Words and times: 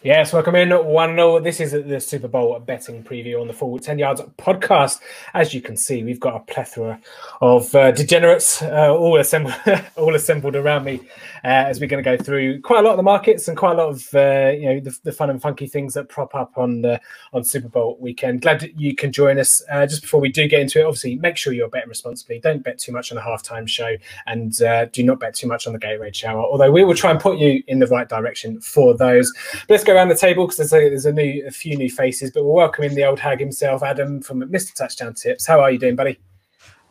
Yes, 0.00 0.32
welcome 0.32 0.54
in. 0.54 0.70
One 0.70 1.16
nil. 1.16 1.40
This 1.40 1.58
is 1.58 1.72
the 1.72 1.98
Super 1.98 2.28
Bowl 2.28 2.56
betting 2.60 3.02
preview 3.02 3.40
on 3.40 3.48
the 3.48 3.52
Full 3.52 3.80
Ten 3.80 3.98
Yards 3.98 4.20
podcast. 4.38 5.00
As 5.34 5.52
you 5.52 5.60
can 5.60 5.76
see, 5.76 6.04
we've 6.04 6.20
got 6.20 6.36
a 6.36 6.40
plethora 6.52 7.00
of 7.40 7.74
uh, 7.74 7.90
degenerates 7.90 8.62
uh, 8.62 8.94
all 8.96 9.18
assembled, 9.18 9.56
all 9.96 10.14
assembled 10.14 10.54
around 10.54 10.84
me 10.84 11.00
uh, 11.42 11.66
as 11.66 11.80
we're 11.80 11.88
going 11.88 12.02
to 12.02 12.16
go 12.16 12.16
through 12.16 12.60
quite 12.60 12.78
a 12.78 12.82
lot 12.82 12.92
of 12.92 12.96
the 12.96 13.02
markets 13.02 13.48
and 13.48 13.56
quite 13.56 13.72
a 13.72 13.74
lot 13.74 13.88
of 13.88 14.08
uh, 14.14 14.52
you 14.56 14.66
know 14.66 14.78
the, 14.78 14.96
the, 15.02 15.10
fun 15.10 15.30
and 15.30 15.42
funky 15.42 15.66
things 15.66 15.94
that 15.94 16.08
prop 16.08 16.32
up 16.32 16.56
on 16.56 16.84
on 17.32 17.42
Super 17.42 17.68
Bowl 17.68 17.98
weekend. 17.98 18.42
Glad 18.42 18.60
that 18.60 18.78
you 18.78 18.94
can 18.94 19.10
join 19.10 19.36
us. 19.36 19.60
Uh, 19.68 19.84
just 19.84 20.02
before 20.02 20.20
we 20.20 20.30
do 20.30 20.46
get 20.46 20.60
into 20.60 20.78
it, 20.78 20.84
obviously 20.84 21.16
make 21.16 21.36
sure 21.36 21.52
you're 21.52 21.68
betting 21.68 21.88
responsibly. 21.88 22.38
Don't 22.38 22.62
bet 22.62 22.78
too 22.78 22.92
much 22.92 23.10
on 23.10 23.16
the 23.16 23.22
halftime 23.22 23.66
show, 23.66 23.96
and 24.28 24.62
uh, 24.62 24.84
do 24.84 25.02
not 25.02 25.18
bet 25.18 25.34
too 25.34 25.48
much 25.48 25.66
on 25.66 25.72
the 25.72 25.78
Gatorade 25.80 26.14
shower. 26.14 26.44
Although 26.44 26.70
we 26.70 26.84
will 26.84 26.94
try 26.94 27.10
and 27.10 27.18
put 27.18 27.38
you 27.38 27.64
in 27.66 27.80
the 27.80 27.88
right 27.88 28.08
direction 28.08 28.60
for 28.60 28.96
those. 28.96 29.32
But 29.66 29.70
let's 29.70 29.87
go 29.88 29.94
around 29.94 30.08
the 30.08 30.14
table 30.14 30.46
because 30.46 30.58
there's 30.58 30.72
a, 30.72 30.88
there's 30.88 31.06
a 31.06 31.12
new 31.12 31.44
a 31.46 31.50
few 31.50 31.76
new 31.76 31.90
faces, 31.90 32.30
but 32.30 32.44
we're 32.44 32.52
welcoming 32.52 32.94
the 32.94 33.04
old 33.04 33.18
hag 33.18 33.40
himself, 33.40 33.82
Adam 33.82 34.20
from 34.20 34.42
Mr. 34.42 34.74
Touchdown 34.74 35.14
Tips. 35.14 35.46
How 35.46 35.60
are 35.60 35.70
you 35.70 35.78
doing, 35.78 35.96
buddy? 35.96 36.18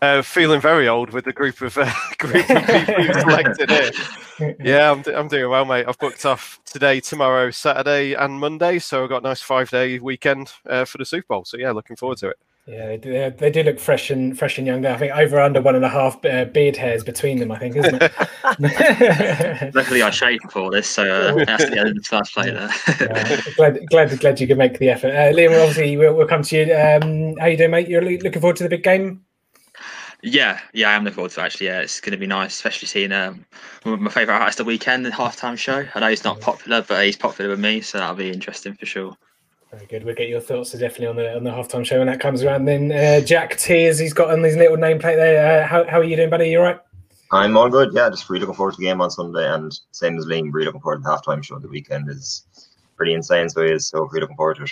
Uh, 0.02 0.22
feeling 0.22 0.62
very 0.62 0.88
old 0.88 1.12
with 1.12 1.26
the 1.26 1.34
group 1.34 1.62
of 1.62 1.78
uh, 1.78 1.92
group 2.18 2.50
of 2.50 2.66
people 2.66 3.04
you've 3.04 3.16
selected 3.20 3.70
here. 3.70 4.56
Yeah, 4.60 4.92
I'm, 4.92 5.04
I'm 5.16 5.28
doing 5.28 5.50
well, 5.50 5.66
mate. 5.66 5.86
I've 5.88 5.98
booked 5.98 6.26
off 6.26 6.60
today, 6.66 7.00
tomorrow, 7.00 7.50
Saturday, 7.52 8.14
and 8.14 8.40
Monday, 8.40 8.80
so 8.80 9.04
I've 9.04 9.09
got 9.09 9.23
a 9.23 9.28
nice 9.28 9.42
five 9.42 9.70
day 9.70 10.00
weekend 10.00 10.52
uh, 10.68 10.86
for 10.86 10.98
the 10.98 11.06
Super 11.06 11.28
Bowl. 11.30 11.45
So 11.45 11.58
yeah, 11.58 11.72
looking 11.72 11.95
forward 11.95 12.18
to 12.20 12.30
it. 12.30 12.38
Yeah, 12.68 12.98
they, 12.98 13.34
they 13.38 13.50
do 13.50 13.64
look 13.64 13.80
fresh 13.80 14.10
and 14.10 14.38
fresh 14.38 14.58
and 14.58 14.68
younger. 14.68 14.90
I 14.90 14.98
think 14.98 15.14
over 15.14 15.40
under 15.40 15.62
one 15.62 15.76
and 15.76 15.86
a 15.86 15.90
half 15.90 16.24
uh, 16.26 16.44
beard 16.46 16.76
hairs 16.76 17.02
between 17.02 17.40
them. 17.40 17.50
I 17.50 17.60
think, 17.60 17.78
isn't 17.78 18.04
it? 18.04 18.12
Luckily, 19.74 20.02
I 20.02 20.10
shaved 20.10 20.44
before 20.44 20.70
this, 20.70 20.90
so 20.90 21.04
uh, 21.09 21.46
that's 21.46 21.70
the 21.70 21.80
end 21.80 21.90
of 21.90 21.96
the 21.96 22.02
first 22.04 22.34
play 22.34 22.52
there. 22.52 22.70
yeah, 23.00 23.42
glad, 23.56 23.88
glad, 23.88 24.20
glad 24.20 24.42
you 24.42 24.48
could 24.48 24.58
make 24.58 24.80
the 24.80 24.90
effort. 24.90 25.12
Uh, 25.12 25.32
Liam, 25.32 25.58
obviously, 25.58 25.96
we'll, 25.96 26.14
we'll 26.14 26.28
come 26.28 26.44
to 26.44 26.58
you. 26.58 26.76
Um, 26.76 27.38
how 27.38 27.46
you 27.46 27.56
doing, 27.56 27.72
mate? 27.72 27.88
You're 27.88 28.02
looking 28.02 28.42
forward 28.42 28.58
to 28.58 28.64
the 28.64 28.70
big 28.70 28.84
game? 28.84 29.24
Yeah, 30.22 30.59
yeah, 30.74 30.90
I 30.90 30.96
am 30.96 31.06
looking 31.06 31.16
forward 31.16 31.31
to 31.31 31.40
it, 31.40 31.44
actually. 31.46 31.68
Yeah, 31.68 31.80
it's 31.80 32.02
going 32.02 32.12
to 32.12 32.18
be 32.18 32.28
nice, 32.28 32.54
especially 32.54 32.90
seeing 32.90 33.14
um, 33.14 33.46
my 33.86 34.09
favourite 34.09 34.40
artist 34.40 34.59
of 34.59 34.66
the 34.66 34.78
Weeknd, 34.78 35.04
the 35.04 35.09
halftime 35.12 35.58
show. 35.58 35.86
I 35.96 36.00
know 36.02 36.09
he's 36.09 36.26
not 36.26 36.42
popular, 36.42 36.81
but 36.81 37.06
he's 37.06 37.16
popular 37.16 37.52
with 37.52 37.62
me, 37.62 37.80
so 37.80 37.98
that'll 37.98 38.16
be 38.16 38.30
interesting 38.30 38.74
for 38.74 38.86
sure. 38.86 39.16
Very 39.78 39.86
good. 39.86 40.06
We'll 40.06 40.16
get 40.16 40.28
your 40.28 40.42
thoughts 40.42 40.72
definitely 40.72 41.06
on 41.06 41.16
the 41.17 41.36
on 41.36 41.44
the 41.44 41.52
halftime 41.52 41.86
show 41.86 42.00
when 42.00 42.08
that 42.08 42.20
comes 42.20 42.42
around. 42.42 42.66
Then 42.66 42.92
uh, 42.92 43.22
Jack 43.23 43.58
Tears, 43.58 44.00
he's 44.00 44.11
got 44.11 44.31
on 44.31 44.42
his 44.42 44.56
little 44.56 44.75
nameplate 44.75 45.17
there. 45.17 45.61
Uh, 45.61 45.67
how, 45.67 45.86
how 45.86 46.00
are 46.00 46.03
you 46.03 46.16
doing, 46.16 46.31
buddy? 46.31 46.50
You 46.50 46.59
all 46.59 46.66
right? 46.66 46.80
I'm 47.31 47.56
all 47.56 47.69
good. 47.69 47.94
Yeah, 47.94 48.09
just 48.09 48.28
really 48.28 48.39
looking 48.39 48.56
forward 48.56 48.72
to 48.73 48.80
the 48.80 48.86
game 48.86 49.02
on 49.02 49.11
Sunday, 49.11 49.47
and 49.47 49.72
same 49.92 50.17
as 50.17 50.25
Liam, 50.25 50.52
really 50.52 50.66
looking 50.66 50.81
forward 50.81 50.97
to 50.97 51.03
the 51.03 51.09
halftime 51.09 51.44
show. 51.44 51.59
The 51.59 51.67
Weeknd 51.67 52.09
is 52.09 52.47
pretty 52.95 53.14
insane, 53.14 53.50
so 53.50 53.64
he 53.64 53.72
is. 53.72 53.88
So 53.88 54.06
really 54.08 54.22
looking 54.22 54.36
forward 54.36 54.58
to 54.58 54.64
it. 54.64 54.72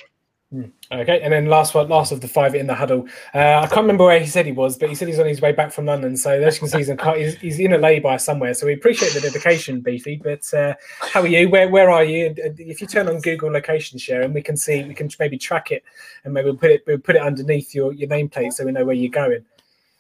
Hmm. 0.52 0.66
Okay, 0.92 1.22
and 1.22 1.34
then 1.34 1.48
last 1.48 1.74
one, 1.74 1.90
last 1.90 2.12
of 2.12 2.22
the 2.22 2.28
five 2.28 2.54
in 2.54 2.68
the 2.68 2.76
huddle. 2.76 3.08
Uh, 3.34 3.62
I 3.64 3.68
can't 3.68 3.82
remember 3.82 4.06
where 4.06 4.20
he 4.20 4.28
said 4.28 4.46
he 4.46 4.52
was, 4.52 4.78
but 4.78 4.90
he 4.90 4.96
said 4.96 5.08
he's 5.08 5.20
on 5.20 5.26
his 5.26 5.42
way 5.42 5.52
back 5.52 5.72
from 5.72 5.86
London. 5.86 6.16
So 6.16 6.40
as 6.40 6.56
you 6.56 6.60
can 6.60 6.70
see, 6.70 6.78
he's 6.78 6.90
in, 6.90 7.00
he's, 7.16 7.36
he's 7.38 7.60
in 7.60 7.74
a 7.74 7.80
lay-by 7.80 8.18
somewhere. 8.18 8.54
So 8.54 8.68
we 8.68 8.74
appreciate 8.74 9.14
the 9.14 9.22
dedication, 9.22 9.82
Beefy. 9.82 10.22
But 10.24 10.54
uh, 10.54 10.76
how 11.00 11.22
are 11.22 11.28
you? 11.28 11.50
Where 11.50 11.68
where 11.70 11.90
are 11.90 12.04
you? 12.04 12.36
If 12.38 12.80
you 12.80 12.86
turn 12.86 13.08
on 13.08 13.22
Google 13.22 13.52
location 13.52 13.98
share, 13.98 14.22
and 14.22 14.36
we 14.36 14.44
can 14.44 14.56
see, 14.56 14.84
we 14.84 14.94
can 14.94 15.10
maybe 15.20 15.38
track 15.38 15.72
it, 15.72 15.84
and 16.24 16.34
maybe 16.34 16.46
we'll 16.46 16.58
put 16.58 16.70
it 16.70 16.84
we'll 16.86 17.00
put 17.00 17.16
it 17.16 17.24
underneath 17.24 17.74
your 17.74 17.92
your 17.94 18.08
nameplate, 18.08 18.54
so 18.54 18.66
we 18.66 18.72
know 18.72 18.86
where 18.86 18.96
you're 18.96 19.10
going. 19.10 19.44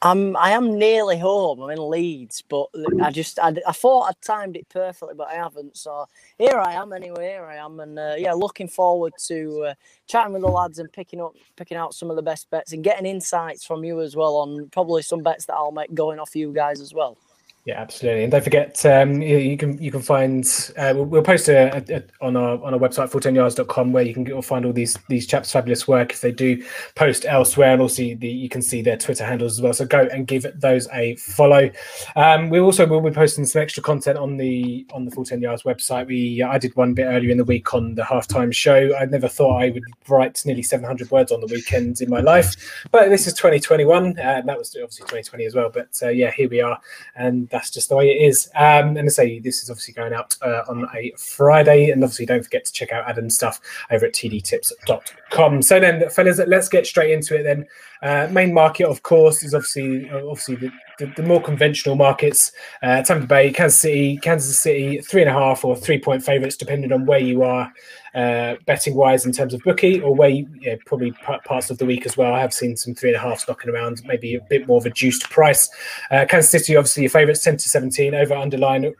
I'm 0.06 0.38
I 0.38 0.52
am 0.52 0.78
nearly 0.78 1.18
home. 1.18 1.60
I'm 1.62 1.72
in 1.72 1.90
Leeds, 1.90 2.44
but 2.48 2.68
I 3.02 3.10
just 3.10 3.40
I, 3.40 3.56
I 3.68 3.72
thought 3.72 4.04
I'd 4.04 4.22
timed 4.22 4.56
it 4.56 4.70
perfectly, 4.70 5.16
but 5.16 5.30
I 5.30 5.34
haven't. 5.34 5.76
So 5.76 6.06
here 6.38 6.60
I 6.60 6.74
am 6.74 6.94
anyway. 6.94 7.30
Here 7.30 7.46
I 7.46 7.56
am, 7.56 7.80
and 7.80 7.98
uh, 7.98 8.14
yeah, 8.16 8.34
looking 8.34 8.68
forward 8.68 9.14
to 9.26 9.70
uh, 9.70 9.74
chatting 10.06 10.34
with 10.34 10.44
the 10.44 10.48
lads 10.48 10.78
and 10.78 10.94
picking 10.94 11.22
up 11.22 11.34
picking 11.56 11.76
out 11.76 11.96
some 11.96 12.12
of 12.12 12.18
the 12.18 12.22
best 12.22 12.52
bets 12.52 12.72
and 12.72 12.84
getting 12.84 13.08
insights 13.08 13.66
from 13.66 13.84
you 13.84 14.00
as 14.00 14.16
well 14.16 14.36
on 14.36 14.70
probably 14.70 15.02
some 15.02 15.24
bets 15.24 15.48
that 15.48 15.56
I'll 15.56 15.72
make 15.72 15.92
going 15.96 16.20
off 16.20 16.36
you 16.36 16.54
guys 16.54 16.82
as 16.82 16.94
well. 16.94 17.18
Yeah, 17.66 17.82
absolutely, 17.82 18.22
and 18.22 18.32
don't 18.32 18.44
forget 18.44 18.86
um, 18.86 19.24
you, 19.24 19.38
you, 19.38 19.58
can 19.58 19.82
you 19.82 19.90
can 19.90 20.04
find 20.04 20.46
uh, 20.78 20.94
we'll, 20.94 21.06
we'll, 21.06 21.24
post 21.24 21.50
a, 21.50 21.76
a, 21.76 21.96
a, 21.96 22.04
on 22.22 22.38
our 22.38 22.64
on 22.64 22.76
our 22.76 22.80
website 22.80 23.10
full10yards.com 23.10 23.92
where 23.92 24.04
you 24.04 24.14
can 24.14 24.24
get, 24.24 24.46
find 24.46 24.68
all 24.68 24.72
these 24.72 25.00
these 25.10 25.26
chaps' 25.26 25.52
fabulous 25.52 25.88
work 25.88 26.12
if 26.12 26.22
they 26.22 26.32
do 26.32 26.64
post 26.94 27.26
elsewhere, 27.28 27.74
and 27.74 27.82
also 27.82 28.04
the, 28.04 28.28
you 28.28 28.50
can 28.50 28.62
see 28.62 28.84
their 28.84 28.98
Twitter 28.98 29.26
handles 29.26 29.54
as 29.54 29.64
well. 29.64 29.74
So 29.74 29.84
go 29.84 30.08
and 30.12 30.28
give 30.28 30.46
those 30.54 30.88
a 30.94 31.16
follow. 31.16 31.72
Um, 32.16 32.52
we 32.52 32.60
also 32.60 32.86
will 32.86 33.02
be 33.02 33.10
posting 33.10 33.46
some 33.46 33.64
extra 33.64 33.82
content 33.82 34.20
on 34.20 34.38
the 34.38 34.86
on 34.94 35.06
the 35.06 35.10
Full 35.10 35.26
Ten 35.26 35.42
Yards 35.42 35.64
website. 35.64 36.06
We 36.06 36.44
I 36.44 36.60
did 36.60 36.76
one 36.76 36.94
bit 36.94 37.06
earlier 37.06 37.32
in 37.32 37.38
the 37.40 37.46
week 37.46 37.74
on 37.74 37.96
the 37.96 38.04
halftime 38.04 38.54
show. 38.54 38.96
I 38.96 39.06
never 39.06 39.28
thought 39.28 39.64
I 39.64 39.72
would 39.72 39.84
write 40.08 40.40
nearly 40.46 40.62
700 40.62 41.10
words 41.10 41.32
on 41.32 41.42
the 41.42 41.48
weekends 41.48 42.00
in 42.00 42.12
my 42.12 42.20
life, 42.20 42.56
but 42.92 43.10
this 43.10 43.26
is 43.26 43.34
2021, 43.34 44.20
uh, 44.20 44.22
and 44.22 44.48
that 44.48 44.56
was 44.56 44.70
obviously 44.76 45.02
2020 45.06 45.46
as 45.46 45.56
well. 45.56 45.72
But 45.74 45.90
uh, 46.04 46.10
yeah, 46.10 46.30
here 46.30 46.48
we 46.48 46.62
are, 46.62 46.80
and 47.16 47.50
that's 47.56 47.70
just 47.70 47.88
the 47.88 47.96
way 47.96 48.10
it 48.10 48.22
is. 48.28 48.50
Um, 48.56 48.98
and 48.98 49.06
I 49.06 49.08
say 49.08 49.40
this 49.40 49.64
is 49.64 49.70
obviously 49.70 49.94
going 49.94 50.14
out 50.14 50.36
uh, 50.42 50.64
on 50.68 50.86
a 50.94 51.14
Friday, 51.18 51.90
and 51.90 52.04
obviously 52.04 52.26
don't 52.26 52.44
forget 52.44 52.66
to 52.66 52.74
check 52.74 52.92
out 52.92 53.10
Adam's 53.10 53.36
stuff 53.36 53.62
over 53.92 54.06
at 54.06 54.14
tdtips.com. 54.14 55.62
So 55.62 55.80
then, 55.80 56.10
fellas, 56.10 56.42
let's 56.46 56.68
get 56.68 56.86
straight 56.86 57.12
into 57.12 57.40
it. 57.40 57.44
Then, 57.44 57.66
uh, 58.02 58.28
main 58.30 58.54
market, 58.54 58.88
of 58.88 59.04
course, 59.04 59.42
is 59.42 59.54
obviously 59.54 60.10
obviously 60.10 60.56
the, 60.56 60.72
the, 61.00 61.06
the 61.16 61.24
more 61.24 61.42
conventional 61.42 61.96
markets. 61.96 62.52
Uh, 62.84 63.02
Tampa 63.02 63.26
Bay, 63.26 63.54
Kansas 63.54 63.80
City, 63.80 64.18
Kansas 64.18 64.60
City, 64.60 65.00
three 65.00 65.22
and 65.22 65.30
a 65.30 65.34
half 65.34 65.64
or 65.64 65.78
three 65.78 66.00
point 66.00 66.24
favorites, 66.24 66.58
depending 66.58 66.92
on 66.92 67.06
where 67.06 67.20
you 67.20 67.44
are 67.44 67.72
uh, 68.16 68.56
betting 68.66 68.96
wise 68.96 69.26
in 69.26 69.32
terms 69.32 69.54
of 69.54 69.62
bookie, 69.64 70.02
or 70.02 70.16
where 70.16 70.30
you, 70.30 70.48
yeah, 70.60 70.76
probably 70.86 71.12
p- 71.12 71.38
parts 71.46 71.70
of 71.70 71.78
the 71.78 71.86
week 71.86 72.06
as 72.06 72.18
well. 72.18 72.34
I 72.34 72.40
have 72.40 72.54
seen 72.54 72.76
some 72.78 72.96
three 72.96 73.10
and 73.10 73.18
a 73.18 73.20
half 73.20 73.48
knocking 73.48 73.70
around, 73.70 74.02
maybe 74.06 74.36
a 74.36 74.42
bit 74.50 74.68
more 74.68 74.78
of 74.78 74.86
a 74.86 74.90
juiced 74.90 75.30
price. 75.30 75.70
Uh, 76.10 76.26
Kansas 76.28 76.50
City, 76.50 76.76
obviously, 76.76 77.04
your 77.04 77.10
favourites, 77.10 77.44
10 77.44 77.58
to 77.58 77.70
17, 77.70 78.16
over 78.16 78.34
underline 78.34 78.94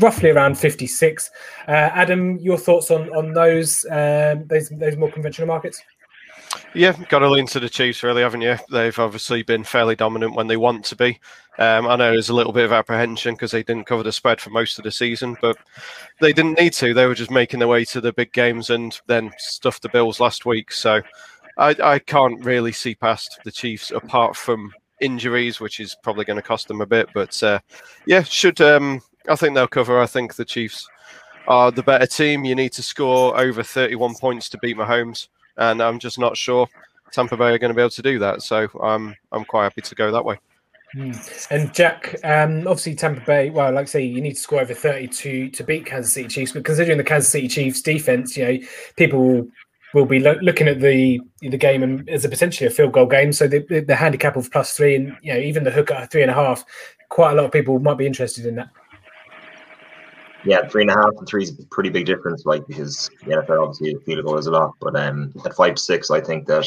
roughly 0.00 0.30
around 0.30 0.58
56. 0.58 1.30
Uh, 1.66 1.70
Adam, 1.70 2.38
your 2.38 2.58
thoughts 2.58 2.90
on 2.90 3.08
on 3.14 3.32
those 3.32 3.84
um, 3.90 4.46
those 4.46 4.68
those 4.70 4.96
more 4.96 5.10
conventional 5.10 5.46
markets? 5.46 5.82
Yeah, 6.74 6.92
got 7.08 7.20
to 7.20 7.30
lean 7.30 7.46
to 7.46 7.60
the 7.60 7.68
Chiefs, 7.68 8.02
really, 8.02 8.20
haven't 8.20 8.42
you? 8.42 8.56
They've 8.70 8.98
obviously 8.98 9.42
been 9.42 9.64
fairly 9.64 9.96
dominant 9.96 10.34
when 10.34 10.48
they 10.48 10.58
want 10.58 10.84
to 10.86 10.96
be. 10.96 11.18
Um, 11.58 11.88
I 11.88 11.96
know 11.96 12.12
there's 12.12 12.28
a 12.28 12.34
little 12.34 12.52
bit 12.52 12.66
of 12.66 12.72
apprehension 12.72 13.34
because 13.34 13.50
they 13.50 13.62
didn't 13.62 13.86
cover 13.86 14.02
the 14.02 14.12
spread 14.12 14.40
for 14.40 14.50
most 14.50 14.78
of 14.78 14.84
the 14.84 14.92
season, 14.92 15.36
but 15.40 15.56
they 16.20 16.32
didn't 16.32 16.58
need 16.58 16.74
to. 16.74 16.92
They 16.92 17.06
were 17.06 17.14
just 17.14 17.30
making 17.30 17.58
their 17.58 17.68
way 17.68 17.84
to 17.86 18.02
the 18.02 18.12
big 18.12 18.32
games 18.32 18.68
and 18.68 18.98
then 19.06 19.32
stuffed 19.38 19.82
the 19.82 19.88
Bills 19.88 20.20
last 20.20 20.44
week. 20.44 20.70
So 20.70 21.00
I, 21.56 21.74
I 21.82 21.98
can't 22.00 22.44
really 22.44 22.72
see 22.72 22.94
past 22.94 23.40
the 23.44 23.52
Chiefs 23.52 23.90
apart 23.90 24.36
from 24.36 24.72
injuries, 25.00 25.60
which 25.60 25.80
is 25.80 25.96
probably 26.02 26.26
going 26.26 26.40
to 26.40 26.42
cost 26.42 26.68
them 26.68 26.82
a 26.82 26.86
bit. 26.86 27.08
But 27.14 27.42
uh, 27.42 27.60
yeah, 28.06 28.22
should 28.22 28.60
um, 28.60 29.00
I 29.28 29.36
think 29.36 29.54
they'll 29.54 29.68
cover. 29.68 29.98
I 29.98 30.06
think 30.06 30.34
the 30.34 30.44
Chiefs 30.44 30.86
are 31.48 31.72
the 31.72 31.82
better 31.82 32.06
team. 32.06 32.44
You 32.44 32.54
need 32.54 32.72
to 32.74 32.82
score 32.82 33.40
over 33.40 33.62
31 33.62 34.16
points 34.16 34.50
to 34.50 34.58
beat 34.58 34.76
Mahomes 34.76 35.28
and 35.58 35.82
I'm 35.82 35.98
just 35.98 36.18
not 36.18 36.36
sure 36.36 36.68
Tampa 37.12 37.36
Bay 37.36 37.52
are 37.52 37.58
going 37.58 37.70
to 37.70 37.74
be 37.74 37.82
able 37.82 37.90
to 37.90 38.02
do 38.02 38.18
that. 38.20 38.42
So 38.42 38.68
I'm 38.82 39.14
I'm 39.32 39.44
quite 39.44 39.64
happy 39.64 39.82
to 39.82 39.94
go 39.94 40.10
that 40.10 40.24
way. 40.24 40.38
Mm. 40.96 41.46
And 41.50 41.74
Jack, 41.74 42.16
um, 42.24 42.60
obviously 42.60 42.94
Tampa 42.94 43.20
Bay. 43.20 43.50
Well, 43.50 43.72
like 43.72 43.82
I 43.82 43.86
say, 43.86 44.04
you 44.04 44.20
need 44.20 44.34
to 44.34 44.40
score 44.40 44.60
over 44.60 44.74
thirty 44.74 45.06
to 45.06 45.50
to 45.50 45.64
beat 45.64 45.84
Kansas 45.84 46.12
City 46.12 46.28
Chiefs. 46.28 46.52
But 46.52 46.64
considering 46.64 46.98
the 46.98 47.04
Kansas 47.04 47.30
City 47.30 47.48
Chiefs 47.48 47.82
defense, 47.82 48.36
you 48.36 48.44
know, 48.44 48.58
people 48.96 49.22
will, 49.22 49.48
will 49.92 50.06
be 50.06 50.18
lo- 50.18 50.38
looking 50.40 50.68
at 50.68 50.80
the 50.80 51.20
the 51.42 51.58
game 51.58 51.82
and 51.82 52.08
as 52.08 52.24
a 52.24 52.28
potentially 52.28 52.66
a 52.66 52.70
field 52.70 52.92
goal 52.92 53.06
game. 53.06 53.32
So 53.32 53.46
the, 53.46 53.64
the, 53.68 53.80
the 53.80 53.96
handicap 53.96 54.36
of 54.36 54.50
plus 54.50 54.74
three, 54.74 54.94
and 54.94 55.16
you 55.22 55.34
know, 55.34 55.40
even 55.40 55.64
the 55.64 55.70
hook 55.70 55.90
at 55.90 56.10
three 56.10 56.22
and 56.22 56.30
a 56.30 56.34
half, 56.34 56.64
quite 57.10 57.32
a 57.32 57.34
lot 57.34 57.44
of 57.44 57.52
people 57.52 57.78
might 57.80 57.98
be 57.98 58.06
interested 58.06 58.46
in 58.46 58.54
that. 58.56 58.70
Yeah, 60.44 60.68
three 60.68 60.82
and 60.82 60.90
a 60.90 60.94
half 60.94 61.14
and 61.16 61.26
three 61.26 61.42
is 61.42 61.58
a 61.58 61.64
pretty 61.66 61.90
big 61.90 62.06
difference, 62.06 62.46
like 62.46 62.66
because 62.66 63.10
the 63.24 63.36
NFL 63.36 63.62
obviously 63.62 63.94
the 63.94 64.00
field 64.00 64.24
goal 64.24 64.38
is 64.38 64.46
a 64.46 64.50
lot, 64.50 64.74
but 64.80 64.94
um, 64.96 65.32
at 65.44 65.54
five 65.54 65.74
to 65.74 65.82
six, 65.82 66.10
I 66.10 66.20
think 66.20 66.46
that 66.46 66.66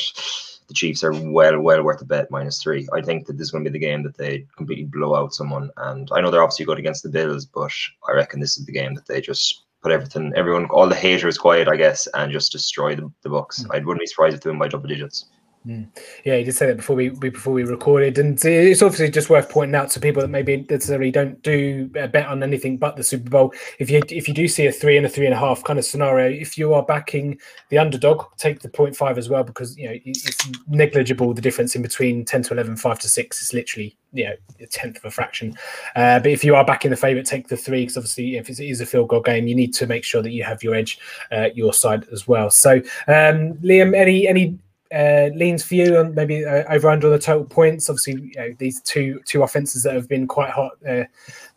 the 0.67 0.73
Chiefs 0.73 1.03
are 1.03 1.13
well, 1.13 1.59
well 1.59 1.83
worth 1.83 2.01
a 2.01 2.05
bet 2.05 2.31
minus 2.31 2.61
three. 2.61 2.87
I 2.93 3.01
think 3.01 3.25
that 3.27 3.37
this 3.37 3.45
is 3.45 3.51
going 3.51 3.63
to 3.63 3.69
be 3.69 3.77
the 3.77 3.85
game 3.85 4.03
that 4.03 4.17
they 4.17 4.45
completely 4.55 4.85
blow 4.85 5.15
out 5.15 5.33
someone, 5.33 5.69
and 5.77 6.09
I 6.11 6.21
know 6.21 6.31
they're 6.31 6.43
obviously 6.43 6.65
good 6.65 6.79
against 6.79 7.03
the 7.03 7.09
Bills, 7.09 7.45
but 7.45 7.71
I 8.07 8.13
reckon 8.13 8.39
this 8.39 8.57
is 8.57 8.65
the 8.65 8.71
game 8.71 8.93
that 8.95 9.05
they 9.05 9.21
just 9.21 9.63
put 9.81 9.91
everything, 9.91 10.31
everyone, 10.35 10.65
all 10.65 10.87
the 10.87 10.95
haters 10.95 11.37
quiet, 11.37 11.67
I 11.67 11.75
guess, 11.75 12.07
and 12.13 12.31
just 12.31 12.51
destroy 12.51 12.95
the, 12.95 13.11
the 13.23 13.29
Bucks. 13.29 13.63
Mm. 13.63 13.75
I 13.75 13.79
wouldn't 13.79 13.99
be 13.99 14.05
surprised 14.05 14.35
if 14.35 14.41
they 14.41 14.49
win 14.49 14.59
by 14.59 14.67
double 14.67 14.87
digits. 14.87 15.25
Mm. 15.65 15.89
Yeah, 16.25 16.37
you 16.37 16.45
did 16.45 16.55
say 16.55 16.65
that 16.65 16.77
before 16.77 16.95
we 16.95 17.09
before 17.09 17.53
we 17.53 17.63
recorded, 17.63 18.17
and 18.17 18.43
it's 18.43 18.81
obviously 18.81 19.11
just 19.11 19.29
worth 19.29 19.47
pointing 19.47 19.75
out 19.75 19.91
to 19.91 19.99
people 19.99 20.21
that 20.23 20.29
maybe 20.29 20.65
necessarily 20.67 21.11
don't 21.11 21.39
do 21.43 21.87
a 21.95 22.07
bet 22.07 22.25
on 22.25 22.41
anything 22.41 22.77
but 22.77 22.95
the 22.95 23.03
Super 23.03 23.29
Bowl. 23.29 23.53
If 23.77 23.91
you 23.91 24.01
if 24.09 24.27
you 24.27 24.33
do 24.33 24.47
see 24.47 24.65
a 24.65 24.71
three 24.71 24.97
and 24.97 25.05
a 25.05 25.09
three 25.09 25.25
and 25.25 25.35
a 25.35 25.37
half 25.37 25.63
kind 25.63 25.77
of 25.77 25.85
scenario, 25.85 26.31
if 26.31 26.57
you 26.57 26.73
are 26.73 26.81
backing 26.81 27.39
the 27.69 27.77
underdog, 27.77 28.25
take 28.37 28.59
the 28.59 28.69
0.5 28.69 29.17
as 29.17 29.29
well 29.29 29.43
because 29.43 29.77
you 29.77 29.87
know 29.87 29.95
it's 30.03 30.49
negligible 30.67 31.31
the 31.31 31.41
difference 31.41 31.75
in 31.75 31.83
between 31.83 32.25
ten 32.25 32.41
to 32.41 32.53
11, 32.53 32.77
5 32.77 32.99
to 32.99 33.07
six. 33.07 33.39
It's 33.39 33.53
literally 33.53 33.95
you 34.13 34.25
know 34.25 34.35
a 34.59 34.65
tenth 34.65 34.97
of 34.97 35.05
a 35.05 35.11
fraction. 35.11 35.55
Uh, 35.95 36.17
but 36.17 36.31
if 36.31 36.43
you 36.43 36.55
are 36.55 36.65
backing 36.65 36.89
the 36.89 36.97
favorite, 36.97 37.27
take 37.27 37.49
the 37.49 37.57
three 37.57 37.83
because 37.83 37.97
obviously 37.97 38.37
if 38.37 38.49
it 38.49 38.59
is 38.59 38.81
a 38.81 38.85
field 38.87 39.09
goal 39.09 39.21
game, 39.21 39.47
you 39.47 39.53
need 39.53 39.75
to 39.75 39.85
make 39.85 40.03
sure 40.03 40.23
that 40.23 40.31
you 40.31 40.43
have 40.43 40.63
your 40.63 40.73
edge 40.73 40.97
uh, 41.31 41.49
your 41.53 41.71
side 41.71 42.07
as 42.11 42.27
well. 42.27 42.49
So 42.49 42.77
um, 43.07 43.53
Liam, 43.61 43.95
any 43.95 44.27
any 44.27 44.57
uh, 44.93 45.29
leans 45.35 45.63
for 45.63 45.75
you 45.75 45.97
on 45.97 46.13
maybe 46.15 46.45
uh, 46.45 46.63
over 46.73 46.89
under 46.89 47.09
the 47.09 47.19
total 47.19 47.45
points. 47.45 47.89
Obviously, 47.89 48.13
you 48.13 48.35
know, 48.35 48.53
these 48.57 48.81
two 48.81 49.21
two 49.25 49.43
offenses 49.43 49.83
that 49.83 49.93
have 49.93 50.09
been 50.09 50.27
quite 50.27 50.49
hot 50.49 50.73
uh, 50.87 51.03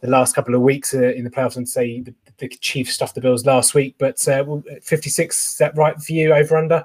the 0.01 0.09
last 0.09 0.35
couple 0.35 0.55
of 0.55 0.61
weeks 0.61 0.95
uh, 0.95 1.13
in 1.13 1.25
the 1.25 1.31
playoffs, 1.31 1.57
and 1.57 1.69
say 1.69 2.01
the, 2.01 2.15
the 2.39 2.49
Chiefs 2.49 2.95
stuffed 2.95 3.15
the 3.15 3.21
Bills 3.21 3.47
last 3.47 3.75
week. 3.75 3.97
But 3.99 4.27
uh, 4.29 4.45
56 4.83 5.53
is 5.53 5.59
that 5.59 5.77
right 5.77 6.01
for 6.01 6.13
you 6.13 6.33
over 6.33 6.57
under? 6.57 6.85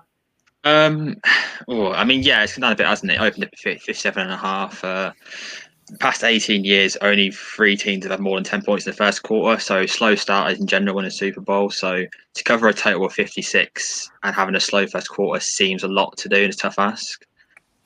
Um, 0.63 1.17
oh, 1.67 1.91
I 1.91 2.03
mean, 2.03 2.23
yeah, 2.23 2.43
it's 2.43 2.57
done 2.57 2.71
a 2.71 2.75
bit, 2.75 2.87
hasn't 2.87 3.11
it? 3.11 3.19
Opened 3.19 3.45
at 3.45 3.57
57 3.57 4.21
and 4.21 4.31
a 4.31 4.37
half. 4.37 4.83
Past 5.99 6.23
18 6.23 6.63
years, 6.63 6.95
only 6.97 7.31
three 7.31 7.75
teams 7.75 8.03
have 8.05 8.11
had 8.11 8.19
more 8.19 8.37
than 8.37 8.43
10 8.43 8.63
points 8.63 8.85
in 8.85 8.91
the 8.91 8.97
first 8.97 9.23
quarter. 9.23 9.59
So 9.59 9.85
slow 9.85 10.15
starters 10.15 10.59
in 10.59 10.67
general 10.67 10.95
win 10.95 11.05
a 11.05 11.11
Super 11.11 11.41
Bowl. 11.41 11.69
So 11.69 12.05
to 12.33 12.43
cover 12.43 12.67
a 12.67 12.73
total 12.73 13.05
of 13.05 13.13
56 13.13 14.11
and 14.23 14.35
having 14.35 14.55
a 14.55 14.59
slow 14.59 14.85
first 14.87 15.09
quarter 15.09 15.39
seems 15.39 15.83
a 15.83 15.87
lot 15.87 16.17
to 16.17 16.29
do 16.29 16.43
and 16.43 16.53
a 16.53 16.55
tough 16.55 16.77
ask. 16.77 17.25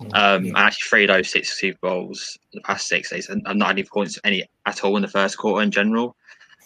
Mm, 0.01 0.15
um, 0.15 0.45
and 0.47 0.57
actually, 0.57 0.89
three 0.89 1.03
of 1.03 1.09
those 1.09 1.31
six 1.31 1.59
Super 1.59 1.79
Bowls, 1.81 2.37
in 2.51 2.57
the 2.57 2.63
past 2.63 2.87
six 2.87 3.09
days, 3.09 3.27
have 3.27 3.55
not 3.55 3.69
any 3.69 3.83
points 3.83 4.19
any 4.23 4.43
at 4.65 4.83
all 4.83 4.95
in 4.95 5.01
the 5.01 5.07
first 5.07 5.37
quarter 5.37 5.63
in 5.63 5.71
general. 5.71 6.15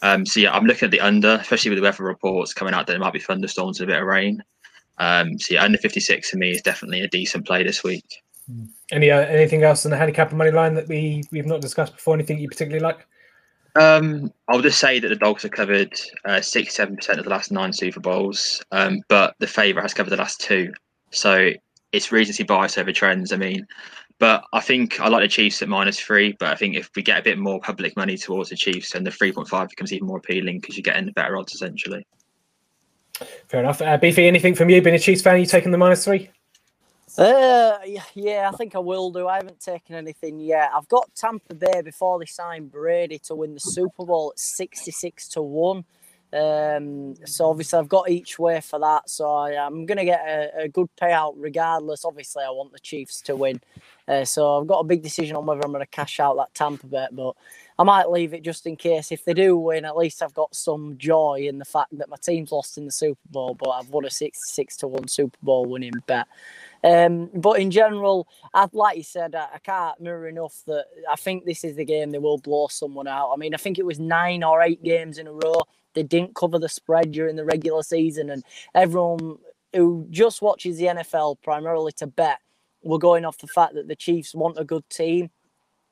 Um, 0.01 0.25
so 0.25 0.39
yeah, 0.39 0.53
I'm 0.53 0.65
looking 0.65 0.87
at 0.87 0.91
the 0.91 1.01
under, 1.01 1.37
especially 1.41 1.69
with 1.69 1.79
the 1.79 1.83
weather 1.83 2.03
reports 2.03 2.53
coming 2.53 2.73
out 2.73 2.87
that 2.87 2.93
there 2.93 2.99
might 2.99 3.13
be 3.13 3.19
thunderstorms 3.19 3.79
and 3.79 3.89
a 3.89 3.93
bit 3.93 4.01
of 4.01 4.07
rain. 4.07 4.43
Um, 4.99 5.37
so 5.39 5.55
yeah, 5.55 5.63
under 5.63 5.77
56 5.77 6.29
for 6.29 6.37
me 6.37 6.51
is 6.51 6.61
definitely 6.61 7.01
a 7.01 7.07
decent 7.07 7.45
play 7.45 7.63
this 7.63 7.83
week. 7.83 8.23
Any 8.91 9.11
uh, 9.11 9.19
anything 9.19 9.63
else 9.63 9.85
on 9.85 9.91
the 9.91 9.97
handicap 9.97 10.29
and 10.29 10.37
money 10.37 10.51
line 10.51 10.73
that 10.75 10.87
we 10.87 11.23
we've 11.31 11.45
not 11.45 11.61
discussed 11.61 11.95
before? 11.95 12.13
Anything 12.13 12.39
you 12.39 12.47
particularly 12.47 12.83
like? 12.83 13.05
Um, 13.75 14.33
I'll 14.47 14.61
just 14.61 14.79
say 14.79 14.99
that 14.99 15.07
the 15.09 15.15
dogs 15.15 15.43
have 15.43 15.51
covered 15.51 15.93
uh, 16.25 16.41
sixty-seven 16.41 16.95
percent 16.95 17.19
of 17.19 17.25
the 17.25 17.29
last 17.29 17.51
nine 17.51 17.73
Super 17.73 17.99
Bowls, 17.99 18.63
um, 18.71 19.01
but 19.09 19.35
the 19.39 19.47
favourite 19.47 19.83
has 19.83 19.93
covered 19.93 20.11
the 20.11 20.17
last 20.17 20.39
two. 20.39 20.71
So 21.11 21.51
it's 21.91 22.11
recency 22.11 22.43
bias 22.43 22.77
over 22.77 22.93
trends. 22.93 23.33
I 23.33 23.37
mean, 23.37 23.67
but 24.17 24.45
I 24.53 24.61
think 24.61 24.99
I 25.01 25.09
like 25.09 25.23
the 25.23 25.27
Chiefs 25.27 25.61
at 25.61 25.67
minus 25.67 25.99
three. 25.99 26.35
But 26.39 26.49
I 26.49 26.55
think 26.55 26.75
if 26.75 26.89
we 26.95 27.03
get 27.03 27.19
a 27.19 27.23
bit 27.23 27.37
more 27.37 27.59
public 27.59 27.97
money 27.97 28.17
towards 28.17 28.49
the 28.49 28.55
Chiefs, 28.55 28.93
then 28.93 29.03
the 29.03 29.11
three 29.11 29.33
point 29.33 29.49
five 29.49 29.69
becomes 29.69 29.91
even 29.91 30.07
more 30.07 30.17
appealing 30.19 30.59
because 30.59 30.77
you're 30.77 30.83
getting 30.83 31.11
better 31.11 31.37
odds 31.37 31.53
essentially. 31.53 32.07
Fair 33.49 33.59
enough. 33.59 33.81
Uh, 33.81 33.97
Beefy, 33.97 34.27
anything 34.27 34.55
from 34.55 34.69
you? 34.69 34.81
Being 34.81 34.95
a 34.95 34.99
Chiefs 34.99 35.21
fan, 35.21 35.39
you 35.39 35.45
taking 35.45 35.71
the 35.71 35.77
minus 35.77 36.05
three? 36.05 36.29
Uh, 37.17 37.79
yeah, 38.13 38.49
I 38.51 38.55
think 38.55 38.75
I 38.75 38.79
will 38.79 39.11
do. 39.11 39.27
I 39.27 39.37
haven't 39.37 39.59
taken 39.59 39.95
anything 39.95 40.39
yet. 40.39 40.69
I've 40.73 40.87
got 40.87 41.09
Tampa 41.15 41.55
Bay 41.55 41.81
before 41.83 42.19
they 42.19 42.25
sign 42.25 42.67
Brady 42.67 43.17
to 43.19 43.35
win 43.35 43.55
the 43.55 43.59
Super 43.59 44.05
Bowl 44.05 44.31
at 44.33 44.39
sixty-six 44.39 45.27
to 45.29 45.41
one. 45.41 45.83
Um, 46.33 47.15
so 47.25 47.49
obviously 47.49 47.79
I've 47.79 47.87
got 47.87 48.09
each 48.09 48.37
way 48.37 48.59
for 48.59 48.79
that. 48.79 49.09
So 49.09 49.31
I, 49.31 49.65
am 49.65 49.85
going 49.85 49.97
to 49.97 50.03
get 50.03 50.19
a, 50.27 50.63
a, 50.63 50.67
good 50.67 50.89
payout 51.01 51.35
regardless. 51.37 52.03
Obviously 52.03 52.43
I 52.43 52.49
want 52.49 52.73
the 52.73 52.79
Chiefs 52.79 53.21
to 53.21 53.35
win. 53.37 53.61
Uh, 54.09 54.25
so 54.25 54.59
I've 54.59 54.67
got 54.67 54.79
a 54.79 54.83
big 54.83 55.01
decision 55.01 55.37
on 55.37 55.45
whether 55.45 55.61
I'm 55.63 55.71
going 55.71 55.85
to 55.85 55.89
cash 55.89 56.19
out 56.19 56.35
that 56.35 56.53
Tampa 56.53 56.85
bet, 56.85 57.15
but 57.15 57.33
I 57.79 57.83
might 57.83 58.11
leave 58.11 58.33
it 58.33 58.43
just 58.43 58.67
in 58.67 58.75
case. 58.75 59.11
If 59.11 59.23
they 59.23 59.33
do 59.33 59.57
win, 59.57 59.85
at 59.85 59.95
least 59.95 60.21
I've 60.21 60.33
got 60.33 60.53
some 60.53 60.97
joy 60.97 61.45
in 61.47 61.59
the 61.59 61.65
fact 61.65 61.97
that 61.97 62.09
my 62.09 62.17
team's 62.21 62.51
lost 62.51 62.77
in 62.77 62.85
the 62.85 62.91
Super 62.91 63.19
Bowl, 63.29 63.53
but 63.53 63.69
I've 63.69 63.89
won 63.89 64.03
a 64.03 64.09
sixty-six 64.09 64.75
to 64.77 64.87
one 64.87 65.07
Super 65.07 65.37
Bowl 65.41 65.65
winning 65.65 65.93
bet. 66.07 66.27
Um, 66.87 67.29
but 67.33 67.59
in 67.59 67.69
general, 67.69 68.29
I'd, 68.53 68.73
like 68.73 68.95
you 68.95 69.03
said, 69.03 69.35
I, 69.35 69.47
I, 69.55 69.59
can't 69.59 69.99
mirror 69.99 70.29
enough 70.29 70.61
that 70.67 70.85
I 71.11 71.17
think 71.17 71.43
this 71.43 71.65
is 71.65 71.75
the 71.75 71.83
game 71.83 72.11
they 72.11 72.17
will 72.17 72.37
blow 72.37 72.67
someone 72.69 73.09
out. 73.09 73.33
I 73.33 73.35
mean, 73.35 73.53
I 73.53 73.57
think 73.57 73.77
it 73.77 73.85
was 73.85 73.99
nine 73.99 74.41
or 74.41 74.61
eight 74.61 74.81
games 74.83 75.17
in 75.17 75.27
a 75.27 75.33
row. 75.33 75.63
They 75.95 76.03
didn't 76.03 76.35
cover 76.35 76.57
the 76.57 76.69
spread 76.69 77.11
during 77.11 77.35
the 77.35 77.43
regular 77.43 77.83
season, 77.83 78.29
and 78.29 78.41
everyone 78.73 79.37
who 79.73 80.07
just 80.09 80.41
watches 80.41 80.77
the 80.77 80.85
NFL 80.85 81.41
primarily 81.41 81.91
to 81.93 82.07
bet 82.07 82.39
were 82.83 82.99
going 82.99 83.25
off 83.25 83.37
the 83.39 83.47
fact 83.47 83.73
that 83.73 83.89
the 83.89 83.95
Chiefs 83.95 84.33
want 84.33 84.57
a 84.57 84.63
good 84.63 84.89
team. 84.89 85.29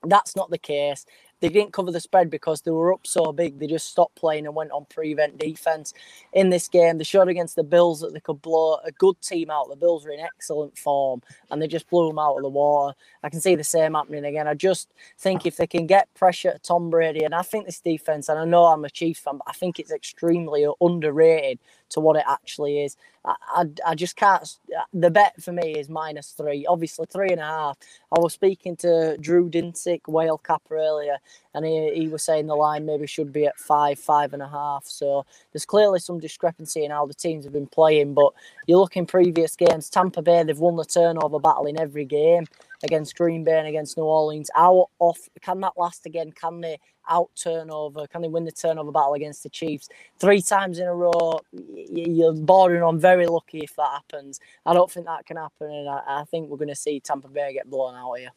That's 0.08 0.36
not 0.36 0.50
the 0.50 0.58
case. 0.58 1.06
They 1.42 1.50
didn't 1.50 1.74
cover 1.74 1.92
the 1.92 2.00
spread 2.00 2.30
because 2.30 2.62
they 2.62 2.72
were 2.72 2.94
up 2.94 3.06
so 3.06 3.32
big. 3.32 3.60
They 3.60 3.68
just 3.68 3.90
stopped 3.90 4.16
playing 4.16 4.46
and 4.46 4.56
went 4.56 4.72
on 4.72 4.86
prevent 4.86 5.38
defense. 5.38 5.94
In 6.34 6.50
this 6.50 6.68
game, 6.68 6.98
they 6.98 7.04
showed 7.04 7.28
against 7.28 7.56
the 7.56 7.64
Bills 7.64 8.00
that 8.00 8.14
they 8.14 8.20
could 8.20 8.42
blow 8.42 8.78
a 8.86 8.92
good 8.92 9.20
team 9.22 9.50
out. 9.50 9.70
The 9.70 9.76
Bills 9.76 10.06
were 10.06 10.12
in 10.12 10.20
excellent 10.20 10.78
form 10.78 11.22
and 11.52 11.62
they 11.62 11.68
just 11.68 11.90
blew 11.90 12.08
them 12.08 12.20
out 12.20 12.38
of 12.38 12.44
the 12.44 12.50
water. 12.50 12.96
I 13.24 13.30
can 13.30 13.42
see 13.42 13.56
the 13.56 13.64
same 13.64 13.94
happening 13.94 14.26
again. 14.26 14.48
I 14.48 14.54
just 14.54 14.94
think 15.20 15.46
if 15.46 15.58
they 15.58 15.68
can 15.68 15.88
get 15.88 16.14
pressure 16.14 16.50
at 16.50 16.64
Tom 16.64 16.90
Brady, 16.90 17.24
and 17.24 17.36
I 17.36 17.42
think 17.42 17.66
this 17.66 17.80
defense, 17.80 18.30
and 18.30 18.40
I 18.40 18.46
know 18.46 18.66
I'm 18.66 18.86
a 18.86 18.90
Chiefs 18.90 19.20
fan, 19.20 19.38
but 19.38 19.48
I 19.48 19.54
think 19.54 19.80
it's 19.80 19.92
extremely 19.92 20.66
underrated 20.82 21.60
to 21.96 22.02
what 22.02 22.18
it 22.18 22.24
actually 22.28 22.84
is. 22.84 22.98
I, 23.24 23.36
I, 23.56 23.66
I, 23.88 23.96
just 23.96 24.16
can't. 24.18 24.48
The 24.94 25.10
bet 25.10 25.42
for 25.42 25.52
me 25.54 25.76
is 25.76 25.90
minus 25.90 26.32
three. 26.32 26.66
Obviously, 26.68 27.08
three 27.08 27.30
and 27.30 27.40
a 27.40 27.46
half. 27.46 27.78
I 28.16 28.20
was 28.20 28.34
speaking 28.34 28.76
to 28.78 29.18
Drew 29.18 29.50
Dinsick, 29.50 30.02
Whale 30.08 30.38
Capper 30.38 30.78
earlier, 30.78 31.18
and 31.54 31.66
he, 31.66 31.94
he 31.96 32.08
was 32.10 32.22
saying 32.22 32.48
the 32.48 32.56
line 32.56 32.86
maybe 32.86 33.08
should 33.08 33.32
be 33.32 33.46
at 33.46 33.58
five, 33.58 33.98
five 33.98 34.34
and 34.34 34.44
a 34.44 34.48
half. 34.48 34.86
So 34.86 35.26
there's 35.54 35.66
clearly 35.66 36.00
some 36.00 36.20
discrepancy 36.20 36.84
in 36.84 36.92
how 36.92 37.06
the 37.06 37.14
teams 37.14 37.46
have 37.46 37.54
been 37.54 37.68
playing. 37.68 38.14
But 38.14 38.34
you 38.68 38.78
look 38.78 38.98
in 38.98 39.06
previous 39.06 39.56
games, 39.56 39.90
Tampa 39.90 40.22
Bay, 40.22 40.44
they've 40.44 40.60
won 40.60 40.76
the 40.76 40.86
turnover 40.86 41.40
battle 41.40 41.66
in 41.66 41.80
every 41.80 42.06
game 42.06 42.46
against 42.84 43.18
Green 43.18 43.46
Bay 43.46 43.58
and 43.58 43.68
against 43.68 43.98
New 43.98 44.04
Orleans. 44.04 44.50
How 44.54 44.90
off 45.00 45.30
can 45.42 45.62
that 45.62 45.74
last 45.78 46.06
again? 46.06 46.34
Can 46.34 46.60
they 46.62 46.78
out 47.10 47.30
turnover? 47.36 48.08
Can 48.08 48.22
they 48.22 48.28
win 48.28 48.46
the 48.46 48.52
turnover 48.52 48.92
battle 48.92 49.14
against 49.14 49.44
the 49.44 49.50
Chiefs 49.50 49.90
three 50.20 50.42
times 50.42 50.80
in 50.80 50.88
a 50.88 50.94
row? 50.94 51.40
You're 51.52 52.34
bordering 52.34 52.84
on 52.84 53.00
very 53.00 53.28
lucky 53.28 53.60
if 53.60 53.76
that 53.76 53.90
happens. 53.92 54.40
I 54.66 54.74
don't 54.74 54.92
think 54.92 55.06
that 55.06 55.26
can 55.26 55.38
happen, 55.38 55.72
and 55.72 55.90
I, 55.90 56.02
I 56.08 56.24
think 56.26 56.50
we're 56.50 56.58
going 56.58 56.70
to 56.70 56.76
see 56.76 57.00
Tampa 57.00 57.28
Bay 57.28 57.54
get 57.54 57.70
blown 57.70 57.96
out 57.96 58.14
here. 58.20 58.32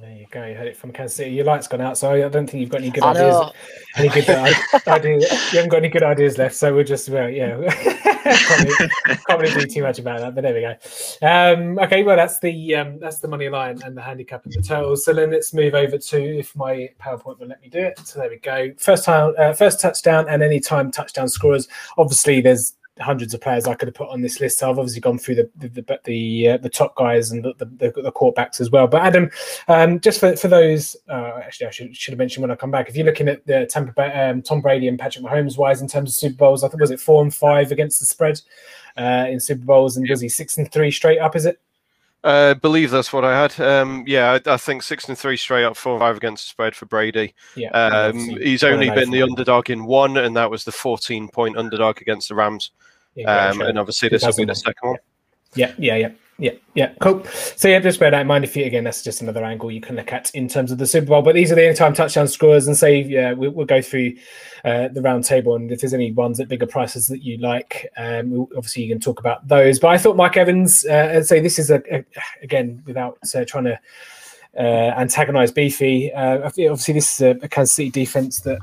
There 0.00 0.12
you 0.12 0.26
go. 0.30 0.44
You 0.44 0.54
heard 0.54 0.66
it 0.66 0.76
from 0.76 0.92
Kansas 0.92 1.16
City. 1.16 1.30
Your 1.30 1.44
light's 1.44 1.66
gone 1.66 1.80
out, 1.80 1.96
so 1.96 2.12
I 2.12 2.28
don't 2.28 2.48
think 2.48 2.60
you've 2.60 2.70
got 2.70 2.82
any 2.82 2.90
good 2.90 3.02
ideas. 3.02 3.52
Any 3.96 4.08
good 4.08 4.28
uh, 4.28 4.52
ideas? 4.86 5.30
You 5.52 5.58
haven't 5.58 5.70
got 5.70 5.78
any 5.78 5.88
good 5.88 6.02
ideas 6.02 6.38
left, 6.38 6.54
so 6.54 6.74
we're 6.74 6.84
just 6.84 7.08
well, 7.08 7.28
yeah. 7.28 7.56
can't 8.36 9.40
really 9.40 9.60
do 9.60 9.66
too 9.66 9.82
much 9.82 9.98
about 9.98 10.20
that, 10.20 10.34
but 10.34 10.42
there 10.42 10.54
we 10.54 10.60
go. 10.60 10.74
Um, 11.26 11.78
okay, 11.78 12.02
well 12.02 12.16
that's 12.16 12.38
the 12.40 12.74
um, 12.76 12.98
that's 12.98 13.20
the 13.20 13.28
money 13.28 13.48
line 13.48 13.80
and 13.84 13.96
the 13.96 14.02
handicap 14.02 14.44
and 14.44 14.52
the 14.54 14.62
totals. 14.62 15.04
So 15.04 15.12
then 15.12 15.30
let's 15.30 15.52
move 15.52 15.74
over 15.74 15.98
to 15.98 16.38
if 16.38 16.54
my 16.56 16.90
PowerPoint 17.00 17.38
will 17.38 17.48
let 17.48 17.60
me 17.60 17.68
do 17.68 17.80
it. 17.80 17.98
So 18.00 18.20
there 18.20 18.30
we 18.30 18.38
go. 18.38 18.72
First 18.78 19.04
time, 19.04 19.34
uh, 19.38 19.52
first 19.52 19.80
touchdown, 19.80 20.26
and 20.28 20.42
any 20.42 20.60
time 20.60 20.90
touchdown 20.90 21.28
scorers. 21.28 21.68
Obviously, 21.96 22.40
there's 22.40 22.74
hundreds 23.00 23.34
of 23.34 23.40
players 23.40 23.66
I 23.66 23.74
could 23.74 23.88
have 23.88 23.94
put 23.94 24.08
on 24.08 24.20
this 24.20 24.40
list. 24.40 24.62
I've 24.62 24.78
obviously 24.78 25.00
gone 25.00 25.18
through 25.18 25.36
the 25.36 25.50
the 25.56 25.68
the, 25.68 26.00
the, 26.04 26.48
uh, 26.48 26.56
the 26.58 26.68
top 26.68 26.96
guys 26.96 27.30
and 27.30 27.44
the, 27.44 27.54
the, 27.58 27.92
the 28.02 28.12
quarterbacks 28.12 28.60
as 28.60 28.70
well. 28.70 28.86
But 28.86 29.02
Adam, 29.02 29.30
um, 29.68 30.00
just 30.00 30.20
for, 30.20 30.36
for 30.36 30.48
those, 30.48 30.96
uh, 31.08 31.40
actually 31.42 31.66
I 31.66 31.70
should, 31.70 31.96
should 31.96 32.12
have 32.12 32.18
mentioned 32.18 32.42
when 32.42 32.50
I 32.50 32.56
come 32.56 32.70
back. 32.70 32.88
If 32.88 32.96
you're 32.96 33.06
looking 33.06 33.28
at 33.28 33.46
the 33.46 33.66
Tampa, 33.66 34.30
um, 34.30 34.42
Tom 34.42 34.60
Brady 34.60 34.88
and 34.88 34.98
Patrick 34.98 35.24
Mahomes 35.24 35.58
wise 35.58 35.80
in 35.80 35.88
terms 35.88 36.10
of 36.10 36.14
Super 36.14 36.36
Bowls, 36.36 36.64
I 36.64 36.68
think 36.68 36.80
was 36.80 36.90
it 36.90 37.00
four 37.00 37.22
and 37.22 37.34
five 37.34 37.72
against 37.72 38.00
the 38.00 38.06
spread 38.06 38.40
uh, 38.96 39.26
in 39.28 39.40
Super 39.40 39.64
Bowls, 39.64 39.96
and 39.96 40.08
was 40.08 40.20
he 40.20 40.28
six 40.28 40.58
and 40.58 40.70
three 40.72 40.90
straight 40.90 41.18
up? 41.18 41.36
Is 41.36 41.46
it? 41.46 41.60
I 42.24 42.50
uh, 42.50 42.54
believe 42.54 42.90
that's 42.90 43.12
what 43.12 43.24
I 43.24 43.40
had. 43.40 43.60
Um, 43.60 44.04
yeah, 44.06 44.38
I, 44.44 44.54
I, 44.54 44.56
think 44.56 44.82
six 44.82 45.08
and 45.08 45.16
three 45.16 45.36
straight 45.36 45.64
up, 45.64 45.76
four 45.76 45.98
five 46.00 46.16
against 46.16 46.44
the 46.44 46.48
spread 46.50 46.74
for 46.74 46.86
Brady. 46.86 47.34
Yeah, 47.54 47.70
um, 47.70 48.18
he's 48.18 48.64
only 48.64 48.90
been 48.90 49.10
the 49.10 49.22
underdog 49.22 49.70
in 49.70 49.84
one, 49.84 50.16
and 50.16 50.36
that 50.36 50.50
was 50.50 50.64
the 50.64 50.72
14 50.72 51.28
point 51.28 51.56
underdog 51.56 52.00
against 52.00 52.28
the 52.28 52.34
Rams. 52.34 52.72
Yeah, 53.14 53.48
um, 53.48 53.60
and 53.60 53.78
obviously 53.78 54.08
this 54.08 54.24
will 54.24 54.34
be 54.34 54.44
the 54.44 54.54
second 54.54 54.88
one. 54.88 54.98
Yeah, 55.54 55.72
yeah, 55.78 55.94
yeah. 55.94 56.08
Yeah, 56.08 56.14
yeah, 56.40 56.52
yeah, 56.74 56.92
cool. 57.00 57.24
So 57.56 57.66
yeah, 57.66 57.80
just 57.80 57.98
bear 57.98 58.12
that 58.12 58.20
in 58.20 58.26
mind. 58.28 58.44
If 58.44 58.56
you 58.56 58.64
again, 58.64 58.84
that's 58.84 59.02
just 59.02 59.22
another 59.22 59.44
angle 59.44 59.72
you 59.72 59.80
can 59.80 59.96
look 59.96 60.12
at 60.12 60.30
in 60.36 60.46
terms 60.46 60.70
of 60.70 60.78
the 60.78 60.86
Super 60.86 61.08
Bowl. 61.08 61.20
But 61.20 61.34
these 61.34 61.50
are 61.50 61.56
the 61.56 61.66
anytime 61.66 61.94
touchdown 61.94 62.28
scorers, 62.28 62.68
and 62.68 62.76
say 62.76 63.02
yeah, 63.02 63.32
we, 63.32 63.48
will 63.48 63.64
go 63.64 63.82
through 63.82 64.14
uh, 64.64 64.86
the 64.86 65.02
round 65.02 65.24
table, 65.24 65.56
and 65.56 65.72
if 65.72 65.80
there's 65.80 65.94
any 65.94 66.12
ones 66.12 66.38
at 66.38 66.48
bigger 66.48 66.66
prices 66.66 67.08
that 67.08 67.24
you 67.24 67.38
like, 67.38 67.90
um, 67.96 68.46
obviously 68.56 68.84
you 68.84 68.88
can 68.88 69.00
talk 69.00 69.18
about 69.18 69.48
those. 69.48 69.80
But 69.80 69.88
I 69.88 69.98
thought 69.98 70.14
Mike 70.14 70.36
Evans, 70.36 70.86
uh, 70.86 71.24
say 71.24 71.40
this 71.40 71.58
is 71.58 71.70
a, 71.70 71.82
a 71.92 72.04
again 72.40 72.84
without 72.86 73.18
uh, 73.34 73.44
trying 73.44 73.64
to 73.64 73.80
uh, 74.56 74.94
antagonize 74.96 75.50
Beefy. 75.50 76.12
Uh, 76.12 76.38
obviously, 76.44 76.94
this 76.94 77.20
is 77.20 77.36
a 77.42 77.48
Kansas 77.48 77.74
City 77.74 77.90
defense 77.90 78.42
that 78.42 78.60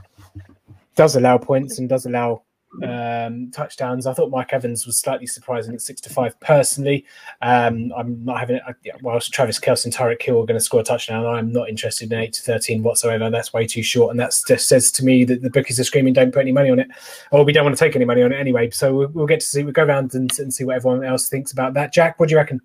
does 0.96 1.18
allow 1.18 1.38
points 1.38 1.78
and 1.78 1.90
does 1.90 2.06
allow 2.06 2.42
um, 2.84 3.52
touchdowns. 3.52 4.08
I 4.08 4.14
thought 4.14 4.30
Mike 4.30 4.54
Evans 4.54 4.86
was 4.86 4.98
slightly 4.98 5.28
surprising 5.28 5.74
at 5.74 5.82
six 5.82 6.02
to 6.02 6.10
five. 6.10 6.40
Personally, 6.40 7.06
um, 7.42 7.94
I'm 7.96 8.24
not 8.24 8.40
having. 8.40 8.60
Uh, 8.68 8.74
whilst 9.02 9.34
Travis 9.34 9.60
Kelce 9.60 9.86
and 9.86 9.94
Tyreek 9.94 10.22
Hill 10.22 10.42
are 10.42 10.46
going 10.46 10.60
to 10.60 10.64
score 10.64 10.82
a 10.82 10.84
touchdown, 10.84 11.26
I'm 11.26 11.52
not 11.52 11.70
interested 11.70 12.12
in 12.12 12.20
eight 12.20 12.34
to 12.34 12.42
thirteen 12.42 12.84
whatsoever. 12.84 13.30
That's 13.30 13.54
way 13.54 13.68
too 13.68 13.84
short, 13.84 14.12
and 14.12 14.20
that 14.20 14.34
just 14.48 14.68
says 14.68 14.92
to 14.94 15.06
me 15.06 15.24
that 15.26 15.42
the 15.42 15.50
bookies 15.50 15.80
are 15.80 15.84
screaming, 15.84 16.14
"Don't 16.14 16.34
put 16.34 16.42
any 16.42 16.52
money 16.52 16.70
on 16.70 16.80
it," 16.80 16.88
or 17.32 17.44
we 17.44 17.54
don't 17.54 17.66
want 17.66 17.78
to 17.78 17.84
take 17.84 17.96
any 17.96 18.06
money 18.06 18.22
on 18.22 18.32
it 18.32 18.40
anyway. 18.40 18.70
So 18.72 18.94
we'll, 18.94 19.08
we'll 19.10 19.28
get 19.28 19.40
to 19.40 19.46
see. 19.46 19.64
We'll 19.64 19.74
go 19.74 19.84
around 19.84 20.14
and, 20.14 20.32
and 20.40 20.54
see 20.54 20.64
what 20.64 20.76
everyone 20.76 21.04
else 21.04 21.30
thinks 21.30 21.52
about 21.52 21.74
that. 21.76 21.94
Jack, 21.94 22.20
what 22.20 22.30
do 22.30 22.34
you 22.34 22.38
reckon? 22.38 22.62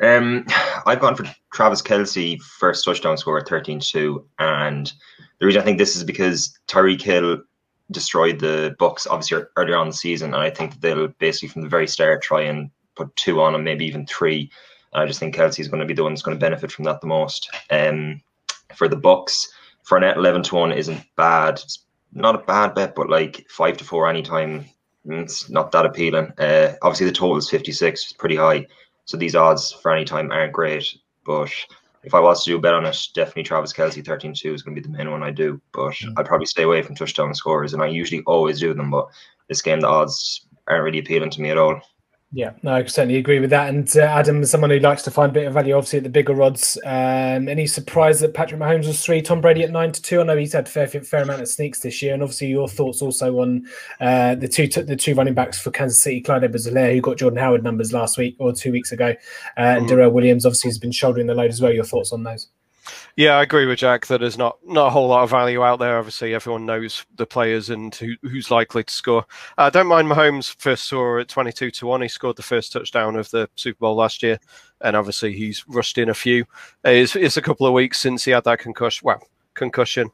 Um, 0.00 0.46
I've 0.86 1.00
gone 1.00 1.16
for 1.16 1.24
Travis 1.52 1.82
Kelce 1.82 2.40
first 2.40 2.84
touchdown 2.84 3.16
score 3.16 3.38
at 3.38 3.46
13-2, 3.46 4.24
and 4.38 4.92
the 5.40 5.46
reason 5.46 5.60
I 5.60 5.64
think 5.64 5.78
this 5.78 5.96
is 5.96 6.04
because 6.04 6.56
Tyreek 6.68 7.02
Hill 7.02 7.38
destroyed 7.90 8.38
the 8.38 8.74
Bucks 8.78 9.06
obviously 9.06 9.44
earlier 9.56 9.76
on 9.76 9.88
the 9.88 9.92
season, 9.92 10.34
and 10.34 10.42
I 10.42 10.50
think 10.50 10.72
that 10.72 10.80
they'll 10.80 11.08
basically 11.08 11.48
from 11.48 11.62
the 11.62 11.68
very 11.68 11.86
start 11.86 12.22
try 12.22 12.42
and 12.42 12.70
put 12.96 13.14
two 13.16 13.40
on 13.40 13.54
and 13.54 13.64
maybe 13.64 13.86
even 13.86 14.06
three. 14.06 14.50
And 14.92 15.02
I 15.02 15.06
just 15.06 15.20
think 15.20 15.34
Kelce 15.34 15.60
is 15.60 15.68
going 15.68 15.80
to 15.80 15.86
be 15.86 15.94
the 15.94 16.02
one 16.02 16.12
that's 16.12 16.22
going 16.22 16.36
to 16.36 16.40
benefit 16.40 16.72
from 16.72 16.84
that 16.84 17.00
the 17.00 17.06
most. 17.06 17.50
Um, 17.70 18.22
for 18.74 18.88
the 18.88 18.96
Bucks, 18.96 19.52
Fournette 19.88 20.16
eleven 20.16 20.42
to 20.44 20.54
one 20.54 20.72
isn't 20.72 21.02
bad. 21.16 21.54
It's 21.54 21.80
not 22.12 22.34
a 22.34 22.38
bad 22.44 22.74
bet, 22.74 22.94
but 22.94 23.08
like 23.08 23.46
five 23.48 23.76
to 23.78 23.84
four 23.84 24.08
anytime, 24.08 24.64
mm, 25.06 25.22
it's 25.22 25.48
not 25.50 25.72
that 25.72 25.86
appealing. 25.86 26.32
Uh, 26.38 26.74
obviously 26.82 27.06
the 27.06 27.12
total 27.12 27.36
is 27.36 27.50
fifty 27.50 27.72
six, 27.72 28.02
it's 28.02 28.12
pretty 28.12 28.36
high. 28.36 28.66
So 29.04 29.16
these 29.16 29.36
odds 29.36 29.72
for 29.72 29.90
any 29.92 30.04
time 30.04 30.30
aren't 30.30 30.52
great. 30.52 30.96
But 31.24 31.50
if 32.08 32.14
I 32.14 32.20
was 32.20 32.42
to 32.42 32.50
do 32.50 32.56
a 32.56 32.60
bet 32.60 32.72
on 32.72 32.86
it, 32.86 32.98
definitely 33.14 33.42
Travis 33.42 33.72
Kelce 33.72 34.04
13 34.04 34.32
2 34.32 34.54
is 34.54 34.62
going 34.62 34.74
to 34.74 34.80
be 34.80 34.86
the 34.88 34.96
main 34.96 35.10
one 35.10 35.22
I 35.22 35.30
do. 35.30 35.60
But. 35.72 35.94
I'd 36.16 36.24
probably 36.26 36.46
stay 36.46 36.62
away 36.62 36.80
from 36.82 36.96
touchdown 36.96 37.34
scorers, 37.34 37.74
and 37.74 37.82
I 37.82 37.86
usually 37.86 38.22
always 38.24 38.60
do 38.60 38.72
them. 38.72 38.90
But 38.90 39.08
this 39.48 39.60
game, 39.60 39.80
the 39.80 39.88
odds 39.88 40.46
aren't 40.66 40.84
really 40.84 41.00
appealing 41.00 41.30
to 41.30 41.42
me 41.42 41.50
at 41.50 41.58
all. 41.58 41.80
Yeah, 42.30 42.52
no, 42.62 42.74
I 42.74 42.84
certainly 42.84 43.16
agree 43.16 43.40
with 43.40 43.48
that. 43.50 43.70
And 43.70 43.90
uh, 43.96 44.00
Adam, 44.00 44.44
someone 44.44 44.68
who 44.68 44.78
likes 44.80 45.02
to 45.04 45.10
find 45.10 45.30
a 45.30 45.32
bit 45.32 45.46
of 45.46 45.54
value, 45.54 45.74
obviously 45.74 45.98
at 45.98 46.02
the 46.02 46.10
bigger 46.10 46.42
odds. 46.42 46.76
Um, 46.84 47.48
any 47.48 47.66
surprise 47.66 48.20
that 48.20 48.34
Patrick 48.34 48.60
Mahomes 48.60 48.86
was 48.86 49.02
three, 49.02 49.22
Tom 49.22 49.40
Brady 49.40 49.62
at 49.62 49.70
nine 49.70 49.92
to 49.92 50.02
two? 50.02 50.20
I 50.20 50.24
know 50.24 50.36
he's 50.36 50.52
had 50.52 50.68
fair 50.68 50.86
fair 50.86 51.22
amount 51.22 51.40
of 51.40 51.48
sneaks 51.48 51.80
this 51.80 52.02
year, 52.02 52.12
and 52.12 52.22
obviously 52.22 52.48
your 52.48 52.68
thoughts 52.68 53.00
also 53.00 53.40
on 53.40 53.66
uh, 54.00 54.34
the 54.34 54.46
two 54.46 54.66
the 54.66 54.94
two 54.94 55.14
running 55.14 55.32
backs 55.32 55.58
for 55.58 55.70
Kansas 55.70 56.02
City, 56.02 56.20
Clyde 56.20 56.44
Edwards-Helaire, 56.44 56.94
who 56.94 57.00
got 57.00 57.16
Jordan 57.16 57.38
Howard 57.38 57.64
numbers 57.64 57.94
last 57.94 58.18
week 58.18 58.36
or 58.38 58.52
two 58.52 58.72
weeks 58.72 58.92
ago, 58.92 59.14
uh, 59.56 59.60
and 59.60 59.86
mm. 59.86 59.88
Darrel 59.88 60.12
Williams 60.12 60.44
obviously 60.44 60.68
has 60.68 60.78
been 60.78 60.92
shouldering 60.92 61.28
the 61.28 61.34
load 61.34 61.50
as 61.50 61.62
well. 61.62 61.72
Your 61.72 61.84
thoughts 61.84 62.12
on 62.12 62.24
those? 62.24 62.48
Yeah, 63.16 63.34
I 63.34 63.42
agree 63.42 63.66
with 63.66 63.80
Jack 63.80 64.06
that 64.06 64.20
there's 64.20 64.38
not 64.38 64.58
not 64.64 64.88
a 64.88 64.90
whole 64.90 65.08
lot 65.08 65.22
of 65.22 65.30
value 65.30 65.62
out 65.62 65.78
there. 65.78 65.98
Obviously, 65.98 66.34
everyone 66.34 66.66
knows 66.66 67.04
the 67.16 67.26
players 67.26 67.70
and 67.70 67.94
who, 67.94 68.14
who's 68.22 68.50
likely 68.50 68.84
to 68.84 68.92
score. 68.94 69.24
I 69.56 69.66
uh, 69.66 69.70
don't 69.70 69.86
mind 69.86 70.08
Mahomes' 70.08 70.54
first 70.58 70.84
score 70.84 71.20
at 71.20 71.28
22 71.28 71.70
to 71.72 71.86
one. 71.86 72.02
He 72.02 72.08
scored 72.08 72.36
the 72.36 72.42
first 72.42 72.72
touchdown 72.72 73.16
of 73.16 73.30
the 73.30 73.48
Super 73.56 73.78
Bowl 73.80 73.96
last 73.96 74.22
year, 74.22 74.38
and 74.82 74.96
obviously 74.96 75.32
he's 75.32 75.64
rushed 75.68 75.98
in 75.98 76.08
a 76.08 76.14
few. 76.14 76.44
It's, 76.84 77.16
it's 77.16 77.36
a 77.36 77.42
couple 77.42 77.66
of 77.66 77.72
weeks 77.72 77.98
since 77.98 78.24
he 78.24 78.30
had 78.30 78.44
that 78.44 78.60
concussion. 78.60 79.04
Well, 79.04 79.22
concussion, 79.54 80.10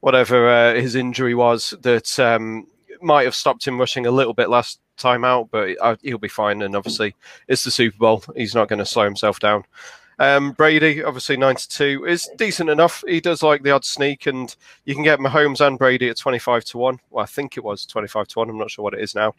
whatever 0.00 0.48
uh, 0.48 0.74
his 0.74 0.94
injury 0.94 1.34
was, 1.34 1.74
that 1.82 2.18
um, 2.18 2.66
might 3.00 3.24
have 3.24 3.34
stopped 3.34 3.66
him 3.66 3.78
rushing 3.78 4.06
a 4.06 4.10
little 4.10 4.34
bit 4.34 4.50
last 4.50 4.80
time 4.96 5.24
out, 5.24 5.48
but 5.50 5.76
uh, 5.80 5.96
he'll 6.02 6.18
be 6.18 6.28
fine. 6.28 6.62
And 6.62 6.76
obviously, 6.76 7.14
it's 7.46 7.64
the 7.64 7.70
Super 7.70 7.96
Bowl; 7.96 8.24
he's 8.36 8.54
not 8.54 8.68
going 8.68 8.80
to 8.80 8.86
slow 8.86 9.04
himself 9.04 9.40
down. 9.40 9.64
Um, 10.18 10.52
Brady, 10.52 11.02
obviously 11.02 11.36
92, 11.36 12.04
is 12.06 12.28
decent 12.36 12.70
enough. 12.70 13.04
He 13.06 13.20
does 13.20 13.42
like 13.42 13.62
the 13.62 13.70
odd 13.70 13.84
sneak, 13.84 14.26
and 14.26 14.54
you 14.84 14.94
can 14.94 15.04
get 15.04 15.20
Mahomes 15.20 15.64
and 15.64 15.78
Brady 15.78 16.08
at 16.08 16.18
25 16.18 16.64
to 16.64 16.78
1. 16.78 17.00
Well, 17.10 17.22
I 17.22 17.26
think 17.26 17.56
it 17.56 17.64
was 17.64 17.86
25 17.86 18.28
to 18.28 18.38
1. 18.40 18.50
I'm 18.50 18.58
not 18.58 18.70
sure 18.70 18.82
what 18.82 18.94
it 18.94 19.00
is 19.00 19.14
now 19.14 19.34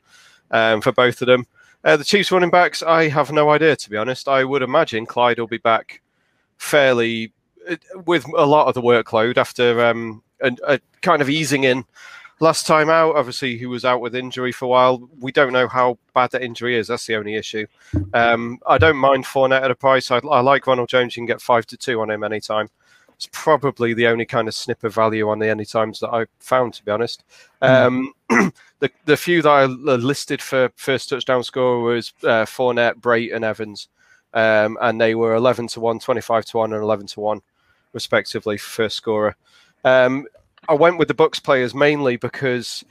um, 0.51 0.81
for 0.81 0.91
both 0.91 1.21
of 1.21 1.27
them. 1.27 1.45
Uh, 1.83 1.97
the 1.97 2.03
Chiefs 2.03 2.31
running 2.31 2.49
backs, 2.49 2.83
I 2.83 3.09
have 3.09 3.31
no 3.31 3.49
idea, 3.49 3.75
to 3.75 3.89
be 3.89 3.97
honest. 3.97 4.27
I 4.27 4.43
would 4.43 4.61
imagine 4.61 5.05
Clyde 5.05 5.39
will 5.39 5.47
be 5.47 5.57
back 5.57 6.01
fairly 6.57 7.31
uh, 7.69 7.75
with 8.05 8.25
a 8.37 8.45
lot 8.45 8.67
of 8.67 8.73
the 8.73 8.81
workload 8.81 9.37
after 9.37 9.85
um, 9.85 10.23
a, 10.41 10.55
a 10.65 10.79
kind 11.01 11.21
of 11.21 11.29
easing 11.29 11.63
in 11.63 11.85
last 12.39 12.65
time 12.65 12.89
out, 12.89 13.15
obviously, 13.15 13.57
he 13.57 13.65
was 13.65 13.85
out 13.85 14.01
with 14.01 14.15
injury 14.15 14.51
for 14.51 14.65
a 14.65 14.69
while. 14.69 15.09
We 15.19 15.31
don't 15.31 15.53
know 15.53 15.67
how 15.67 15.97
bad 16.13 16.31
that 16.31 16.41
injury 16.41 16.77
is. 16.77 16.87
That's 16.87 17.05
the 17.05 17.15
only 17.15 17.35
issue. 17.35 17.67
Um, 18.13 18.59
I 18.67 18.77
don't 18.77 18.97
mind 18.97 19.25
Fournette 19.25 19.61
at 19.61 19.71
a 19.71 19.75
price. 19.75 20.11
I, 20.11 20.17
I, 20.17 20.39
like 20.41 20.67
Ronald 20.67 20.89
Jones. 20.89 21.15
You 21.15 21.21
can 21.21 21.27
get 21.27 21.41
five 21.41 21.65
to 21.67 21.77
two 21.77 22.01
on 22.01 22.09
him 22.09 22.23
anytime. 22.23 22.69
It's 23.15 23.29
probably 23.33 23.93
the 23.93 24.07
only 24.07 24.25
kind 24.25 24.47
of 24.47 24.55
snip 24.55 24.83
of 24.85 24.93
value 24.93 25.27
on 25.27 25.39
the 25.39 25.49
any 25.49 25.65
times 25.65 25.99
that 25.99 26.09
I 26.09 26.25
found, 26.39 26.73
to 26.75 26.85
be 26.85 26.91
honest. 26.91 27.23
Um, 27.61 28.13
the 28.29 28.89
the 29.03 29.17
few 29.17 29.41
that 29.41 29.49
I 29.49 29.65
listed 29.65 30.41
for 30.41 30.71
first 30.77 31.09
touchdown 31.09 31.43
score 31.43 31.81
was 31.81 32.13
uh, 32.23 32.45
Fournette, 32.45 32.95
Brate, 33.01 33.35
and 33.35 33.43
Evans, 33.43 33.89
um, 34.33 34.77
and 34.79 35.01
they 35.01 35.15
were 35.15 35.35
11 35.35 35.67
to 35.69 35.81
one, 35.81 35.99
25 35.99 36.45
to 36.45 36.57
one, 36.57 36.71
and 36.71 36.81
11 36.81 37.07
to 37.07 37.19
one, 37.19 37.41
respectively, 37.91 38.57
for 38.57 38.69
first 38.69 38.95
scorer. 38.95 39.35
Um, 39.83 40.25
I 40.69 40.73
went 40.73 40.99
with 40.99 41.07
the 41.07 41.13
Bucks 41.13 41.39
players 41.39 41.73
mainly 41.73 42.15
because 42.15 42.85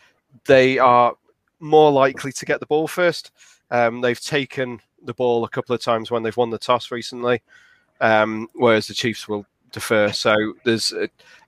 they 0.47 0.79
are 0.79 1.15
more 1.61 1.91
likely 1.91 2.33
to 2.33 2.45
get 2.45 2.61
the 2.61 2.67
ball 2.67 2.89
first. 2.89 3.31
Um, 3.71 4.01
they've 4.01 4.21
taken 4.21 4.81
the 5.05 5.15
ball 5.15 5.45
a 5.45 5.49
couple 5.49 5.75
of 5.75 5.83
times 5.83 6.11
when 6.11 6.23
they've 6.23 6.37
won 6.37 6.51
the 6.51 6.59
toss 6.59 6.91
recently, 6.91 7.41
um, 8.01 8.49
whereas 8.55 8.89
the 8.89 8.95
Chiefs 8.95 9.29
will 9.29 9.47
defer. 9.71 10.11
So 10.13 10.35
there's, 10.65 10.93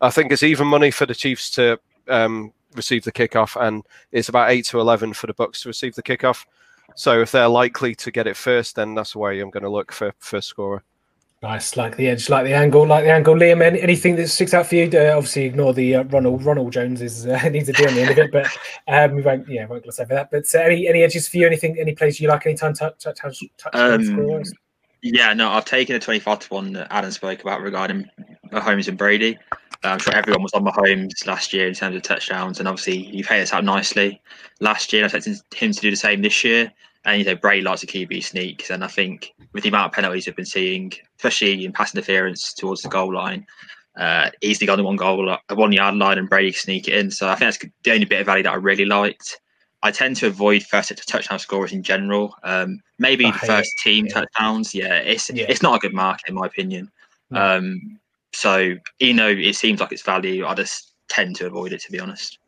I 0.00 0.10
think 0.10 0.30
it's 0.30 0.44
even 0.44 0.66
money 0.66 0.90
for 0.90 1.04
the 1.04 1.14
Chiefs 1.14 1.50
to 1.52 1.78
um, 2.08 2.52
receive 2.76 3.04
the 3.04 3.12
kickoff, 3.12 3.60
and 3.60 3.84
it's 4.12 4.28
about 4.28 4.50
eight 4.50 4.66
to 4.66 4.80
eleven 4.80 5.12
for 5.12 5.26
the 5.26 5.34
Bucks 5.34 5.62
to 5.62 5.68
receive 5.68 5.94
the 5.94 6.02
kickoff. 6.02 6.46
So 6.94 7.20
if 7.20 7.32
they're 7.32 7.49
likely 7.49 7.94
to 7.96 8.10
get 8.10 8.26
it 8.26 8.37
first, 8.37 8.76
then 8.76 8.94
that's 8.94 9.12
the 9.12 9.18
way 9.18 9.40
I'm 9.40 9.50
going 9.50 9.62
to 9.62 9.70
look 9.70 9.92
for 9.92 10.12
first 10.18 10.49
scorer. 10.49 10.82
Nice, 11.42 11.75
like 11.75 11.97
the 11.97 12.06
edge, 12.06 12.28
like 12.28 12.44
the 12.44 12.52
angle, 12.52 12.87
like 12.87 13.04
the 13.04 13.11
angle. 13.11 13.35
Liam, 13.35 13.62
any, 13.62 13.80
anything 13.80 14.14
that 14.16 14.28
sticks 14.28 14.52
out 14.52 14.66
for 14.66 14.75
you? 14.75 14.90
Uh, 14.92 15.16
obviously, 15.16 15.47
ignore 15.47 15.73
the 15.73 15.97
uh, 15.97 16.04
Ronald. 16.04 16.44
Ronald 16.44 16.70
Jones 16.70 17.00
is 17.00 17.26
uh, 17.26 17.40
needs 17.49 17.66
a 17.70 17.73
D 17.73 17.87
on 17.87 17.94
the 17.94 18.02
end 18.02 18.11
of 18.11 18.18
it, 18.18 18.30
but 18.30 18.47
um, 18.88 19.16
we 19.16 19.23
won't. 19.23 19.49
Yeah, 19.49 19.64
won't 19.64 19.82
gloss 19.82 20.00
over 20.00 20.12
that. 20.12 20.30
But 20.30 20.54
any 20.54 20.87
any 20.87 21.02
edges 21.02 21.28
for 21.28 21.38
you? 21.38 21.47
Anything? 21.47 21.78
Any 21.78 21.94
plays 21.94 22.20
you 22.20 22.28
like? 22.28 22.44
Any 22.44 22.56
time 22.56 22.75
touch 22.75 23.02
touch 23.02 23.16
touch? 23.16 23.42
touch 23.56 23.75
um, 23.75 24.42
yeah, 25.02 25.32
no, 25.32 25.49
I've 25.49 25.64
taken 25.64 25.97
a 25.97 25.99
twenty-five 25.99 26.40
to 26.40 26.49
one 26.52 26.75
that 26.75 26.88
Adam 26.90 27.11
spoke 27.11 27.40
about 27.40 27.62
regarding 27.62 28.06
Mahomes 28.52 28.88
and 28.88 28.99
Brady. 28.99 29.38
Uh, 29.82 29.88
I'm 29.88 29.99
sure 29.99 30.14
everyone 30.14 30.42
was 30.42 30.52
on 30.52 30.62
Mahomes 30.62 31.26
last 31.26 31.54
year 31.54 31.66
in 31.66 31.73
terms 31.73 31.97
of 31.97 32.02
touchdowns, 32.02 32.59
and 32.59 32.68
obviously 32.68 32.99
you've 33.16 33.26
hit 33.26 33.40
us 33.40 33.54
out 33.54 33.64
nicely 33.64 34.20
last 34.61 34.92
year. 34.92 35.04
I 35.04 35.06
expect 35.06 35.54
him 35.54 35.73
to 35.73 35.80
do 35.80 35.90
the 35.90 35.97
same 35.97 36.20
this 36.20 36.44
year. 36.44 36.70
And 37.04 37.19
you 37.19 37.25
know, 37.25 37.35
Bray 37.35 37.62
likes 37.62 37.83
a 37.83 37.87
QB 37.87 38.23
sneaks, 38.23 38.71
and 38.71 38.85
I 38.85 38.88
think 38.88 39.33
with 39.52 39.62
the 39.62 39.71
amount 39.71 39.87
of 39.87 39.92
penalties 39.92 40.26
we've 40.26 40.37
been 40.37 40.45
seeing, 40.45 40.92
especially 41.16 41.64
in 41.64 41.73
pass 41.73 41.95
interference 41.95 42.52
towards 42.52 42.83
the 42.83 42.90
goal 42.90 43.14
line, 43.14 43.47
uh, 43.97 44.30
easily 44.42 44.66
got 44.66 44.76
the 44.76 44.83
one 44.83 44.97
goal, 44.97 45.37
one 45.54 45.73
yard 45.73 45.97
line, 45.97 46.19
and 46.19 46.28
Brady 46.28 46.52
sneak 46.52 46.88
it 46.88 46.95
in. 46.95 47.11
So 47.11 47.28
I 47.28 47.37
think 47.37 47.52
that's 47.52 47.73
the 47.85 47.92
only 47.92 48.04
bit 48.04 48.21
of 48.21 48.26
value 48.26 48.42
that 48.42 48.52
I 48.52 48.57
really 48.57 48.85
liked. 48.85 49.40
I 49.83 49.90
tend 49.90 50.16
to 50.16 50.26
avoid 50.26 50.62
first 50.62 50.92
touchdown 51.07 51.38
scorers 51.38 51.73
in 51.73 51.83
general. 51.83 52.35
Um, 52.42 52.80
maybe 52.99 53.25
the 53.25 53.38
first 53.38 53.73
it. 53.78 53.83
team 53.83 54.07
yeah. 54.07 54.12
touchdowns. 54.12 54.75
Yeah, 54.75 54.97
it's 54.97 55.30
yeah. 55.30 55.47
it's 55.49 55.62
not 55.62 55.76
a 55.76 55.78
good 55.78 55.95
market 55.95 56.28
in 56.28 56.35
my 56.35 56.47
opinion. 56.47 56.90
No. 57.30 57.57
Um, 57.57 57.99
so 58.33 58.75
you 58.99 59.14
know, 59.14 59.28
it 59.28 59.57
seems 59.57 59.80
like 59.80 59.92
it's 59.92 60.02
value. 60.02 60.45
I 60.45 60.54
just 60.54 60.92
tend 61.09 61.37
to 61.37 61.47
avoid 61.47 61.73
it 61.73 61.80
to 61.83 61.92
be 61.92 61.99
honest. 61.99 62.38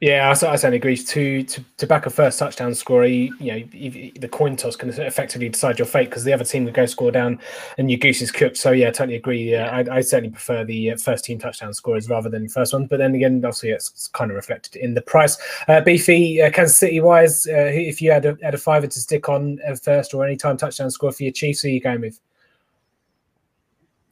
Yeah, 0.00 0.30
I, 0.30 0.32
certainly 0.32 0.78
agree. 0.78 0.96
To, 0.96 1.42
to 1.42 1.64
to 1.76 1.86
back 1.86 2.06
a 2.06 2.10
first 2.10 2.38
touchdown 2.38 2.74
scorer, 2.74 3.04
you, 3.04 3.36
you 3.38 3.52
know, 3.52 4.10
the 4.18 4.28
coin 4.28 4.56
toss 4.56 4.74
can 4.74 4.88
effectively 4.88 5.50
decide 5.50 5.78
your 5.78 5.84
fate 5.84 6.08
because 6.08 6.24
the 6.24 6.32
other 6.32 6.44
team 6.44 6.64
would 6.64 6.72
go 6.72 6.86
score 6.86 7.10
down 7.10 7.38
and 7.76 7.90
your 7.90 7.98
goose 7.98 8.22
is 8.22 8.32
cooked. 8.32 8.56
So 8.56 8.70
yeah, 8.70 8.88
I 8.88 8.92
totally 8.92 9.16
agree. 9.16 9.50
Yeah, 9.50 9.68
I, 9.70 9.96
I 9.96 10.00
certainly 10.00 10.30
prefer 10.30 10.64
the 10.64 10.92
uh, 10.92 10.96
first 10.96 11.26
team 11.26 11.38
touchdown 11.38 11.74
scorers 11.74 12.08
rather 12.08 12.30
than 12.30 12.48
first 12.48 12.72
one. 12.72 12.86
But 12.86 12.96
then 12.96 13.14
again, 13.14 13.36
obviously 13.44 13.72
it's 13.72 14.08
kind 14.08 14.30
of 14.30 14.36
reflected 14.36 14.76
in 14.76 14.94
the 14.94 15.02
price. 15.02 15.36
Uh, 15.68 15.82
Beefy, 15.82 16.40
uh, 16.40 16.50
Kansas 16.50 16.78
City 16.78 17.00
wise, 17.00 17.46
uh, 17.46 17.68
if 17.70 18.00
you 18.00 18.10
had 18.10 18.24
a, 18.24 18.38
had 18.42 18.54
a 18.54 18.58
fiver 18.58 18.86
to 18.86 19.00
stick 19.00 19.28
on 19.28 19.58
first 19.82 20.14
or 20.14 20.24
any 20.24 20.36
time 20.36 20.56
touchdown 20.56 20.90
score 20.90 21.12
for 21.12 21.24
your 21.24 21.32
Chiefs, 21.32 21.60
who 21.60 21.68
are 21.68 21.72
you 21.72 21.80
going 21.80 22.00
with? 22.00 22.18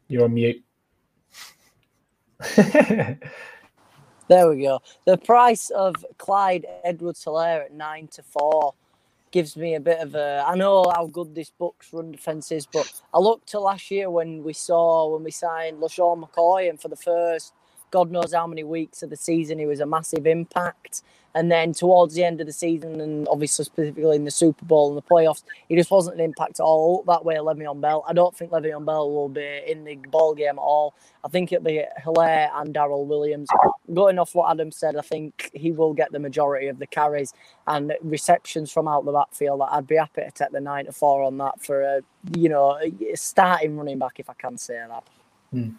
You're 0.09 0.25
on 0.25 0.35
mute. 0.35 0.63
There 4.29 4.51
we 4.51 4.63
go. 4.63 4.81
The 5.07 5.17
price 5.17 5.71
of 5.71 6.05
Clyde 6.19 6.67
Edwards 6.85 7.25
Helaire 7.25 7.65
at 7.65 7.73
nine 7.73 8.09
to 8.09 8.23
four 8.23 8.75
gives 9.31 9.57
me 9.57 9.75
a 9.75 9.81
bit 9.81 10.01
of 10.01 10.15
a. 10.15 10.45
I 10.47 10.55
know 10.55 10.85
how 10.95 11.07
good 11.07 11.35
this 11.35 11.51
Bucks 11.59 11.93
run 11.95 12.13
defense 12.13 12.53
is, 12.53 12.67
but 12.67 12.93
I 13.15 13.19
look 13.21 13.47
to 13.47 13.59
last 13.59 13.91
year 13.91 14.11
when 14.11 14.45
we 14.45 14.53
saw 14.53 15.15
when 15.15 15.25
we 15.25 15.31
signed 15.31 15.79
LeSean 15.79 16.23
McCoy, 16.23 16.69
and 16.69 16.79
for 16.79 16.89
the 16.89 16.97
first 16.97 17.55
God 17.91 18.11
knows 18.11 18.33
how 18.33 18.47
many 18.47 18.65
weeks 18.65 19.03
of 19.03 19.11
the 19.11 19.17
season 19.17 19.59
he 19.59 19.67
was 19.67 19.81
a 19.81 19.87
massive 19.87 20.27
impact. 20.27 21.03
And 21.35 21.53
then 21.53 21.73
towards 21.73 22.15
the 22.15 22.25
end 22.25 22.41
of 22.41 22.47
the 22.47 22.53
season, 22.53 23.01
and 23.01 23.29
obviously 23.29 23.65
specifically 23.65 24.17
in 24.17 24.25
the 24.25 24.31
Super 24.31 24.65
Bowl 24.65 24.89
and 24.89 24.97
the 24.97 25.03
playoffs, 25.03 25.43
he 25.69 25.77
just 25.77 25.91
wasn't 25.91 26.17
an 26.17 26.25
impact 26.25 26.59
at 26.59 26.65
all. 26.65 27.05
That 27.07 27.25
way, 27.25 27.37
Le'Veon 27.37 27.81
Bell. 27.81 28.05
I 28.09 28.13
don't 28.13 28.35
think 28.35 28.51
Le'Veon 28.51 28.85
Bell 28.85 29.11
will 29.11 29.29
be 29.29 29.63
in 29.67 29.85
the 29.85 29.97
ball 30.11 30.35
game 30.35 30.59
at 30.59 30.63
all. 30.63 30.95
I 31.23 31.29
think 31.29 31.53
it'll 31.53 31.65
be 31.65 31.85
Helaire 32.03 32.51
and 32.55 32.73
Darrel 32.73 33.07
Williams. 33.07 33.49
Going 33.93 34.19
off 34.19 34.35
what 34.35 34.51
Adam 34.51 34.73
said, 34.73 34.97
I 34.97 35.03
think 35.03 35.51
he 35.53 35.71
will 35.71 35.93
get 35.93 36.13
the 36.13 36.19
majority 36.19 36.69
of 36.69 36.79
the 36.79 36.87
carries 36.87 37.35
and 37.67 37.93
receptions 38.01 38.73
from 38.73 38.89
out 38.89 39.05
the 39.05 39.13
backfield. 39.13 39.61
I'd 39.63 39.87
be 39.87 39.97
happy 39.97 40.23
to 40.23 40.31
take 40.31 40.51
the 40.51 40.61
nine 40.61 40.87
to 40.87 40.93
four 40.93 41.23
on 41.23 41.37
that 41.39 41.63
for 41.63 41.83
a 41.83 42.01
you 42.37 42.49
know 42.49 42.81
starting 43.15 43.77
running 43.77 43.99
back 43.99 44.19
if 44.19 44.31
I 44.31 44.35
can 44.35 44.57
say 44.57 44.83
that. 44.89 45.05
Hmm. 45.51 45.71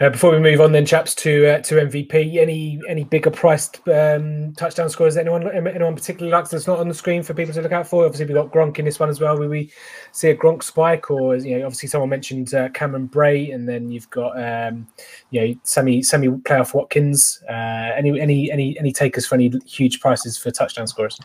Uh, 0.00 0.10
before 0.10 0.32
we 0.32 0.38
move 0.38 0.60
on, 0.60 0.72
then, 0.72 0.84
chaps, 0.84 1.14
to 1.14 1.46
uh, 1.46 1.60
to 1.60 1.76
MVP, 1.76 2.36
any 2.36 2.78
any 2.86 3.04
bigger 3.04 3.30
priced 3.30 3.80
um, 3.88 4.52
touchdown 4.52 4.90
scores? 4.90 5.16
Anyone 5.16 5.50
anyone 5.50 5.94
particularly 5.94 6.30
likes 6.30 6.50
that's 6.50 6.66
not 6.66 6.78
on 6.78 6.88
the 6.88 6.94
screen 6.94 7.22
for 7.22 7.32
people 7.32 7.54
to 7.54 7.62
look 7.62 7.72
out 7.72 7.86
for? 7.86 8.04
Obviously, 8.04 8.26
we 8.26 8.34
have 8.34 8.50
got 8.50 8.52
Gronk 8.52 8.78
in 8.78 8.84
this 8.84 9.00
one 9.00 9.08
as 9.08 9.20
well. 9.20 9.38
Will 9.38 9.48
we 9.48 9.72
see 10.12 10.28
a 10.28 10.36
Gronk 10.36 10.62
spike, 10.62 11.10
or 11.10 11.36
you 11.36 11.58
know, 11.58 11.64
obviously 11.64 11.88
someone 11.88 12.10
mentioned 12.10 12.52
uh, 12.52 12.68
Cameron 12.70 13.08
Brate, 13.08 13.54
and 13.54 13.66
then 13.66 13.90
you've 13.90 14.10
got 14.10 14.32
um, 14.36 14.86
you 15.30 15.40
know 15.40 15.54
Sammy 15.62 16.02
Sammy 16.02 16.28
playoff 16.28 16.74
Watkins. 16.74 17.42
Uh, 17.48 17.92
any 17.96 18.20
any 18.20 18.52
any 18.52 18.78
any 18.78 18.92
takers 18.92 19.26
for 19.26 19.36
any 19.36 19.50
huge 19.64 20.00
prices 20.00 20.36
for 20.36 20.50
touchdown 20.50 20.86
scores? 20.86 21.18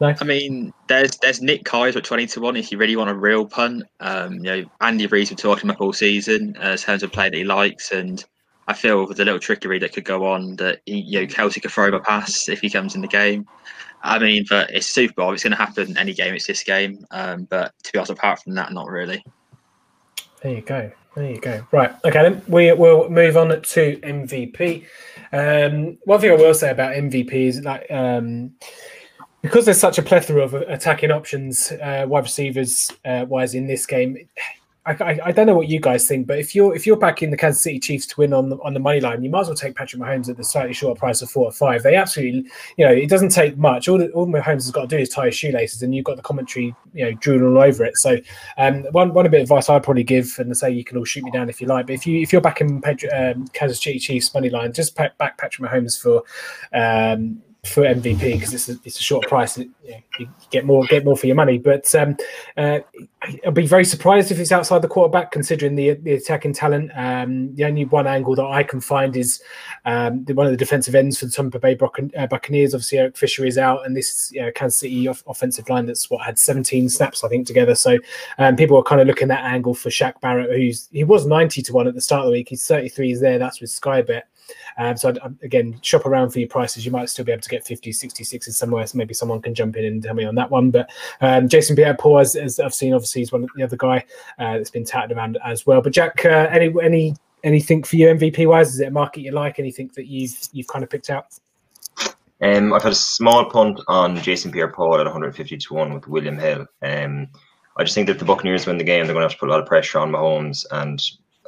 No. 0.00 0.14
I 0.20 0.24
mean, 0.24 0.72
there's 0.88 1.16
there's 1.18 1.40
Nick 1.40 1.64
Keizer 1.64 1.96
at 1.96 2.04
twenty 2.04 2.26
to 2.28 2.40
one. 2.40 2.56
If 2.56 2.72
you 2.72 2.78
really 2.78 2.96
want 2.96 3.10
a 3.10 3.14
real 3.14 3.46
punt, 3.46 3.84
um, 4.00 4.34
you 4.34 4.42
know, 4.42 4.64
Andy 4.80 5.06
Reid's 5.06 5.30
been 5.30 5.36
talking 5.36 5.68
about 5.68 5.80
all 5.80 5.92
season 5.92 6.56
uh, 6.62 6.70
in 6.70 6.78
terms 6.78 7.02
of 7.02 7.12
play 7.12 7.30
that 7.30 7.36
he 7.36 7.44
likes, 7.44 7.92
and 7.92 8.24
I 8.68 8.72
feel 8.72 9.06
with 9.06 9.20
a 9.20 9.24
little 9.24 9.40
trickery 9.40 9.78
that 9.80 9.92
could 9.92 10.04
go 10.04 10.26
on 10.26 10.56
that 10.56 10.80
he, 10.86 11.00
you 11.00 11.20
know 11.20 11.26
Kelce 11.26 11.60
could 11.60 11.70
throw 11.70 11.88
him 11.88 11.94
a 11.94 12.00
pass 12.00 12.48
if 12.48 12.60
he 12.60 12.70
comes 12.70 12.94
in 12.94 13.00
the 13.00 13.08
game. 13.08 13.46
I 14.02 14.18
mean, 14.18 14.46
but 14.48 14.70
it's 14.70 14.86
Super 14.86 15.12
Bowl. 15.14 15.34
It's 15.34 15.42
going 15.42 15.50
to 15.50 15.58
happen 15.58 15.96
any 15.98 16.14
game. 16.14 16.34
It's 16.34 16.46
this 16.46 16.62
game. 16.62 17.04
Um, 17.10 17.44
but 17.44 17.74
to 17.82 17.92
be 17.92 17.98
honest, 17.98 18.12
apart 18.12 18.42
from 18.42 18.54
that, 18.54 18.72
not 18.72 18.88
really. 18.88 19.22
There 20.42 20.54
you 20.54 20.62
go. 20.62 20.90
There 21.14 21.30
you 21.30 21.40
go. 21.40 21.66
Right. 21.70 21.92
Okay. 22.04 22.22
Then 22.22 22.42
we 22.48 22.72
will 22.72 23.10
move 23.10 23.36
on 23.36 23.48
to 23.48 23.96
MVP. 23.96 24.86
Um, 25.32 25.98
one 26.04 26.20
thing 26.20 26.30
I 26.30 26.36
will 26.36 26.54
say 26.54 26.70
about 26.70 26.94
MVP 26.94 27.32
is 27.32 27.60
like. 27.60 27.90
Um, 27.90 28.52
because 29.42 29.64
there's 29.64 29.80
such 29.80 29.98
a 29.98 30.02
plethora 30.02 30.42
of 30.42 30.54
attacking 30.54 31.10
options, 31.10 31.72
uh, 31.72 32.04
wide 32.08 32.24
receivers 32.24 32.90
uh, 33.04 33.24
wise 33.28 33.54
in 33.54 33.66
this 33.66 33.86
game. 33.86 34.28
I, 34.86 34.92
I, 34.92 35.20
I, 35.26 35.32
don't 35.32 35.46
know 35.46 35.54
what 35.54 35.68
you 35.68 35.78
guys 35.78 36.08
think, 36.08 36.26
but 36.26 36.38
if 36.38 36.54
you're 36.54 36.74
if 36.74 36.86
you're 36.86 36.96
backing 36.96 37.30
the 37.30 37.36
Kansas 37.36 37.62
City 37.62 37.78
Chiefs 37.78 38.06
to 38.06 38.14
win 38.18 38.32
on 38.32 38.48
the 38.48 38.56
on 38.62 38.72
the 38.72 38.80
money 38.80 38.98
line, 38.98 39.22
you 39.22 39.28
might 39.28 39.42
as 39.42 39.48
well 39.48 39.56
take 39.56 39.76
Patrick 39.76 40.00
Mahomes 40.00 40.30
at 40.30 40.38
the 40.38 40.44
slightly 40.44 40.72
shorter 40.72 40.98
price 40.98 41.20
of 41.20 41.30
four 41.30 41.44
or 41.44 41.52
five. 41.52 41.82
They 41.82 41.96
absolutely, 41.96 42.50
you 42.78 42.86
know, 42.86 42.92
it 42.92 43.10
doesn't 43.10 43.28
take 43.28 43.58
much. 43.58 43.88
All 43.88 43.98
that 43.98 44.10
all 44.12 44.26
Mahomes 44.26 44.64
has 44.64 44.70
got 44.70 44.88
to 44.88 44.96
do 44.96 44.96
is 44.96 45.10
tie 45.10 45.26
his 45.26 45.36
shoelaces, 45.36 45.82
and 45.82 45.94
you've 45.94 46.06
got 46.06 46.16
the 46.16 46.22
commentary, 46.22 46.74
you 46.94 47.04
know, 47.04 47.12
drooling 47.12 47.54
all 47.54 47.62
over 47.62 47.84
it. 47.84 47.98
So, 47.98 48.16
um, 48.56 48.84
one 48.92 49.12
one 49.12 49.30
bit 49.30 49.40
of 49.40 49.42
advice 49.42 49.68
I'd 49.68 49.82
probably 49.82 50.04
give, 50.04 50.34
and 50.38 50.56
say 50.56 50.70
you 50.70 50.84
can 50.84 50.96
all 50.96 51.04
shoot 51.04 51.24
me 51.24 51.30
down 51.30 51.50
if 51.50 51.60
you 51.60 51.66
like, 51.66 51.86
but 51.86 51.94
if 51.94 52.06
you 52.06 52.22
if 52.22 52.32
you're 52.32 52.40
backing 52.40 52.82
um, 53.12 53.48
Kansas 53.48 53.82
City 53.82 53.98
Chiefs 53.98 54.32
money 54.32 54.48
line, 54.48 54.72
just 54.72 54.96
back 54.96 55.18
Patrick 55.18 55.70
Mahomes 55.70 56.00
for. 56.00 56.22
Um, 56.72 57.42
for 57.66 57.82
MVP 57.82 58.18
because 58.18 58.54
it's 58.54 58.68
a, 58.70 58.76
it's 58.84 58.98
a 58.98 59.02
short 59.02 59.26
price. 59.28 59.58
You, 59.58 59.70
know, 59.84 59.96
you, 60.18 60.28
get 60.50 60.64
more 60.64 60.84
get 60.86 61.04
more 61.04 61.16
for 61.16 61.26
your 61.26 61.36
money. 61.36 61.58
But 61.58 61.94
um, 61.94 62.16
uh, 62.56 62.80
I'd 63.46 63.54
be 63.54 63.66
very 63.66 63.84
surprised 63.84 64.30
if 64.30 64.38
it's 64.38 64.52
outside 64.52 64.80
the 64.80 64.88
quarterback, 64.88 65.30
considering 65.30 65.74
the 65.74 65.94
the 65.94 66.14
attacking 66.14 66.54
talent. 66.54 66.90
Um, 66.94 67.54
the 67.54 67.64
only 67.64 67.84
one 67.84 68.06
angle 68.06 68.34
that 68.36 68.46
I 68.46 68.62
can 68.62 68.80
find 68.80 69.14
is 69.16 69.42
um, 69.84 70.24
the, 70.24 70.32
one 70.32 70.46
of 70.46 70.52
the 70.52 70.56
defensive 70.56 70.94
ends 70.94 71.18
for 71.18 71.26
the 71.26 71.32
Tampa 71.32 71.58
Bay 71.58 71.76
uh, 72.16 72.26
Buccaneers. 72.26 72.74
Obviously, 72.74 72.98
Eric 72.98 73.16
Fisher 73.16 73.44
is 73.44 73.58
out, 73.58 73.84
and 73.84 73.94
this 73.94 74.32
you 74.32 74.40
know, 74.40 74.50
Kansas 74.52 74.80
City 74.80 75.06
off- 75.06 75.24
offensive 75.26 75.68
line 75.68 75.86
that's 75.86 76.08
what 76.08 76.24
had 76.24 76.38
17 76.38 76.88
snaps 76.88 77.24
I 77.24 77.28
think 77.28 77.46
together. 77.46 77.74
So 77.74 77.98
um, 78.38 78.56
people 78.56 78.78
are 78.78 78.82
kind 78.82 79.02
of 79.02 79.06
looking 79.06 79.28
that 79.28 79.44
angle 79.44 79.74
for 79.74 79.90
Shaq 79.90 80.18
Barrett, 80.20 80.50
who's 80.50 80.88
he 80.92 81.04
was 81.04 81.26
90 81.26 81.62
to 81.62 81.72
one 81.74 81.86
at 81.86 81.94
the 81.94 82.00
start 82.00 82.20
of 82.20 82.26
the 82.26 82.32
week. 82.32 82.48
He's 82.48 82.66
33. 82.66 83.08
He's 83.08 83.20
there. 83.20 83.38
That's 83.38 83.60
with 83.60 83.70
Sky 83.70 84.00
Bet. 84.00 84.28
Um, 84.78 84.96
so 84.96 85.10
I'd, 85.10 85.18
again, 85.42 85.78
shop 85.82 86.06
around 86.06 86.30
for 86.30 86.38
your 86.38 86.48
prices. 86.48 86.84
You 86.84 86.92
might 86.92 87.08
still 87.08 87.24
be 87.24 87.32
able 87.32 87.42
to 87.42 87.48
get 87.48 87.66
50, 87.66 87.92
66 87.92 88.56
somewhere. 88.56 88.86
So 88.86 88.98
maybe 88.98 89.14
someone 89.14 89.42
can 89.42 89.54
jump 89.54 89.76
in 89.76 89.84
and 89.84 90.02
tell 90.02 90.14
me 90.14 90.24
on 90.24 90.34
that 90.36 90.50
one. 90.50 90.70
But 90.70 90.90
um, 91.20 91.48
Jason 91.48 91.76
Pierre-Paul, 91.76 92.20
as, 92.20 92.36
as, 92.36 92.60
I've 92.60 92.74
seen, 92.74 92.94
obviously 92.94 93.22
he's 93.22 93.32
one 93.32 93.44
of 93.44 93.50
the 93.56 93.62
other 93.62 93.76
guy 93.76 94.04
uh, 94.38 94.58
that's 94.58 94.70
been 94.70 94.84
touted 94.84 95.16
around 95.16 95.38
as 95.44 95.66
well. 95.66 95.80
But 95.82 95.92
Jack, 95.92 96.24
uh, 96.24 96.48
any 96.50 96.72
any 96.82 97.16
anything 97.44 97.82
for 97.82 97.96
you 97.96 98.08
MVP 98.08 98.46
wise? 98.46 98.74
Is 98.74 98.80
it 98.80 98.88
a 98.88 98.90
market 98.90 99.22
you 99.22 99.32
like? 99.32 99.58
Anything 99.58 99.90
that 99.96 100.06
you've 100.06 100.36
you've 100.52 100.68
kind 100.68 100.82
of 100.82 100.90
picked 100.90 101.10
out? 101.10 101.26
Um, 102.42 102.72
I've 102.72 102.82
had 102.82 102.92
a 102.92 102.96
small 102.96 103.50
punt 103.50 103.80
on 103.86 104.16
Jason 104.16 104.50
Pierre-Paul 104.50 104.98
at 104.98 105.04
150 105.04 105.58
to 105.58 105.74
one 105.74 105.92
with 105.92 106.08
William 106.08 106.38
Hill. 106.38 106.66
Um, 106.80 107.28
I 107.76 107.84
just 107.84 107.94
think 107.94 108.06
that 108.06 108.18
the 108.18 108.24
Buccaneers 108.24 108.66
win 108.66 108.78
the 108.78 108.84
game, 108.84 109.04
they're 109.04 109.14
going 109.14 109.22
to 109.22 109.28
have 109.28 109.32
to 109.32 109.38
put 109.38 109.50
a 109.50 109.52
lot 109.52 109.60
of 109.60 109.66
pressure 109.66 109.98
on 109.98 110.10
Mahomes, 110.10 110.64
and 110.70 111.02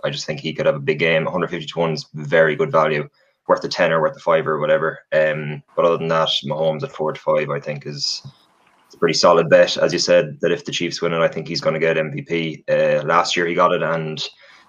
I 0.05 0.11
just 0.11 0.27
think 0.27 0.41
he 0.41 0.53
could 0.53 0.67
have 0.67 0.77
a 0.77 0.81
big 0.81 0.99
game. 0.99 1.25
150 1.25 1.67
to 1.67 1.79
one 1.79 1.93
is 1.93 2.07
very 2.15 2.57
good 2.57 2.73
value, 2.73 3.09
worth 3.49 3.63
the 3.63 3.69
10 3.69 3.93
or 3.93 4.01
worth 4.01 4.15
the 4.15 4.21
5 4.21 4.47
or 4.47 4.59
whatever. 4.59 5.01
Um, 5.13 5.63
but 5.77 5.85
other 5.85 5.99
than 5.99 6.09
that, 6.09 6.29
Mahomes 6.45 6.83
at 6.83 6.93
4 6.93 7.13
to 7.13 7.21
5, 7.21 7.51
I 7.51 7.61
think, 7.61 7.87
is 7.87 8.23
a 8.93 8.97
pretty 8.97 9.15
solid 9.15 9.49
bet. 9.49 9.77
As 9.77 9.93
you 9.93 9.99
said, 9.99 10.39
that 10.41 10.53
if 10.53 10.65
the 10.65 10.73
Chiefs 10.73 11.01
win 11.01 11.13
it, 11.13 11.21
I 11.21 11.29
think 11.29 11.49
he's 11.49 11.61
going 11.61 11.75
to 11.75 11.81
get 11.81 11.97
MVP. 11.97 12.65
Uh, 12.69 13.05
last 13.05 13.37
year 13.37 13.47
he 13.47 13.55
got 13.55 13.73
it, 13.73 13.83
and 13.83 14.23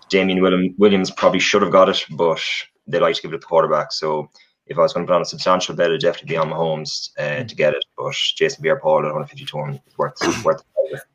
Damien 0.09 0.41
Williams 0.77 1.11
probably 1.11 1.39
should 1.39 1.61
have 1.61 1.71
got 1.71 1.89
it, 1.89 2.05
but 2.11 2.41
they 2.87 2.99
like 2.99 3.15
to 3.15 3.21
give 3.21 3.31
it 3.31 3.35
to 3.35 3.39
the 3.39 3.45
quarterback. 3.45 3.91
So 3.91 4.29
if 4.67 4.77
I 4.77 4.81
was 4.81 4.93
going 4.93 5.05
to 5.05 5.11
put 5.11 5.15
on 5.15 5.21
a 5.21 5.25
substantial 5.25 5.75
bet, 5.75 5.87
it'd 5.87 6.01
definitely 6.01 6.29
be 6.29 6.37
on 6.37 6.49
Mahomes 6.49 7.09
uh, 7.17 7.43
to 7.43 7.55
get 7.55 7.73
it. 7.73 7.83
But 7.97 8.13
Jason 8.13 8.63
Pierre-Paul 8.63 8.99
at 8.99 9.13
150 9.13 9.45
to 9.45 9.57
1 9.57 9.81
worth, 9.97 10.45
worth 10.45 10.63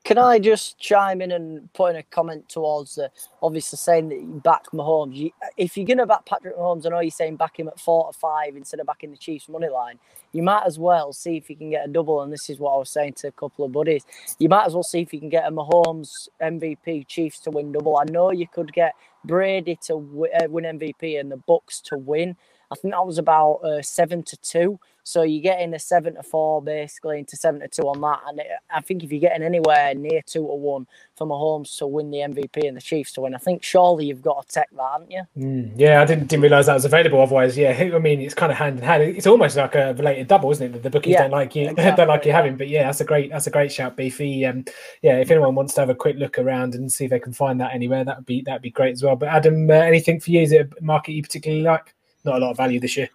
can 0.05 0.19
I 0.19 0.39
just 0.39 0.79
chime 0.79 1.21
in 1.21 1.33
and 1.33 1.73
put 1.73 1.91
in 1.91 1.97
a 1.97 2.03
comment 2.03 2.49
towards 2.49 2.97
the 2.97 3.11
obviously 3.43 3.77
saying 3.77 4.09
that 4.09 4.17
you 4.17 4.41
back 4.45 4.65
Mahomes? 4.73 5.17
You, 5.17 5.31
if 5.57 5.77
you're 5.77 5.87
going 5.87 5.99
to 5.99 6.07
back 6.07 6.25
Patrick 6.27 6.57
Mahomes, 6.57 6.87
I 6.87 6.91
know 6.91 7.01
you're 7.01 7.11
saying 7.11 7.37
back 7.37 7.59
him 7.59 7.69
at 7.69 7.79
four 7.79 8.13
to 8.13 8.19
five 8.19 8.57
instead 8.57 8.81
of 8.81 8.87
backing 8.87 9.11
the 9.11 9.17
Chiefs 9.17 9.49
money 9.49 9.69
line. 9.69 9.99
You 10.33 10.43
might 10.43 10.65
as 10.67 10.79
well 10.79 11.13
see 11.13 11.37
if 11.37 11.49
you 11.49 11.57
can 11.57 11.71
get 11.71 11.85
a 11.85 11.89
double. 11.89 12.23
And 12.23 12.33
this 12.33 12.51
is 12.51 12.59
what 12.59 12.75
I 12.75 12.79
was 12.79 12.91
saying 12.91 13.15
to 13.15 13.29
a 13.29 13.33
couple 13.33 13.65
of 13.65 13.73
buddies. 13.73 14.05
You 14.39 14.49
might 14.49 14.67
as 14.67 14.75
well 14.75 14.83
see 14.83 15.01
if 15.01 15.13
you 15.13 15.21
can 15.21 15.29
get 15.29 15.47
a 15.47 15.51
Mahomes 15.51 16.29
MVP 16.41 17.07
Chiefs 17.07 17.41
to 17.41 17.51
win 17.51 17.73
double. 17.73 17.97
I 17.99 18.05
know 18.05 18.31
you 18.31 18.47
could 18.49 18.73
get 18.73 18.95
Brady 19.25 19.79
to 19.87 19.95
uh, 19.95 20.49
win 20.49 20.79
MVP 20.79 21.19
and 21.19 21.31
the 21.31 21.37
Bucks 21.37 21.81
to 21.83 21.97
win. 21.97 22.37
I 22.71 22.75
think 22.75 22.93
that 22.93 23.07
was 23.07 23.19
about 23.19 23.57
uh, 23.65 23.83
seven 23.83 24.23
to 24.25 24.37
two. 24.39 24.79
So 25.09 25.23
you're 25.23 25.41
getting 25.41 25.73
a 25.73 25.79
seven 25.79 26.17
to 26.17 26.23
four 26.23 26.61
basically 26.61 27.21
into 27.21 27.35
seven 27.35 27.61
to 27.61 27.69
two 27.69 27.85
on 27.85 27.99
that. 28.03 28.21
And 28.29 28.41
it, 28.41 28.47
I 28.69 28.83
think 28.83 29.03
if 29.03 29.11
you're 29.11 29.23
getting 29.23 29.43
anywhere 29.43 29.95
near 29.95 30.21
two 30.21 30.47
to 30.47 30.55
one 30.55 30.87
for 31.17 31.27
Mahomes 31.27 31.79
to 31.79 31.87
win 31.87 32.11
the 32.11 32.19
MVP 32.19 32.69
and 32.69 32.77
the 32.77 32.81
Chiefs 32.83 33.13
to 33.13 33.23
win, 33.23 33.35
I 33.35 33.39
think 33.39 33.63
surely 33.63 34.05
you've 34.05 34.21
got 34.21 34.47
to 34.47 34.55
take 34.55 34.71
that, 34.71 34.91
haven't 34.93 35.11
you? 35.11 35.23
Mm, 35.39 35.73
yeah, 35.77 36.03
I 36.03 36.05
didn't 36.05 36.27
didn't 36.27 36.43
realize 36.43 36.67
that 36.67 36.75
was 36.75 36.85
available. 36.85 37.23
Otherwise, 37.23 37.57
yeah, 37.57 37.71
I 37.95 37.99
mean 37.99 38.21
it's 38.21 38.35
kind 38.35 38.53
of 38.53 38.59
hand 38.59 38.81
in 38.81 38.85
hand. 38.85 39.03
It's 39.03 39.27
almost 39.27 39.57
like 39.57 39.75
a 39.77 39.95
related 39.95 40.29
double, 40.29 40.51
isn't 40.51 40.67
it? 40.67 40.73
That 40.75 40.83
the 40.83 40.91
bookies 40.91 41.13
yeah, 41.13 41.23
don't 41.23 41.31
like 41.31 41.57
you 41.57 41.63
exactly, 41.71 41.97
don't 41.97 42.09
like 42.09 42.27
you 42.27 42.33
having. 42.33 42.59
But 42.59 42.69
yeah, 42.69 42.85
that's 42.85 43.01
a 43.01 43.07
great 43.07 43.31
that's 43.31 43.47
a 43.47 43.51
great 43.51 43.73
shout, 43.73 43.97
Beefy. 43.97 44.45
Um, 44.45 44.67
yeah, 45.01 45.17
if 45.17 45.31
anyone 45.31 45.55
wants 45.55 45.73
to 45.73 45.81
have 45.81 45.89
a 45.89 45.95
quick 45.95 46.17
look 46.17 46.39
around 46.39 46.75
and 46.75 46.93
see 46.93 47.07
if 47.07 47.11
they 47.11 47.19
can 47.19 47.33
find 47.33 47.59
that 47.63 47.73
anywhere, 47.73 48.05
that 48.05 48.19
would 48.19 48.27
be 48.27 48.43
that'd 48.43 48.61
be 48.61 48.71
great 48.71 48.93
as 48.93 49.03
well. 49.03 49.17
But 49.17 49.31
Adam, 49.31 49.71
uh, 49.71 49.73
anything 49.73 50.21
for 50.21 50.33
you? 50.33 50.43
Is 50.43 50.53
it 50.53 50.71
a 50.79 50.85
market 50.85 51.13
you 51.13 51.23
particularly 51.23 51.63
like? 51.63 51.95
Not 52.27 52.37
a 52.37 52.45
lot 52.45 52.51
of 52.51 52.59
value 52.59 52.79
this 52.79 52.95
year. 52.95 53.09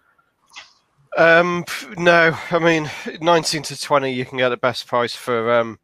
Um, 1.16 1.64
no, 1.96 2.36
I 2.50 2.58
mean, 2.58 2.90
19 3.20 3.62
to 3.62 3.80
20, 3.80 4.12
you 4.12 4.24
can 4.24 4.38
get 4.38 4.48
the 4.48 4.56
best 4.56 4.86
price 4.86 5.14
for 5.14 5.52
um, 5.52 5.78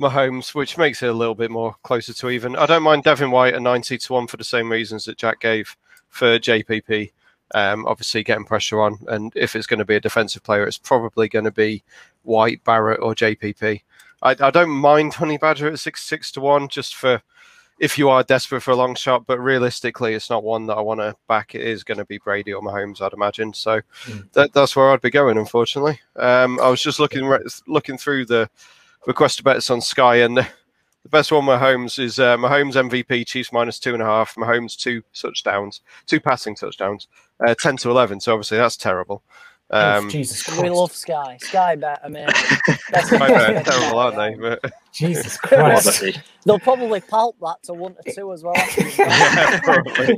Mahomes, 0.00 0.54
which 0.54 0.76
makes 0.76 1.02
it 1.02 1.10
a 1.10 1.12
little 1.12 1.34
bit 1.34 1.50
more 1.50 1.76
closer 1.82 2.12
to 2.12 2.30
even. 2.30 2.56
I 2.56 2.66
don't 2.66 2.82
mind 2.82 3.04
Devin 3.04 3.30
White 3.30 3.54
at 3.54 3.62
90 3.62 3.98
to 3.98 4.12
1 4.12 4.26
for 4.26 4.36
the 4.36 4.44
same 4.44 4.70
reasons 4.70 5.04
that 5.04 5.18
Jack 5.18 5.40
gave 5.40 5.76
for 6.08 6.38
JPP. 6.38 7.12
Um, 7.54 7.86
obviously, 7.86 8.24
getting 8.24 8.44
pressure 8.44 8.80
on, 8.80 8.98
and 9.06 9.32
if 9.36 9.54
it's 9.54 9.66
going 9.66 9.78
to 9.78 9.84
be 9.84 9.94
a 9.94 10.00
defensive 10.00 10.42
player, 10.42 10.66
it's 10.66 10.78
probably 10.78 11.28
going 11.28 11.44
to 11.44 11.52
be 11.52 11.84
White, 12.24 12.64
Barrett, 12.64 13.00
or 13.00 13.14
JPP. 13.14 13.82
I, 14.22 14.30
I 14.30 14.50
don't 14.50 14.70
mind 14.70 15.14
Honey 15.14 15.38
Badger 15.38 15.68
at 15.68 15.78
6 15.78 16.02
6 16.02 16.32
to 16.32 16.40
1 16.40 16.68
just 16.68 16.96
for 16.96 17.22
if 17.78 17.98
you 17.98 18.08
are 18.08 18.22
desperate 18.22 18.60
for 18.60 18.70
a 18.70 18.76
long 18.76 18.94
shot, 18.94 19.26
but 19.26 19.38
realistically, 19.40 20.14
it's 20.14 20.30
not 20.30 20.44
one 20.44 20.66
that 20.66 20.76
I 20.76 20.80
want 20.80 21.00
to 21.00 21.14
back. 21.28 21.54
It 21.54 21.62
is 21.62 21.82
going 21.82 21.98
to 21.98 22.04
be 22.04 22.18
Brady 22.18 22.52
or 22.52 22.62
Mahomes, 22.62 23.00
I'd 23.00 23.12
imagine. 23.12 23.52
So 23.52 23.80
mm. 24.04 24.32
that, 24.32 24.52
that's 24.52 24.76
where 24.76 24.90
I'd 24.90 25.00
be 25.00 25.10
going. 25.10 25.38
Unfortunately, 25.38 26.00
um, 26.16 26.60
I 26.60 26.68
was 26.68 26.82
just 26.82 27.00
looking 27.00 27.30
looking 27.66 27.98
through 27.98 28.26
the 28.26 28.48
request 29.06 29.38
to 29.38 29.44
bets 29.44 29.70
on 29.70 29.80
Sky, 29.80 30.16
and 30.16 30.36
the, 30.36 30.46
best 31.10 31.32
one 31.32 31.44
Mahomes 31.44 31.98
is 31.98 32.18
uh, 32.18 32.36
Mahomes 32.36 32.74
MVP, 32.74 33.26
Chiefs 33.26 33.52
minus 33.52 33.78
two 33.78 33.92
and 33.92 34.02
a 34.02 34.06
half, 34.06 34.36
Mahomes 34.36 34.76
two 34.76 35.02
touchdowns, 35.12 35.82
two 36.06 36.20
passing 36.20 36.54
touchdowns, 36.54 37.08
uh, 37.46 37.54
ten 37.60 37.76
to 37.78 37.90
eleven. 37.90 38.20
So 38.20 38.32
obviously 38.32 38.58
that's 38.58 38.76
terrible. 38.76 39.22
Um, 39.74 40.08
Jesus 40.08 40.46
We 40.60 40.70
love 40.70 40.92
Sky. 40.92 41.36
Sky 41.40 41.74
bet, 41.74 41.98
I 42.04 42.08
mean. 42.08 42.26
That's 42.90 43.12
I 43.12 43.26
know, 43.26 43.62
terrible, 43.64 43.98
aren't 43.98 44.16
they? 44.16 44.34
But, 44.40 44.72
Jesus 44.92 45.36
Christ. 45.38 46.20
They'll 46.44 46.60
probably 46.60 47.00
pulp 47.00 47.36
that 47.40 47.56
to 47.64 47.74
one 47.74 47.96
to 47.96 48.12
two 48.12 48.32
as 48.32 48.44
well. 48.44 48.54
yeah, 48.98 49.60
probably. 49.60 50.16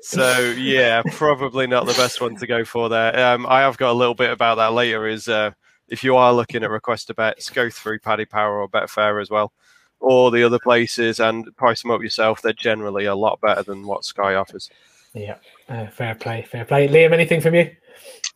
so 0.00 0.40
yeah, 0.58 1.02
probably 1.12 1.68
not 1.68 1.86
the 1.86 1.92
best 1.92 2.20
one 2.20 2.34
to 2.36 2.46
go 2.48 2.64
for 2.64 2.88
there. 2.88 3.16
Um, 3.24 3.46
I 3.46 3.60
have 3.60 3.76
got 3.76 3.92
a 3.92 3.94
little 3.94 4.16
bit 4.16 4.32
about 4.32 4.56
that 4.56 4.72
later. 4.72 5.06
Is 5.06 5.28
uh, 5.28 5.52
if 5.86 6.02
you 6.02 6.16
are 6.16 6.32
looking 6.32 6.64
at 6.64 6.70
request 6.70 7.08
a 7.10 7.14
bets, 7.14 7.50
go 7.50 7.70
through 7.70 8.00
Paddy 8.00 8.24
Power 8.24 8.60
or 8.60 8.68
Betfair 8.68 9.22
as 9.22 9.30
well, 9.30 9.52
or 10.00 10.32
the 10.32 10.42
other 10.42 10.58
places, 10.58 11.20
and 11.20 11.56
price 11.56 11.82
them 11.82 11.92
up 11.92 12.02
yourself. 12.02 12.42
They're 12.42 12.52
generally 12.52 13.04
a 13.04 13.14
lot 13.14 13.40
better 13.40 13.62
than 13.62 13.86
what 13.86 14.04
Sky 14.04 14.34
offers. 14.34 14.68
Yeah, 15.14 15.36
uh, 15.68 15.88
fair 15.88 16.14
play, 16.14 16.42
fair 16.42 16.64
play. 16.64 16.88
Liam, 16.88 17.12
anything 17.12 17.40
from 17.40 17.54
you? 17.54 17.70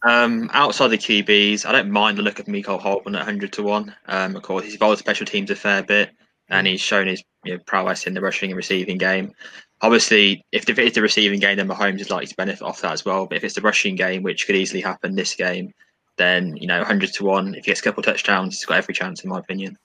Um, 0.06 0.50
outside 0.52 0.88
the 0.88 0.98
QBs, 0.98 1.64
I 1.64 1.72
don't 1.72 1.90
mind 1.90 2.18
the 2.18 2.22
look 2.22 2.38
of 2.38 2.46
Mecole 2.46 2.80
Hardman 2.80 3.14
at 3.14 3.20
100 3.20 3.52
to 3.54 3.62
1. 3.62 3.94
Um, 4.06 4.36
of 4.36 4.42
course, 4.42 4.64
he's 4.64 4.74
involved 4.74 4.98
special 4.98 5.26
teams 5.26 5.50
a 5.50 5.56
fair 5.56 5.82
bit 5.82 6.10
and 6.48 6.66
he's 6.66 6.80
shown 6.80 7.06
his 7.06 7.22
you 7.44 7.54
know, 7.54 7.60
prowess 7.66 8.06
in 8.06 8.14
the 8.14 8.20
rushing 8.20 8.50
and 8.50 8.56
receiving 8.56 8.98
game. 8.98 9.32
Obviously, 9.80 10.44
if 10.52 10.68
it 10.68 10.78
is 10.78 10.92
the 10.92 11.02
receiving 11.02 11.40
game, 11.40 11.56
then 11.56 11.68
Mahomes 11.68 12.00
is 12.00 12.10
likely 12.10 12.26
to 12.26 12.36
benefit 12.36 12.62
off 12.62 12.80
that 12.82 12.92
as 12.92 13.04
well. 13.04 13.26
But 13.26 13.36
if 13.36 13.44
it's 13.44 13.54
the 13.54 13.60
rushing 13.60 13.96
game, 13.96 14.22
which 14.22 14.46
could 14.46 14.56
easily 14.56 14.80
happen 14.80 15.14
this 15.14 15.34
game, 15.34 15.72
then, 16.16 16.56
you 16.56 16.66
know, 16.66 16.78
100 16.78 17.12
to 17.14 17.24
1, 17.24 17.54
if 17.54 17.64
he 17.64 17.70
gets 17.70 17.80
a 17.80 17.82
couple 17.82 18.02
touchdowns, 18.02 18.54
he's 18.54 18.64
got 18.64 18.78
every 18.78 18.94
chance, 18.94 19.22
in 19.22 19.30
my 19.30 19.38
opinion. 19.38 19.76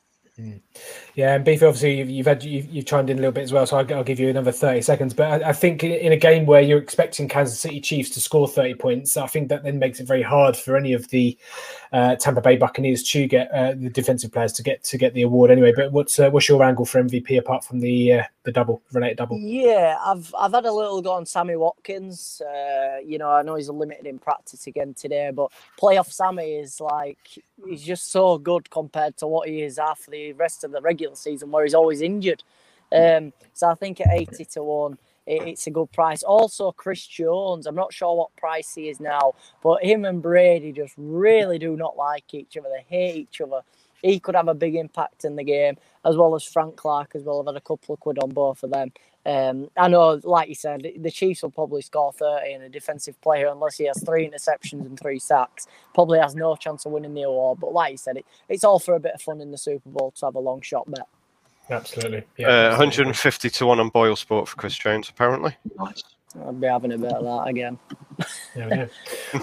Yeah, 1.15 1.35
and 1.35 1.43
Beefy, 1.43 1.65
obviously 1.65 1.97
you've, 1.97 2.09
you've 2.09 2.25
had 2.25 2.43
you've, 2.43 2.67
you've 2.67 2.85
chimed 2.85 3.09
in 3.09 3.17
a 3.17 3.21
little 3.21 3.33
bit 3.33 3.43
as 3.43 3.51
well, 3.51 3.65
so 3.65 3.77
I'll, 3.77 3.93
I'll 3.93 4.03
give 4.03 4.19
you 4.19 4.29
another 4.29 4.51
thirty 4.51 4.81
seconds. 4.81 5.13
But 5.13 5.43
I, 5.43 5.49
I 5.49 5.53
think 5.53 5.83
in, 5.83 6.13
a 6.13 6.17
game 6.17 6.45
where 6.45 6.61
you're 6.61 6.79
expecting 6.79 7.27
Kansas 7.27 7.59
City 7.59 7.81
Chiefs 7.81 8.11
to 8.11 8.21
score 8.21 8.47
thirty 8.47 8.75
points, 8.75 9.17
I 9.17 9.27
think 9.27 9.49
that 9.49 9.63
then 9.63 9.77
makes 9.77 9.99
it 9.99 10.07
very 10.07 10.21
hard 10.21 10.55
for 10.55 10.77
any 10.77 10.93
of 10.93 11.09
the 11.09 11.37
uh, 11.91 12.15
Tampa 12.15 12.39
Bay 12.39 12.55
Buccaneers 12.55 13.03
to 13.11 13.27
get 13.27 13.51
uh, 13.51 13.71
the 13.71 13.89
defensive 13.89 14.31
players 14.31 14.53
to 14.53 14.63
get 14.63 14.83
to 14.85 14.97
get 14.97 15.13
the 15.13 15.23
award 15.23 15.51
anyway. 15.51 15.73
But 15.75 15.91
what's 15.91 16.17
uh, 16.17 16.29
what's 16.29 16.47
your 16.47 16.63
angle 16.63 16.85
for 16.85 17.03
MVP 17.03 17.37
apart 17.37 17.65
from 17.65 17.81
the 17.81 18.13
uh, 18.13 18.23
the 18.43 18.53
double 18.53 18.81
related 18.93 19.17
double? 19.17 19.37
Yeah, 19.37 19.97
I've 20.01 20.33
I've 20.39 20.53
had 20.53 20.65
a 20.65 20.71
little 20.71 21.01
go 21.01 21.11
on 21.11 21.25
Sammy 21.25 21.57
Watkins. 21.57 22.41
Uh, 22.41 22.99
you 23.05 23.17
know, 23.17 23.29
I 23.29 23.41
know 23.41 23.55
he's 23.55 23.69
limited 23.69 24.05
in 24.05 24.17
practice 24.17 24.65
again 24.65 24.93
today, 24.93 25.31
but 25.33 25.51
playoff 25.79 26.09
Sammy 26.09 26.55
is 26.55 26.79
like 26.79 27.19
he's 27.67 27.83
just 27.83 28.11
so 28.11 28.37
good 28.37 28.69
compared 28.69 29.17
to 29.17 29.27
what 29.27 29.49
he 29.49 29.61
is 29.61 29.77
after 29.77 30.09
the 30.09 30.31
rest 30.33 30.63
of 30.63 30.71
the 30.71 30.81
regular 30.81 31.00
season, 31.15 31.51
where 31.51 31.63
he's 31.63 31.73
always 31.73 32.01
injured. 32.01 32.43
Um, 32.91 33.33
so 33.53 33.69
I 33.69 33.75
think 33.75 34.01
at 34.01 34.07
eighty 34.11 34.45
to 34.45 34.63
one, 34.63 34.97
it, 35.25 35.47
it's 35.47 35.67
a 35.67 35.71
good 35.71 35.91
price. 35.91 36.23
Also, 36.23 36.71
Chris 36.71 37.05
Jones. 37.07 37.65
I'm 37.65 37.75
not 37.75 37.93
sure 37.93 38.15
what 38.15 38.35
price 38.35 38.75
he 38.75 38.89
is 38.89 38.99
now, 38.99 39.33
but 39.63 39.83
him 39.83 40.05
and 40.05 40.21
Brady 40.21 40.71
just 40.71 40.93
really 40.97 41.57
do 41.57 41.77
not 41.77 41.95
like 41.97 42.33
each 42.33 42.57
other. 42.57 42.69
They 42.69 42.85
hate 42.87 43.15
each 43.15 43.41
other. 43.41 43.61
He 44.01 44.19
could 44.19 44.35
have 44.35 44.47
a 44.47 44.55
big 44.55 44.75
impact 44.75 45.25
in 45.25 45.35
the 45.35 45.43
game, 45.43 45.77
as 46.03 46.17
well 46.17 46.33
as 46.35 46.43
Frank 46.43 46.75
Clark 46.75 47.11
as 47.15 47.23
well. 47.23 47.39
I've 47.39 47.45
had 47.45 47.55
a 47.55 47.61
couple 47.61 47.93
of 47.93 47.99
quid 47.99 48.17
on 48.19 48.31
both 48.31 48.63
of 48.63 48.71
them. 48.71 48.91
Um, 49.25 49.69
I 49.77 49.87
know, 49.87 50.19
like 50.23 50.49
you 50.49 50.55
said, 50.55 50.87
the 50.97 51.11
Chiefs 51.11 51.43
will 51.43 51.51
probably 51.51 51.81
score 51.81 52.11
30 52.11 52.53
and 52.53 52.63
a 52.63 52.69
defensive 52.69 53.19
player, 53.21 53.47
unless 53.47 53.77
he 53.77 53.85
has 53.85 54.03
three 54.03 54.27
interceptions 54.27 54.85
and 54.85 54.99
three 54.99 55.19
sacks, 55.19 55.67
probably 55.93 56.19
has 56.19 56.35
no 56.35 56.55
chance 56.55 56.85
of 56.85 56.91
winning 56.91 57.13
the 57.13 57.23
award. 57.23 57.59
But 57.59 57.73
like 57.73 57.91
you 57.91 57.97
said, 57.97 58.17
it, 58.17 58.25
it's 58.49 58.63
all 58.63 58.79
for 58.79 58.95
a 58.95 58.99
bit 58.99 59.13
of 59.13 59.21
fun 59.21 59.41
in 59.41 59.51
the 59.51 59.57
Super 59.57 59.89
Bowl 59.89 60.11
to 60.11 60.25
have 60.25 60.35
a 60.35 60.39
long 60.39 60.61
shot 60.61 60.89
bet. 60.89 61.07
Absolutely, 61.69 62.23
yeah. 62.37 62.47
Uh, 62.47 62.51
absolutely. 62.71 63.05
150 63.05 63.49
to 63.51 63.65
one 63.65 63.79
on 63.79 63.89
Boyle 63.89 64.15
Sport 64.15 64.47
for 64.47 64.55
Chris 64.57 64.77
Jones, 64.77 65.09
apparently. 65.09 65.55
Nice. 65.77 66.03
I'll 66.39 66.53
be 66.53 66.67
having 66.67 66.93
a 66.93 66.97
bit 66.97 67.11
of 67.11 67.23
that 67.23 67.49
again. 67.49 67.77
Go. 68.55 68.87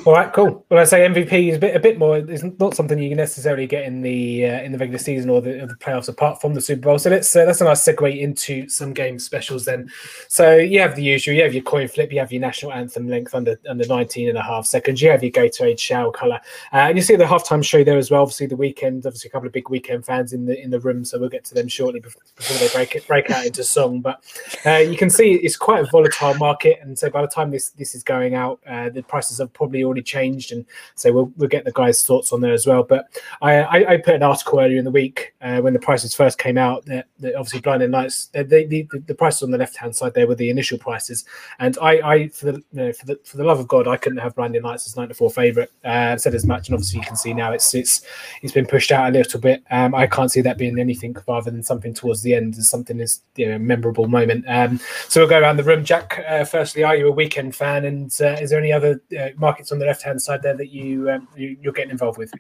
All 0.07 0.13
right, 0.13 0.33
cool. 0.33 0.65
Well, 0.69 0.81
I 0.81 0.85
say 0.85 1.07
MVP 1.07 1.51
is 1.51 1.57
a 1.57 1.59
bit 1.59 1.77
a 1.77 1.81
bit 1.81 1.99
more. 1.99 2.19
It's 2.19 2.45
not 2.59 2.75
something 2.75 2.99
you 2.99 3.09
can 3.11 3.17
necessarily 3.17 3.67
get 3.67 3.85
in 3.85 4.03
the 4.03 4.47
uh, 4.47 4.63
in 4.63 4.73
the 4.73 4.79
regular 4.79 4.99
season 4.99 5.31
or 5.31 5.41
the, 5.41 5.63
or 5.63 5.67
the 5.67 5.75
playoffs 5.75 6.09
apart 6.09 6.41
from 6.41 6.55
the 6.55 6.61
Super 6.61 6.83
Bowl. 6.83 6.99
So 6.99 7.11
let's 7.11 7.35
uh, 7.35 7.45
that's 7.45 7.61
a 7.61 7.65
nice 7.65 7.85
segue 7.85 8.21
into 8.21 8.69
some 8.69 8.93
game 8.93 9.19
specials 9.19 9.65
then. 9.65 9.91
So 10.29 10.57
you 10.57 10.81
have 10.81 10.97
the 10.97 11.03
usual. 11.03 11.35
You 11.35 11.43
have 11.43 11.55
your 11.55 11.63
coin 11.63 11.89
flip. 11.89 12.13
You 12.13 12.21
have 12.21 12.33
your 12.33 12.41
national 12.41 12.73
anthem 12.73 13.09
length 13.09 13.35
under 13.35 13.59
under 13.69 13.87
19 13.87 14.29
and 14.29 14.39
a 14.39 14.43
half 14.43 14.67
seconds. 14.67 15.03
You 15.03 15.11
have 15.11 15.23
your 15.23 15.33
Gatorade 15.33 15.79
shower 15.79 16.13
color, 16.13 16.41
uh, 16.73 16.77
and 16.77 16.97
you 16.97 17.03
see 17.03 17.17
the 17.17 17.25
halftime 17.25 17.65
show 17.65 17.83
there 17.85 17.99
as 17.99 18.11
well. 18.11 18.23
Obviously, 18.23 18.47
the 18.47 18.57
Weeknd. 18.57 19.07
Obviously, 19.07 19.29
a 19.29 19.33
couple 19.33 19.47
of 19.47 19.53
big 19.53 19.65
Weeknd 19.65 20.05
fans 20.05 20.33
in 20.33 20.47
the 20.47 20.61
in 20.61 20.71
the 20.71 20.81
room. 20.81 21.05
So 21.05 21.19
we'll 21.19 21.29
get 21.29 21.45
to 21.47 21.55
them 21.55 21.69
shortly 21.69 22.01
before, 22.01 22.23
before 22.37 22.59
they 22.59 22.73
break 22.73 22.95
it 22.95 23.07
break 23.09 23.31
out 23.31 23.47
into 23.47 23.65
song. 23.65 24.01
But 24.01 24.23
uh, 24.67 24.77
you 24.77 24.97
can 24.97 25.11
see 25.11 25.35
it's 25.35 25.57
quite 25.57 25.85
a 25.85 25.87
volatile 25.91 26.35
market, 26.35 26.78
and 26.81 26.99
so 26.99 27.11
by 27.11 27.23
the 27.23 27.29
time 27.29 27.51
this 27.51 27.71
this 27.71 27.95
is 27.95 28.03
going 28.03 28.35
out, 28.35 28.61
uh, 28.67 28.91
the 28.91 29.03
prices 29.03 29.39
have 29.39 29.53
probably 29.53 29.85
already 29.85 30.03
changed, 30.03 30.53
and 30.53 30.65
so 30.95 31.13
we'll 31.13 31.33
we'll 31.37 31.49
get 31.49 31.65
the 31.65 31.73
guys' 31.73 32.05
thoughts 32.05 32.33
on 32.33 32.41
there 32.41 32.53
as 32.53 32.67
well. 32.67 32.83
But 32.83 33.09
I 33.41 33.63
I, 33.63 33.93
I 33.93 33.97
put 33.99 34.15
an 34.15 34.23
article 34.23 34.61
earlier 34.61 34.79
in 34.79 34.85
the 34.85 34.91
week 34.91 35.35
uh, 35.41 35.61
when 35.61 35.73
the 35.73 35.79
prices 35.79 36.15
first 36.15 36.39
came 36.39 36.59
out 36.59 36.85
that, 36.87 37.07
that 37.21 37.35
obviously 37.35 37.61
blinding 37.61 37.91
lights 37.91 38.27
the 38.27 38.45
the, 38.45 38.65
the, 38.67 38.89
the 39.07 39.15
prices 39.15 39.43
on 39.43 39.51
the 39.51 39.59
left 39.59 39.77
hand 39.77 39.95
side 39.95 40.15
there 40.15 40.27
were 40.27 40.35
the 40.35 40.51
initial 40.51 40.79
prices, 40.79 41.25
and 41.59 41.79
I 41.81 41.93
I 42.15 42.29
for 42.29 42.53
the 42.53 42.63
you 42.73 42.85
know, 42.85 42.93
for 42.93 43.07
the 43.07 43.21
for 43.25 43.37
the 43.37 43.45
love 43.45 43.61
of 43.61 43.69
God 43.69 43.89
I 43.89 43.97
couldn't 43.97 44.19
have 44.19 44.35
blinding 44.35 44.63
lights 44.63 44.87
as 44.87 44.97
94 44.97 45.31
favorite. 45.31 45.73
Uh, 45.85 46.17
said 46.17 46.35
as 46.35 46.45
much, 46.45 46.69
and 46.69 46.75
obviously 46.75 47.01
you 47.01 47.07
can 47.07 47.17
see 47.17 47.33
now 47.33 47.53
it's 47.53 47.75
it's 47.75 48.03
it's 48.43 48.53
been 48.53 48.67
pushed 48.67 48.93
out 48.93 49.09
a 49.09 49.13
little 49.13 49.41
bit. 49.41 49.63
Um, 49.71 49.95
I 49.95 50.07
can't 50.07 50.31
see 50.31 50.41
that 50.43 50.59
being 50.59 50.79
anything 50.79 51.17
rather 51.27 51.51
than 51.51 51.63
something 51.63 51.95
towards 51.95 52.23
the 52.23 52.35
end 52.35 52.57
as 52.57 52.69
something 52.69 53.01
is 53.01 53.21
you 53.37 53.49
know 53.49 53.59
memorable 53.59 54.09
moment. 54.09 54.45
Um, 54.49 54.81
so 55.09 55.21
we'll 55.21 55.29
go 55.29 55.41
around 55.41 55.57
the 55.57 55.65
room. 55.65 55.85
Jack, 55.85 56.25
uh, 56.29 56.45
firstly, 56.69 56.85
are 56.85 56.97
you 56.97 57.09
a 57.09 57.13
Weeknd 57.17 57.55
fan? 57.55 57.87
And 57.87 58.15
uh, 58.21 58.37
is 58.41 58.51
there 58.51 58.59
any 58.59 58.73
other 58.73 59.01
uh, 59.19 59.29
markets 59.37 59.73
on 59.73 59.79
the 59.79 59.87
left 59.87 60.03
hand 60.03 60.21
side 60.21 60.43
there 60.43 60.55
that 60.55 60.69
you, 60.69 61.11
um, 61.11 61.27
you 61.35 61.57
you're 61.63 61.73
getting 61.73 61.91
involved 61.91 62.19
with? 62.19 62.31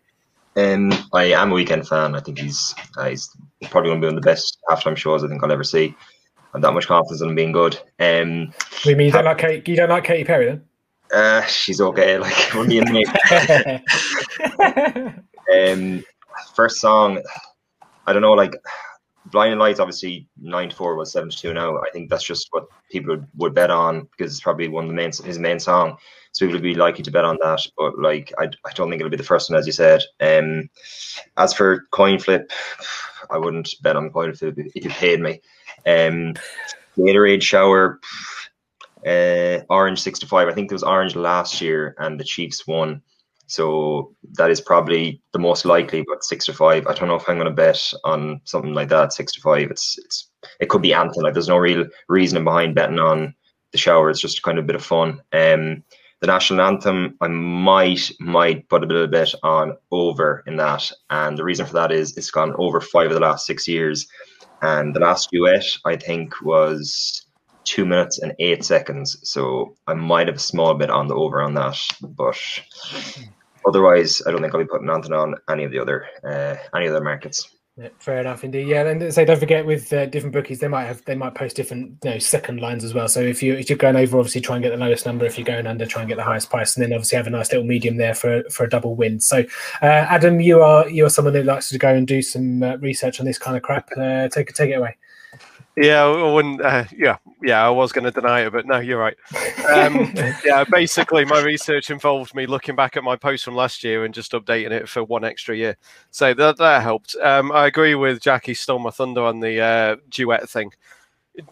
Um, 0.54 0.92
I 1.14 1.24
am 1.32 1.50
a 1.52 1.54
Weeknd 1.54 1.88
fan. 1.88 2.14
I 2.14 2.20
think 2.20 2.38
he's 2.38 2.74
uh, 2.98 3.08
he's 3.08 3.30
probably 3.70 3.88
going 3.88 4.02
to 4.02 4.06
be 4.06 4.10
one 4.10 4.18
of 4.18 4.22
the 4.22 4.28
best 4.28 4.58
halftime 4.68 4.96
shows 4.98 5.24
I 5.24 5.28
think 5.28 5.42
I'll 5.42 5.50
ever 5.50 5.64
see. 5.64 5.96
I 6.36 6.42
have 6.54 6.62
that 6.62 6.72
much 6.72 6.86
confidence 6.86 7.22
in 7.22 7.30
him 7.30 7.34
being 7.36 7.52
good. 7.52 7.78
Um, 7.98 8.52
We 8.84 8.94
mean 8.94 9.06
you 9.06 9.12
don't 9.12 9.24
like 9.24 9.38
Kate, 9.38 9.66
you 9.66 9.76
don't 9.76 9.88
like 9.88 10.04
Katy 10.04 10.24
Perry 10.24 10.46
then? 10.46 10.62
uh, 11.14 11.42
she's 11.46 11.80
okay. 11.80 12.18
Like 12.24 12.54
only 12.54 12.78
in 12.78 12.84
the 12.84 13.04
um, 15.72 16.04
first 16.54 16.80
song, 16.80 17.22
I 18.06 18.12
don't 18.12 18.22
know. 18.22 18.32
Like 18.32 18.54
Blinding 19.30 19.58
Lights, 19.58 19.80
obviously 19.80 20.28
nine 20.40 20.70
four 20.70 20.96
was 20.96 21.12
seven 21.12 21.30
to 21.30 21.36
two 21.36 21.52
now. 21.52 21.78
I 21.78 21.90
think 21.92 22.10
that's 22.10 22.24
just 22.24 22.48
what 22.50 22.66
people 22.90 23.24
would, 23.36 23.54
bet 23.54 23.70
on 23.70 24.08
because 24.16 24.32
it's 24.32 24.42
probably 24.42 24.68
one 24.68 24.84
of 24.84 24.90
the 24.90 24.94
main 24.96 25.10
his 25.24 25.38
main 25.38 25.58
song. 25.58 25.96
So 26.32 26.46
people 26.46 26.56
would 26.56 26.62
be 26.62 26.74
likely 26.74 27.02
to 27.04 27.10
bet 27.10 27.24
on 27.24 27.38
that. 27.42 27.66
But 27.76 27.98
like, 27.98 28.32
I, 28.38 28.44
I 28.66 28.72
don't 28.74 28.90
think 28.90 29.00
it'll 29.00 29.10
be 29.10 29.16
the 29.16 29.22
first 29.22 29.50
one, 29.50 29.58
as 29.58 29.66
you 29.66 29.72
said. 29.72 30.02
Um, 30.20 30.68
as 31.36 31.54
for 31.54 31.86
coin 31.90 32.18
flip, 32.18 32.52
I 33.30 33.38
wouldn't 33.38 33.74
bet 33.82 33.96
on 33.96 34.10
coin 34.10 34.34
flip 34.34 34.54
if, 34.58 34.84
you 34.84 34.90
paid 34.90 35.20
me. 35.20 35.40
Um, 35.86 36.34
Gatorade 36.96 37.42
shower, 37.42 38.00
uh, 39.06 39.60
orange 39.70 40.00
six 40.00 40.18
to 40.20 40.26
five. 40.26 40.48
I 40.48 40.52
think 40.52 40.70
it 40.70 40.74
was 40.74 40.82
orange 40.82 41.16
last 41.16 41.60
year, 41.60 41.94
and 41.98 42.18
the 42.18 42.24
Chiefs 42.24 42.66
won. 42.66 43.02
So 43.48 44.14
that 44.34 44.50
is 44.50 44.60
probably 44.60 45.22
the 45.32 45.38
most 45.38 45.64
likely, 45.64 46.04
but 46.06 46.22
six 46.22 46.44
to 46.46 46.52
five. 46.52 46.86
I 46.86 46.92
don't 46.92 47.08
know 47.08 47.16
if 47.16 47.28
I'm 47.28 47.36
going 47.36 47.48
to 47.48 47.54
bet 47.54 47.92
on 48.04 48.40
something 48.44 48.74
like 48.74 48.90
that. 48.90 49.12
Six 49.12 49.32
to 49.32 49.40
five. 49.40 49.70
It's 49.70 49.98
it's 49.98 50.28
it 50.60 50.68
could 50.68 50.82
be 50.82 50.94
anthem. 50.94 51.22
Like 51.22 51.32
there's 51.32 51.48
no 51.48 51.56
real 51.56 51.86
reasoning 52.08 52.44
behind 52.44 52.74
betting 52.74 52.98
on 52.98 53.34
the 53.72 53.78
shower. 53.78 54.10
It's 54.10 54.20
just 54.20 54.42
kind 54.42 54.58
of 54.58 54.64
a 54.64 54.66
bit 54.66 54.76
of 54.76 54.84
fun. 54.84 55.20
Um, 55.32 55.82
the 56.20 56.26
national 56.26 56.60
anthem, 56.60 57.16
I 57.20 57.28
might 57.28 58.10
might 58.20 58.68
put 58.68 58.82
a 58.82 58.86
little 58.86 59.06
bit 59.06 59.34
on 59.42 59.76
over 59.90 60.42
in 60.46 60.56
that, 60.56 60.90
and 61.10 61.38
the 61.38 61.44
reason 61.44 61.64
for 61.64 61.74
that 61.74 61.92
is 61.92 62.16
it's 62.16 62.30
gone 62.30 62.54
over 62.58 62.80
five 62.80 63.06
of 63.06 63.14
the 63.14 63.20
last 63.20 63.46
six 63.46 63.66
years, 63.66 64.08
and 64.60 64.94
the 64.94 65.00
last 65.00 65.30
duet 65.30 65.64
I 65.86 65.96
think 65.96 66.42
was 66.42 67.24
two 67.64 67.84
minutes 67.84 68.18
and 68.18 68.34
eight 68.38 68.64
seconds. 68.64 69.18
So 69.22 69.76
I 69.86 69.94
might 69.94 70.26
have 70.26 70.36
a 70.36 70.40
small 70.40 70.74
bit 70.74 70.90
on 70.90 71.06
the 71.06 71.14
over 71.14 71.40
on 71.40 71.54
that, 71.54 71.78
but 72.02 72.38
otherwise, 73.68 74.22
I 74.26 74.30
don't 74.30 74.40
think 74.40 74.54
I'll 74.54 74.60
be 74.60 74.66
putting 74.66 74.90
anything 74.90 75.12
on 75.12 75.34
any 75.48 75.64
of 75.64 75.72
the 75.72 75.78
other 75.78 76.06
uh, 76.24 76.56
any 76.74 76.88
other 76.88 77.02
markets. 77.02 77.54
Yeah, 77.78 77.90
fair 78.00 78.18
enough, 78.18 78.42
indeed. 78.42 78.66
Yeah, 78.66 78.88
and 78.88 79.14
so 79.14 79.24
don't 79.24 79.38
forget 79.38 79.64
with 79.64 79.92
uh, 79.92 80.06
different 80.06 80.32
bookies, 80.32 80.58
they 80.58 80.66
might 80.66 80.86
have 80.86 81.04
they 81.04 81.14
might 81.14 81.36
post 81.36 81.54
different 81.54 81.96
you 82.02 82.10
know 82.10 82.18
second 82.18 82.60
lines 82.60 82.82
as 82.82 82.92
well. 82.92 83.06
So 83.06 83.20
if 83.20 83.40
you 83.40 83.54
if 83.54 83.70
you're 83.70 83.78
going 83.78 83.94
over, 83.94 84.18
obviously 84.18 84.40
try 84.40 84.56
and 84.56 84.64
get 84.64 84.70
the 84.70 84.76
lowest 84.76 85.06
number. 85.06 85.24
If 85.24 85.38
you're 85.38 85.44
going 85.44 85.64
under, 85.64 85.86
try 85.86 86.02
and 86.02 86.08
get 86.08 86.16
the 86.16 86.24
highest 86.24 86.50
price, 86.50 86.74
and 86.74 86.82
then 86.82 86.92
obviously 86.92 87.16
have 87.16 87.28
a 87.28 87.30
nice 87.30 87.52
little 87.52 87.64
medium 87.64 87.96
there 87.96 88.14
for 88.14 88.42
for 88.50 88.64
a 88.64 88.68
double 88.68 88.96
win. 88.96 89.20
So, 89.20 89.44
uh, 89.80 90.06
Adam, 90.10 90.40
you 90.40 90.60
are 90.60 90.88
you 90.88 91.06
are 91.06 91.10
someone 91.10 91.34
who 91.34 91.44
likes 91.44 91.68
to 91.68 91.78
go 91.78 91.94
and 91.94 92.04
do 92.04 92.20
some 92.20 92.64
uh, 92.64 92.78
research 92.78 93.20
on 93.20 93.26
this 93.26 93.38
kind 93.38 93.56
of 93.56 93.62
crap. 93.62 93.88
Uh, 93.96 94.26
take 94.26 94.52
take 94.54 94.70
it 94.70 94.74
away. 94.74 94.96
Yeah, 95.80 96.04
I 96.04 96.32
wouldn't. 96.32 96.60
Uh, 96.60 96.84
yeah, 96.96 97.18
yeah, 97.40 97.64
I 97.64 97.70
was 97.70 97.92
going 97.92 98.04
to 98.04 98.10
deny 98.10 98.40
it, 98.40 98.52
but 98.52 98.66
no, 98.66 98.78
you're 98.80 98.98
right. 98.98 99.16
Um, 99.70 100.12
yeah, 100.44 100.64
basically, 100.64 101.24
my 101.24 101.40
research 101.40 101.90
involved 101.90 102.34
me 102.34 102.46
looking 102.46 102.74
back 102.74 102.96
at 102.96 103.04
my 103.04 103.14
post 103.14 103.44
from 103.44 103.54
last 103.54 103.84
year 103.84 104.04
and 104.04 104.12
just 104.12 104.32
updating 104.32 104.72
it 104.72 104.88
for 104.88 105.04
one 105.04 105.24
extra 105.24 105.56
year. 105.56 105.76
So 106.10 106.34
that 106.34 106.56
that 106.56 106.82
helped. 106.82 107.14
Um, 107.22 107.52
I 107.52 107.66
agree 107.66 107.94
with 107.94 108.20
Jackie. 108.20 108.54
Stole 108.54 108.80
my 108.80 108.90
thunder 108.90 109.22
on 109.22 109.38
the 109.38 109.60
uh, 109.60 109.96
duet 110.10 110.48
thing. 110.50 110.72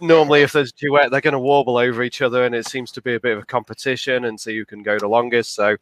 normally 0.01 0.43
if 0.43 0.53
there's 0.53 0.71
a 0.71 0.81
duet, 0.81 1.11
they're 1.11 1.21
going 1.21 1.33
to 1.33 1.39
warble 1.39 1.77
over 1.77 2.03
each 2.03 2.23
other, 2.23 2.45
and 2.45 2.55
it 2.55 2.67
seems 2.67 2.91
to 2.93 3.03
be 3.03 3.15
a 3.15 3.21
bit 3.21 3.37
of 3.37 3.43
a 3.43 3.47
competition 3.47 4.25
and 4.25 4.41
see 4.41 4.57
who 4.57 4.65
can 4.65 4.83
go 4.83 4.99
the 4.99 5.09
longest. 5.09 5.55
So, 5.55 5.77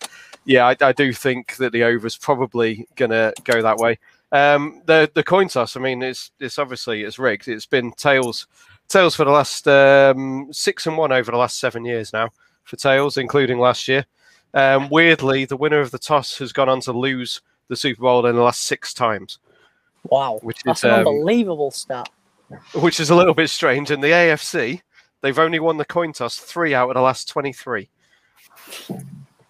yeah, 0.45 0.67
I, 0.67 0.77
I 0.81 0.93
do 0.93 1.13
think 1.13 1.57
that 1.57 1.73
the 1.73 1.85
over's 1.85 2.17
probably 2.17 2.87
going 2.97 3.11
to 3.11 3.33
go 3.45 3.63
that 3.63 3.79
way. 3.79 3.99
Um, 4.35 4.83
the 4.87 5.09
the 5.15 5.23
coin 5.23 5.47
toss, 5.47 5.77
I 5.77 5.81
mean, 5.81 6.03
it's 6.03 6.33
it's 6.41 6.59
obviously 6.59 7.05
it's 7.05 7.21
rigged. 7.21 7.47
It's 7.47 7.67
been 7.67 7.93
tails 7.93 8.49
tails 8.89 9.15
for 9.15 9.25
the 9.25 9.31
last 9.31 9.69
um, 9.69 10.49
six 10.53 10.89
and 10.89 10.99
one 10.99 11.13
over 11.13 11.31
the 11.31 11.39
last 11.39 11.61
seven 11.61 11.85
years 11.85 12.13
now 12.13 12.31
for 12.65 12.75
tails, 12.75 13.17
including 13.17 13.59
last 13.59 13.87
year. 13.87 14.05
Um, 14.53 14.89
weirdly, 14.89 15.45
the 15.45 15.57
winner 15.57 15.79
of 15.79 15.93
the 15.93 16.01
toss 16.01 16.37
has 16.39 16.53
gone 16.53 16.69
on 16.69 16.81
to 16.81 16.93
lose 16.93 17.43
the 17.69 17.77
Super 17.77 18.03
Bowl 18.03 18.27
in 18.27 18.35
the 18.35 18.43
last 18.43 18.63
six 18.63 18.93
times. 18.93 19.39
Wow, 20.11 20.41
which 20.43 20.65
that's 20.65 20.81
is 20.81 20.85
an 20.85 20.91
um, 20.91 20.99
unbelievable 20.99 21.71
stat. 21.71 22.09
Which 22.75 22.99
is 22.99 23.11
a 23.11 23.15
little 23.15 23.35
bit 23.35 23.51
strange. 23.51 23.93
In 23.93 24.01
the 24.01 24.09
AFC, 24.09 24.83
they've 25.21 25.39
only 25.39 25.61
won 25.61 25.77
the 25.77 25.85
coin 25.85 26.13
toss 26.13 26.39
three 26.39 26.75
out 26.75 26.89
of 26.89 26.95
the 26.95 27.01
last 27.01 27.29
twenty-three. 27.29 27.89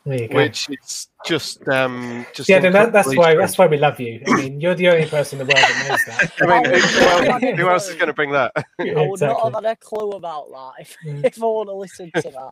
Which 0.06 0.68
is 0.68 1.08
just, 1.24 1.66
um, 1.68 2.26
just 2.34 2.46
yeah. 2.48 2.58
That, 2.58 2.92
that's 2.92 3.16
why 3.16 3.34
that's 3.36 3.56
why 3.56 3.66
we 3.66 3.78
love 3.78 3.98
you. 3.98 4.22
I 4.26 4.34
mean, 4.34 4.60
you're 4.60 4.74
the 4.74 4.90
only 4.90 5.06
person 5.06 5.40
in 5.40 5.46
the 5.46 5.54
world 5.54 5.66
that 5.66 5.88
knows 5.88 6.04
that. 6.04 6.32
I 6.42 6.60
mean, 6.60 6.64
who, 6.64 7.50
else, 7.50 7.58
who 7.58 7.68
else 7.70 7.88
is 7.88 7.94
going 7.94 8.08
to 8.08 8.12
bring 8.12 8.30
that? 8.32 8.52
yeah, 8.78 9.00
I 9.00 9.06
would 9.06 9.12
exactly. 9.12 9.28
not 9.28 9.54
have 9.54 9.64
had 9.64 9.72
a 9.72 9.76
clue 9.76 10.10
about 10.10 10.50
that 10.50 10.72
if, 10.82 10.96
mm. 11.06 11.24
if 11.24 11.42
I 11.42 11.46
want 11.46 11.70
to 11.70 11.74
listen 11.74 12.10
to 12.16 12.22
that. 12.30 12.50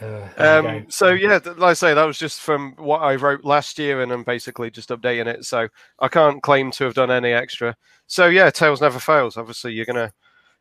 Uh, 0.00 0.28
um, 0.38 0.86
so 0.88 1.10
yeah, 1.10 1.38
like 1.44 1.70
I 1.70 1.72
say, 1.74 1.94
that 1.94 2.04
was 2.04 2.18
just 2.18 2.40
from 2.40 2.72
what 2.76 2.98
I 2.98 3.16
wrote 3.16 3.44
last 3.44 3.78
year, 3.78 4.02
and 4.02 4.12
I'm 4.12 4.24
basically 4.24 4.70
just 4.70 4.90
updating 4.90 5.26
it. 5.26 5.44
So 5.44 5.68
I 5.98 6.08
can't 6.08 6.42
claim 6.42 6.70
to 6.72 6.84
have 6.84 6.94
done 6.94 7.10
any 7.10 7.32
extra. 7.32 7.76
So 8.06 8.26
yeah, 8.26 8.50
tails 8.50 8.80
never 8.80 8.98
fails. 8.98 9.36
Obviously, 9.36 9.72
you're 9.72 9.86
gonna 9.86 10.12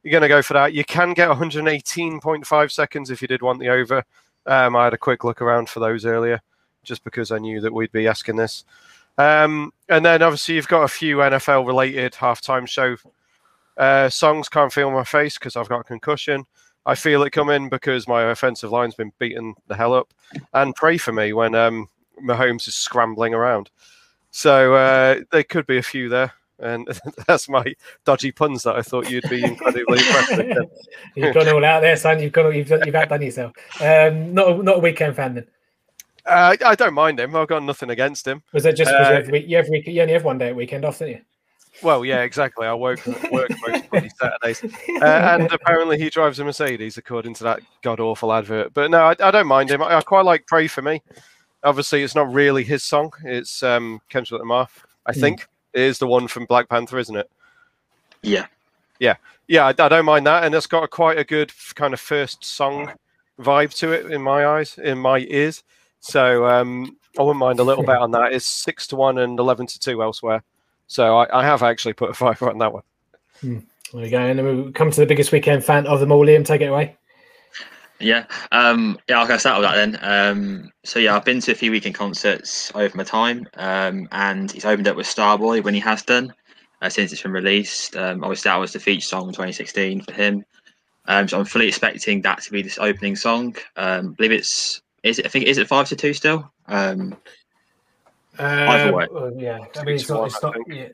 you're 0.04 0.14
gonna 0.14 0.28
go 0.28 0.42
for 0.42 0.54
that. 0.54 0.74
You 0.74 0.86
can 0.86 1.14
get 1.14 1.30
118.5 1.30 2.72
seconds 2.72 3.10
if 3.10 3.22
you 3.22 3.28
did 3.28 3.42
want 3.42 3.60
the 3.60 3.70
over. 3.70 4.04
Um, 4.48 4.76
I 4.76 4.86
had 4.86 4.94
a 4.94 4.98
quick 4.98 5.24
look 5.24 5.42
around 5.42 5.70
for 5.70 5.80
those 5.80 6.06
earlier, 6.06 6.42
just 6.84 7.04
because 7.04 7.32
I 7.32 7.40
knew 7.40 7.62
that 7.62 7.74
we'd 7.74 7.92
be 7.92 8.08
asking 8.08 8.36
this. 8.36 8.64
Um, 9.18 9.72
and 9.88 10.06
then 10.06 10.22
obviously 10.22 10.56
you've 10.56 10.68
got 10.68 10.84
a 10.84 10.90
few 10.90 11.18
NFL 11.18 11.66
related 11.66 12.14
halftime 12.14 12.68
show 12.68 12.98
uh, 13.78 14.10
songs. 14.10 14.50
Can't 14.50 14.74
feel 14.74 14.92
my 14.92 15.04
face 15.04 15.38
because 15.38 15.56
I've 15.56 15.70
got 15.70 15.88
concussion. 15.88 16.46
I 16.86 16.96
feel 16.96 17.24
it 17.24 17.32
coming 17.32 17.70
because 17.70 18.08
my 18.08 18.24
offensive 18.24 18.72
line's 18.72 18.96
been 18.96 19.12
beaten 19.18 19.56
the 19.68 19.76
hell 19.76 19.94
up, 19.94 20.14
and 20.54 20.76
pray 20.76 20.98
for 20.98 21.12
me 21.12 21.34
when 21.34 21.56
um, 21.56 21.88
Mahomes 22.24 22.68
is 22.68 22.76
scrambling 22.76 23.34
around. 23.34 23.72
So 24.30 24.76
uh, 24.76 25.22
there 25.32 25.44
could 25.44 25.66
be 25.66 25.78
a 25.78 25.84
few 25.84 26.10
there, 26.10 26.34
and 26.60 26.88
that's 27.28 27.50
my 27.50 27.64
dodgy 28.06 28.32
puns 28.32 28.64
that 28.64 28.76
I 28.76 28.82
thought 28.82 29.10
you'd 29.10 29.30
be 29.30 29.44
incredibly 29.44 30.00
impressed 30.00 30.38
with. 30.38 30.58
you've 31.16 31.34
gone 31.34 31.50
all 31.50 31.66
out 31.66 31.82
there, 31.82 31.96
son. 31.96 32.22
You've 32.22 32.34
gone, 32.34 32.56
you've, 32.56 32.70
you've 32.70 32.96
outdone 32.96 33.22
yourself. 33.22 33.54
Um, 33.82 34.34
not, 34.34 34.50
a, 34.50 34.64
not 34.64 34.78
a 34.78 34.82
Weeknd 34.82 35.16
fan 35.16 35.36
then. 35.36 35.48
Uh, 36.26 36.56
I 36.66 36.76
don't 36.76 36.94
mind 36.94 37.20
him. 37.20 37.36
I've 37.36 37.48
got 37.48 37.62
nothing 37.62 37.92
against 37.92 38.28
him. 38.28 38.42
Was 38.52 38.64
that 38.64 38.76
just 38.76 38.92
uh, 38.92 39.22
you, 39.28 39.34
have, 39.36 39.48
you, 39.48 39.58
have, 39.58 39.88
you 39.88 40.02
only 40.02 40.14
have 40.14 40.24
one 40.24 40.40
day 40.40 40.50
at 40.50 40.56
weekend 40.56 40.84
off, 40.84 40.98
didn't 40.98 41.16
you? 41.18 41.22
Well, 41.84 42.06
yeah, 42.06 42.22
exactly. 42.22 42.66
I 42.66 42.74
work 42.74 43.06
work 43.32 43.52
most 43.68 43.90
bloody 43.92 44.10
Saturdays, 44.10 44.64
uh, 45.02 45.06
and 45.06 45.52
apparently 45.52 45.98
he 45.98 46.10
drives 46.10 46.40
a 46.40 46.46
Mercedes, 46.46 46.98
according 46.98 47.34
to 47.36 47.44
that 47.44 47.60
god 47.82 48.00
awful 48.00 48.32
advert. 48.32 48.74
But 48.74 48.92
no, 48.92 49.02
I, 49.02 49.16
I 49.20 49.32
don't 49.32 49.48
mind 49.48 49.70
him. 49.70 49.84
I, 49.84 49.98
I, 49.98 50.02
quite 50.02 50.26
like 50.26 50.48
"Pray 50.48 50.68
for 50.68 50.82
Me." 50.82 51.02
Obviously, 51.64 52.04
it's 52.04 52.16
not 52.16 52.32
really 52.32 52.64
his 52.64 52.84
song. 52.84 53.12
It's 53.24 53.62
um, 53.62 54.00
Kendrick 54.10 54.40
Lamar, 54.40 54.70
I 55.06 55.14
hmm. 55.14 55.20
think. 55.20 55.42
Mm. 55.42 55.48
It 55.76 55.82
is 55.82 56.00
the 56.00 56.08
one 56.08 56.28
from 56.28 56.46
Black 56.46 56.70
Panther, 56.70 56.98
isn't 56.98 57.16
it? 57.16 57.30
Yeah, 58.24 58.48
yeah, 59.00 59.16
yeah. 59.48 59.66
I, 59.66 59.70
I 59.70 59.90
don't 59.90 60.06
mind 60.06 60.26
that, 60.26 60.44
and 60.44 60.56
it's 60.56 60.68
got 60.68 60.84
a, 60.84 60.88
quite 60.88 61.20
a 61.20 61.24
good 61.24 61.52
kind 61.76 61.94
of 61.94 62.00
first 62.00 62.44
song 62.44 62.94
vibe 63.40 63.74
to 63.76 63.92
it 63.92 64.12
in 64.12 64.22
my 64.22 64.48
eyes, 64.48 64.78
in 64.78 64.98
my 64.98 65.20
ears. 65.30 65.64
So 66.00 66.46
um, 66.46 66.98
I 67.20 67.22
wouldn't 67.22 67.40
mind 67.40 67.60
a 67.60 67.64
little 67.64 67.84
bit 67.84 67.98
on 67.98 68.12
that. 68.12 68.34
It's 68.34 68.46
six 68.46 68.88
to 68.88 68.96
one 68.96 69.18
and 69.18 69.38
eleven 69.38 69.68
to 69.68 69.80
two 69.80 70.02
elsewhere. 70.02 70.44
So 70.88 71.18
I, 71.18 71.42
I 71.42 71.44
have 71.44 71.62
actually 71.62 71.94
put 71.94 72.10
a 72.10 72.14
fiver 72.16 72.50
on 72.50 72.58
that 72.60 72.74
one. 72.74 72.84
Hmm. 73.42 73.60
There 73.94 74.02
we 74.02 74.10
go. 74.10 74.20
And 74.20 74.40
then 74.40 74.66
we 74.66 74.72
come 74.72 74.92
to 74.92 75.00
the 75.00 75.06
biggest 75.06 75.32
Weeknd 75.32 75.64
fan 75.64 75.86
of 75.88 76.00
them 76.00 76.12
all. 76.12 76.26
Liam, 76.26 76.46
take 76.46 76.62
it 76.62 76.66
away. 76.66 76.98
Yeah, 78.00 78.26
um, 78.52 79.00
yeah, 79.08 79.22
I'll 79.22 79.40
start 79.40 79.62
with 79.62 79.70
that 79.70 79.76
then. 79.76 80.00
Um, 80.02 80.72
so 80.84 81.00
yeah, 81.00 81.16
I've 81.16 81.24
been 81.24 81.40
to 81.42 81.52
a 81.54 81.56
few 81.56 81.72
Weeknd 81.72 81.94
concerts 81.94 82.72
over 82.76 82.96
my 82.98 83.04
time, 83.04 83.48
um, 83.56 84.10
and 84.12 84.52
he's 84.52 84.66
opened 84.66 84.88
up 84.88 84.98
with 84.98 85.08
Starboy 85.08 85.64
when 85.64 85.74
he 85.74 85.80
has 85.80 86.02
done 86.02 86.34
uh, 86.82 86.90
since 86.90 87.14
it's 87.14 87.22
been 87.22 87.32
released. 87.32 87.96
Um, 87.96 88.24
obviously, 88.24 88.50
that 88.50 88.58
was 88.58 88.74
the 88.74 88.80
feature 88.80 89.06
song 89.06 89.28
in 89.28 89.34
2016 89.34 90.02
for 90.02 90.14
him. 90.14 90.44
Um, 91.06 91.28
so 91.28 91.40
I'm 91.40 91.46
fully 91.46 91.68
expecting 91.68 92.22
that 92.24 92.42
to 92.42 92.52
be 92.52 92.62
this 92.62 92.80
opening 92.80 93.16
song. 93.16 93.56
Um, 93.78 94.10
I 94.10 94.16
believe 94.16 94.32
it's 94.32 94.82
is 95.04 95.20
it 95.20 95.26
I 95.26 95.30
think 95.30 95.46
is 95.46 95.58
it 95.58 95.68
five 95.68 95.88
to 95.90 95.96
two 95.96 96.14
still? 96.14 96.52
Um, 96.68 97.16
Either 98.38 98.94
way. 98.94 99.08
Uh, 99.16 99.32
yeah, 99.38 99.60
I 99.78 99.84
mean, 99.84 99.96
it's 99.96 100.10
not. 100.10 100.26
It's 100.26 100.42
not 100.44 100.56
yeah. 100.68 100.88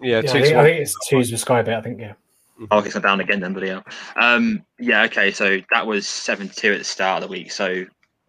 Yeah, 0.00 0.20
yeah 0.20 0.30
I, 0.30 0.32
think, 0.32 0.56
I, 0.56 0.64
think, 0.64 0.80
it's 0.80 1.08
twos 1.08 1.30
with 1.30 1.44
Skybet. 1.44 1.76
I 1.76 1.80
think 1.82 2.00
yeah. 2.00 2.14
Oh, 2.70 2.78
okay, 2.78 2.90
so 2.90 3.00
down 3.00 3.20
again 3.20 3.40
then, 3.40 3.52
but 3.52 3.66
yeah. 3.66 3.80
Um, 4.16 4.64
yeah, 4.78 5.02
okay, 5.04 5.32
so 5.32 5.58
that 5.72 5.86
was 5.86 6.06
seven 6.06 6.48
two 6.48 6.72
at 6.72 6.78
the 6.78 6.84
start 6.84 7.22
of 7.22 7.28
the 7.28 7.32
week. 7.32 7.50
So, 7.50 7.84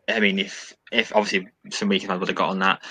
I 0.10 0.20
mean, 0.20 0.40
if 0.40 0.74
if 0.92 1.16
obviously 1.16 1.48
some 1.70 1.90
weekend 1.90 2.12
I 2.12 2.18
would 2.18 2.28
have 2.28 2.38
got 2.38 2.50
on 2.50 2.60
that, 2.60 2.84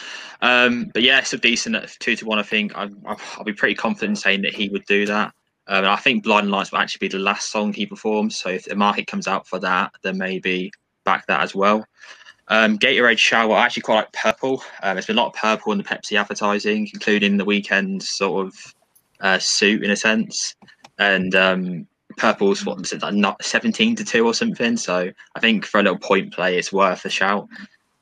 um, 0.42 0.90
but 0.94 1.03
yeah, 1.03 1.23
so 1.23 1.37
decent 1.37 1.77
at 1.77 1.90
two 1.99 2.16
to 2.16 2.27
one. 2.27 2.38
I 2.38 2.42
think 2.42 2.77
I, 2.77 2.87
will 2.87 3.44
be 3.44 3.53
pretty 3.53 3.75
confident 3.75 4.11
in 4.11 4.16
saying 4.16 4.42
that 4.42 4.55
he 4.55 4.68
would 4.68 4.85
do 4.85 5.07
that. 5.07 5.33
Um, 5.66 5.85
I 5.85 5.97
think 5.97 6.25
Blind 6.25 6.51
Lights 6.51 6.70
will 6.70 6.79
actually 6.79 7.09
be 7.09 7.16
the 7.16 7.23
last 7.23 7.51
song 7.51 7.73
he 7.73 7.87
performs. 7.87 8.37
So 8.37 8.51
if 8.51 8.66
the 8.66 8.77
market 8.77 9.07
comes 9.07 9.27
out 9.27 9.47
for 9.49 9.59
that, 9.61 9.92
then 10.03 10.18
maybe 10.18 10.70
back 11.05 11.27
that 11.27 11.40
as 11.40 11.55
well. 11.55 11.85
Um, 12.49 12.79
Gatorade 12.79 13.18
shower, 13.18 13.55
I 13.55 13.64
actually 13.64 13.83
quite 13.83 13.97
like 13.97 14.12
purple. 14.12 14.62
Um, 14.83 14.94
there's 14.94 15.07
been 15.07 15.16
a 15.16 15.23
lot 15.23 15.29
of 15.29 15.35
purple 15.35 15.73
in 15.73 15.79
the 15.79 15.85
Pepsi 15.85 16.20
advertising, 16.20 16.90
including 16.92 17.38
the 17.38 17.47
Weeknd 17.47 18.03
sort 18.03 18.47
of 18.47 18.75
uh, 19.20 19.38
suit 19.38 19.83
in 19.83 19.90
a 19.90 19.97
sense. 19.97 20.55
And 20.98 21.35
um, 21.35 21.87
purple's 22.16 22.64
what 22.64 22.78
was 22.78 22.92
it, 22.92 23.02
like 23.02 23.14
not 23.14 23.42
17 23.44 23.96
to 23.96 24.04
2 24.04 24.26
or 24.26 24.35
something. 24.35 24.76
So 24.76 25.11
I 25.35 25.40
think 25.40 25.64
for 25.64 25.80
a 25.80 25.83
little 25.83 25.98
point 25.98 26.33
play, 26.33 26.57
it's 26.57 26.72
worth 26.72 27.04
a 27.04 27.11
shout. 27.11 27.48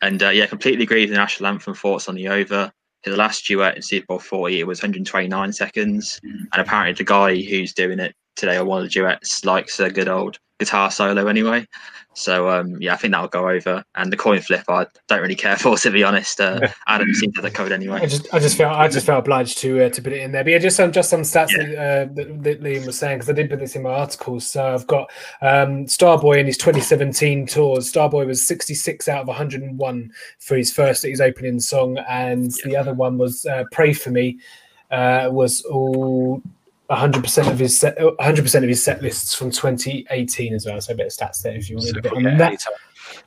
And 0.00 0.22
uh, 0.22 0.30
yeah, 0.30 0.46
completely 0.46 0.84
agree 0.84 1.02
with 1.02 1.10
the 1.10 1.16
national 1.16 1.48
anthem 1.48 1.74
thoughts 1.74 2.08
on 2.08 2.16
the 2.16 2.28
over. 2.28 2.72
The 3.04 3.16
last 3.16 3.46
duet 3.46 3.76
in 3.76 3.82
Super 3.82 4.06
Bowl 4.06 4.18
40, 4.18 4.60
it 4.60 4.66
was 4.66 4.80
129 4.80 5.52
seconds. 5.52 6.20
And 6.22 6.48
apparently, 6.52 6.94
the 6.94 7.04
guy 7.04 7.40
who's 7.40 7.72
doing 7.72 7.98
it 7.98 8.14
today 8.36 8.56
or 8.56 8.64
one 8.64 8.78
of 8.78 8.84
the 8.84 8.90
duets 8.90 9.44
likes 9.44 9.80
a 9.80 9.90
good 9.90 10.08
old 10.08 10.38
guitar 10.58 10.90
solo 10.90 11.26
anyway. 11.26 11.66
So 12.14 12.50
um, 12.50 12.76
yeah, 12.80 12.94
I 12.94 12.96
think 12.96 13.12
that'll 13.12 13.28
go 13.28 13.48
over. 13.48 13.82
And 13.94 14.12
the 14.12 14.16
coin 14.16 14.40
flip, 14.40 14.64
I 14.68 14.86
don't 15.08 15.22
really 15.22 15.34
care 15.34 15.56
for, 15.62 15.76
to 15.78 15.90
be 15.90 16.04
honest. 16.04 16.40
Uh, 16.40 16.68
Adam 16.86 17.12
seems 17.14 17.34
to 17.34 17.42
have 17.42 17.50
the 17.50 17.56
code 17.56 17.72
anyway. 17.72 18.00
I 18.02 18.06
just, 18.06 18.32
I 18.34 18.38
just 18.38 18.56
felt, 18.56 18.76
I 18.76 18.88
just 18.88 19.06
felt 19.06 19.20
obliged 19.20 19.58
to 19.58 19.84
uh, 19.84 19.88
to 19.90 20.02
put 20.02 20.12
it 20.12 20.20
in 20.20 20.32
there. 20.32 20.44
But 20.44 20.50
yeah, 20.50 20.58
just 20.58 20.76
some, 20.76 20.92
just 20.92 21.10
some 21.10 21.22
stats 21.22 21.50
yeah. 21.50 21.66
that, 21.66 21.76
uh, 21.76 22.12
that, 22.14 22.42
that, 22.42 22.62
Liam 22.62 22.86
was 22.86 22.98
saying 22.98 23.18
because 23.18 23.30
I 23.30 23.32
did 23.32 23.50
put 23.50 23.60
this 23.60 23.76
in 23.76 23.82
my 23.82 23.90
articles. 23.90 24.46
So 24.46 24.74
I've 24.74 24.86
got 24.86 25.10
um, 25.40 25.86
Starboy 25.86 26.38
in 26.38 26.46
his 26.46 26.58
2017 26.58 27.46
tours. 27.46 27.90
Starboy 27.90 28.26
was 28.26 28.46
66 28.46 29.08
out 29.08 29.22
of 29.22 29.28
101 29.28 30.12
for 30.38 30.56
his 30.56 30.72
first 30.72 31.02
his 31.04 31.20
opening 31.20 31.60
song, 31.60 31.98
and 32.08 32.52
yeah. 32.58 32.64
the 32.64 32.76
other 32.76 32.94
one 32.94 33.18
was 33.18 33.46
uh, 33.46 33.64
"Pray 33.72 33.92
for 33.92 34.10
Me." 34.10 34.38
Uh, 34.90 35.30
was 35.32 35.62
all 35.62 36.42
100% 36.92 37.50
of 37.50 37.58
his 37.58 37.78
set, 37.78 37.96
100% 37.98 38.54
of 38.62 38.68
his 38.68 38.84
set 38.84 39.02
lists 39.02 39.34
from 39.34 39.50
2018 39.50 40.54
as 40.54 40.66
well. 40.66 40.80
So 40.80 40.92
a 40.92 40.96
bit 40.96 41.06
of 41.06 41.12
stats 41.12 41.42
there 41.42 41.54
if 41.54 41.70
you 41.70 41.76
want 41.76 41.88
so, 41.88 41.98
a 41.98 42.02
bit 42.02 42.12
on 42.12 42.22
that. 42.38 42.64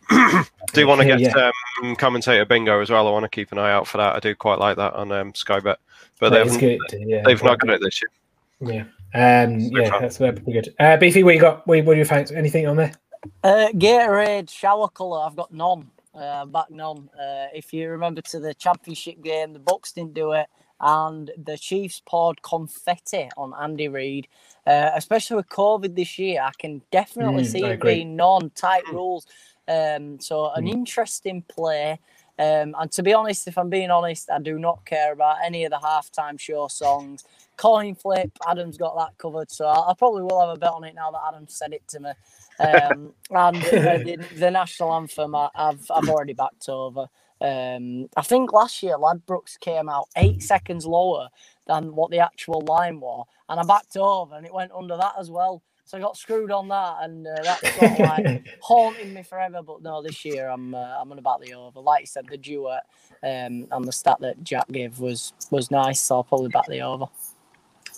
do 0.73 0.82
you 0.82 0.88
want 0.88 1.01
to 1.01 1.08
get 1.08 1.19
yeah. 1.19 1.51
um, 1.84 1.95
commentator 1.95 2.45
bingo 2.45 2.80
as 2.82 2.89
well? 2.89 3.08
I 3.08 3.12
want 3.12 3.23
to 3.23 3.30
keep 3.30 3.51
an 3.51 3.58
eye 3.58 3.71
out 3.71 3.88
for 3.88 3.97
that. 3.97 4.15
I 4.15 4.19
do 4.19 4.36
quite 4.36 4.60
like 4.60 4.78
that 4.78 4.93
on 4.93 5.12
um, 5.12 5.34
Sky 5.34 5.60
Bet, 5.60 5.80
but 6.19 6.30
they've, 6.30 6.80
yeah, 6.93 7.21
they've 7.25 7.43
not 7.43 7.60
got 7.60 7.71
it 7.71 7.82
this 7.82 8.01
year. 8.01 8.86
Yeah, 9.13 9.43
um, 9.43 9.60
yeah, 9.60 9.99
that's 9.99 10.17
very 10.17 10.34
pretty 10.34 10.54
good. 10.54 10.75
Uh, 10.80 10.97
Beefy, 10.97 11.23
what 11.23 11.36
you 11.36 11.41
got? 11.41 11.67
What, 11.67 11.84
what 11.86 11.93
do 11.93 11.99
you 11.99 12.06
think? 12.06 12.32
Anything 12.32 12.67
on 12.67 12.78
there? 12.78 12.93
Uh, 13.43 13.67
Gatorade 13.73 14.49
shower 14.49 14.88
color. 14.89 15.25
I've 15.25 15.36
got 15.36 15.54
none. 15.54 15.89
Uh, 16.13 16.45
back 16.45 16.71
none. 16.71 17.10
Uh, 17.13 17.47
if 17.54 17.73
you 17.73 17.89
remember 17.89 18.21
to 18.21 18.39
the 18.39 18.54
championship 18.54 19.21
game, 19.21 19.54
the 19.54 19.60
Bucks 19.60 19.91
didn't 19.91 20.13
do 20.13 20.32
it 20.32 20.47
and 20.86 21.32
the 21.36 21.58
Chiefs 21.58 22.00
poured 22.06 22.43
confetti 22.43 23.28
on 23.36 23.54
Andy 23.60 23.88
Reid. 23.88 24.28
Uh, 24.67 24.91
especially 24.93 25.36
with 25.36 25.50
COVID 25.50 25.95
this 25.95 26.19
year, 26.19 26.41
I 26.43 26.52
can 26.58 26.84
definitely 26.91 27.43
mm, 27.43 27.48
see 27.48 27.63
it 27.63 27.82
being 27.82 28.15
non-tight 28.15 28.86
hmm. 28.86 28.95
rules. 28.95 29.26
Um, 29.67 30.19
so 30.19 30.52
an 30.52 30.65
mm. 30.65 30.74
interesting 30.74 31.41
play. 31.41 32.00
Um, 32.38 32.76
and 32.80 32.91
to 32.91 33.02
be 33.02 33.13
honest, 33.13 33.48
if 33.48 33.58
I'm 33.58 33.69
being 33.69 33.89
honest, 33.89 34.30
I 34.30 34.39
do 34.39 34.60
not 34.60 34.86
care 34.86 35.12
about 35.12 35.38
any 35.43 35.65
of 35.65 35.71
the 35.71 35.78
halftime 35.78 36.39
show 36.39 36.67
songs. 36.67 37.24
Coin 37.58 37.95
flip, 37.95 38.32
Adam's 38.48 38.78
got 38.78 38.95
that 38.98 39.17
covered, 39.17 39.50
so 39.50 39.65
I, 39.65 39.91
I 39.91 39.93
probably 39.98 40.21
will 40.21 40.41
have 40.41 40.56
a 40.56 40.60
bet 40.60 40.71
on 40.71 40.84
it 40.84 40.93
now 40.93 41.10
that 41.12 41.21
Adam 41.28 41.48
said 41.48 41.74
it 41.74 41.88
to 41.88 42.00
me. 42.00 42.10
Um, 42.60 43.13
and 43.32 43.58
uh, 43.58 43.98
the, 43.98 44.26
the, 44.36 44.52
national 44.52 44.93
anthem, 44.93 45.34
I, 45.34 45.50
have 45.56 45.80
I've 45.89 46.10
already 46.10 46.34
backed 46.34 46.69
over. 46.69 47.08
Um, 47.41 48.08
I 48.15 48.21
think 48.21 48.54
last 48.54 48.82
year 48.82 48.98
Ladbrokes 48.98 49.60
came 49.60 49.89
out 49.89 50.08
eight 50.15 50.41
seconds 50.41 50.86
lower 50.86 51.30
than 51.67 51.95
what 51.95 52.12
the 52.12 52.19
actual 52.19 52.62
line 52.62 53.00
was, 53.00 53.26
and 53.50 53.60
I 53.60 53.63
backed 53.63 53.98
over 53.98 54.36
and 54.36 54.45
it 54.45 54.54
went 54.54 54.71
under 54.71 54.98
that 54.98 55.13
as 55.19 55.30
well. 55.30 55.62
So 55.88 56.00
I 56.00 56.02
got 56.02 56.17
screwed 56.17 56.50
on 56.50 56.67
that, 56.69 56.98
and 57.02 57.28
uh, 57.28 57.36
that's 57.43 57.76
sort 57.80 57.91
of 57.91 58.00
like 58.00 58.48
haunting 58.62 59.13
me 59.13 59.21
forever. 59.21 59.62
But 59.62 59.84
no, 59.84 60.02
this 60.02 60.26
year 60.26 60.50
I'm 60.50 60.74
uh, 60.74 60.98
I'm 61.00 61.08
gonna 61.10 61.21
back 61.21 61.41
the 61.41 61.54
over. 61.54 61.80
Like 61.80 62.02
you 62.02 62.08
said, 62.08 62.26
the 62.28 62.38
duet 62.38 62.84
um, 63.21 63.67
and 63.71 63.86
the 63.86 63.91
stat 63.91 64.17
that 64.21 64.43
Jack 64.43 64.67
gave 64.69 65.00
was 65.00 65.34
was 65.52 65.69
nice, 65.69 66.02
so 66.02 66.15
I'll 66.15 66.24
probably 66.24 66.50
back 66.50 66.67
the 66.67 66.82
over. 66.82 67.06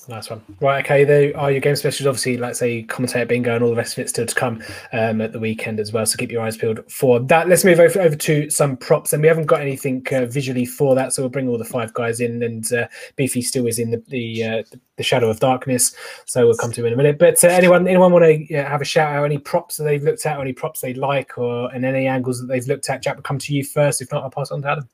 Nice 0.09 0.29
one. 0.29 0.41
Right, 0.61 0.85
okay. 0.85 1.03
There 1.03 1.35
are 1.37 1.51
your 1.51 1.59
game 1.59 1.75
specials. 1.75 2.07
Obviously, 2.07 2.37
like 2.37 2.55
say, 2.55 2.83
commentator 2.83 3.25
bingo 3.25 3.55
and 3.55 3.63
all 3.63 3.69
the 3.69 3.75
rest 3.75 3.97
of 3.97 4.05
it 4.05 4.09
still 4.09 4.25
to 4.25 4.33
come 4.33 4.63
um, 4.93 5.19
at 5.19 5.33
the 5.33 5.39
weekend 5.39 5.81
as 5.81 5.91
well. 5.91 6.05
So 6.05 6.15
keep 6.15 6.31
your 6.31 6.41
eyes 6.41 6.55
peeled 6.55 6.89
for 6.89 7.19
that. 7.19 7.49
Let's 7.49 7.65
move 7.65 7.81
over, 7.81 7.99
over 7.99 8.15
to 8.15 8.49
some 8.49 8.77
props, 8.77 9.11
and 9.11 9.21
we 9.21 9.27
haven't 9.27 9.47
got 9.47 9.59
anything 9.59 10.05
uh, 10.13 10.25
visually 10.25 10.65
for 10.65 10.95
that, 10.95 11.11
so 11.11 11.21
we'll 11.21 11.29
bring 11.29 11.49
all 11.49 11.57
the 11.57 11.65
five 11.65 11.93
guys 11.93 12.21
in. 12.21 12.41
And 12.41 12.71
uh, 12.71 12.87
Beefy 13.17 13.41
still 13.41 13.67
is 13.67 13.79
in 13.79 13.91
the 13.91 14.01
the, 14.07 14.43
uh, 14.43 14.63
the 14.95 15.03
shadow 15.03 15.29
of 15.29 15.41
darkness, 15.41 15.93
so 16.25 16.45
we'll 16.45 16.55
come 16.55 16.71
to 16.71 16.81
him 16.81 16.87
in 16.87 16.93
a 16.93 16.97
minute. 16.97 17.19
But 17.19 17.43
uh, 17.43 17.49
anyone 17.49 17.85
anyone 17.85 18.13
want 18.13 18.23
to 18.23 18.55
have 18.55 18.81
a 18.81 18.85
shout 18.85 19.13
out? 19.13 19.25
Any 19.25 19.39
props 19.39 19.75
that 19.75 19.83
they've 19.83 20.03
looked 20.03 20.25
at, 20.25 20.37
or 20.37 20.41
any 20.41 20.53
props 20.53 20.79
they 20.79 20.93
like, 20.93 21.37
or 21.37 21.69
and 21.73 21.83
any 21.83 22.07
angles 22.07 22.39
that 22.39 22.47
they've 22.47 22.67
looked 22.67 22.89
at? 22.89 23.03
Jack, 23.03 23.17
will 23.17 23.23
come 23.23 23.39
to 23.39 23.53
you 23.53 23.65
first. 23.65 24.01
If 24.01 24.11
not, 24.13 24.23
I'll 24.23 24.29
pass 24.29 24.51
on 24.51 24.61
to 24.61 24.69
Adam. 24.69 24.89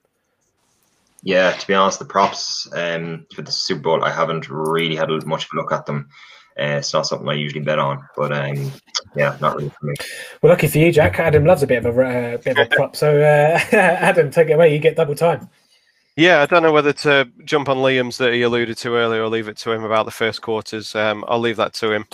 Yeah, 1.24 1.54
to 1.54 1.68
be 1.68 1.74
honest, 1.74 2.00
the 2.00 2.06
props 2.06 2.68
um, 2.74 3.26
for 3.34 3.42
the 3.42 3.52
Super 3.52 3.82
Bowl, 3.82 4.04
I 4.04 4.12
haven't 4.12 4.50
really 4.50 4.96
had 4.96 5.10
much 5.26 5.46
of 5.46 5.50
a 5.54 5.56
look 5.56 5.72
at 5.72 5.86
them. 5.86 6.10
Uh, 6.60 6.78
it's 6.78 6.94
not 6.94 7.08
something 7.08 7.28
I 7.28 7.34
usually 7.34 7.64
bet 7.64 7.80
on, 7.80 8.06
but 8.16 8.32
um, 8.32 8.72
yeah, 9.16 9.38
not 9.42 9.56
really 9.56 9.70
for 9.70 9.86
me. 9.86 9.96
Well, 10.42 10.52
lucky 10.52 10.68
for 10.68 10.78
you, 10.78 10.92
Jack. 10.92 11.18
Adam 11.20 11.46
loves 11.46 11.64
a 11.64 11.68
bit 11.68 11.84
of 11.84 11.98
a 11.98 12.02
uh, 12.02 12.38
bit 12.38 12.58
of 12.58 12.68
a 12.68 12.76
prop. 12.76 12.96
So, 12.96 13.18
uh, 13.22 13.60
Adam, 13.76 14.30
take 14.30 14.50
it 14.50 14.54
away. 14.54 14.74
You 14.74 14.80
get 14.80 14.96
double 14.96 15.16
time. 15.16 15.50
Yeah, 16.16 16.42
I 16.42 16.46
don't 16.46 16.62
know 16.62 16.72
whether 16.72 16.94
to 16.94 17.28
jump 17.44 17.70
on 17.70 17.78
Liam's 17.78 18.20
that 18.20 18.34
he 18.34 18.44
alluded 18.44 18.78
to 18.78 18.96
earlier 18.96 19.24
or 19.24 19.30
leave 19.30 19.48
it 19.48 19.58
to 19.58 19.72
him 19.72 19.84
about 19.84 20.06
the 20.06 20.12
first 20.12 20.44
quarters. 20.44 20.94
Um, 20.94 21.26
I'll 21.28 21.40
leave 21.40 21.58
that 21.58 21.74
to 21.76 21.92
him. 21.92 22.06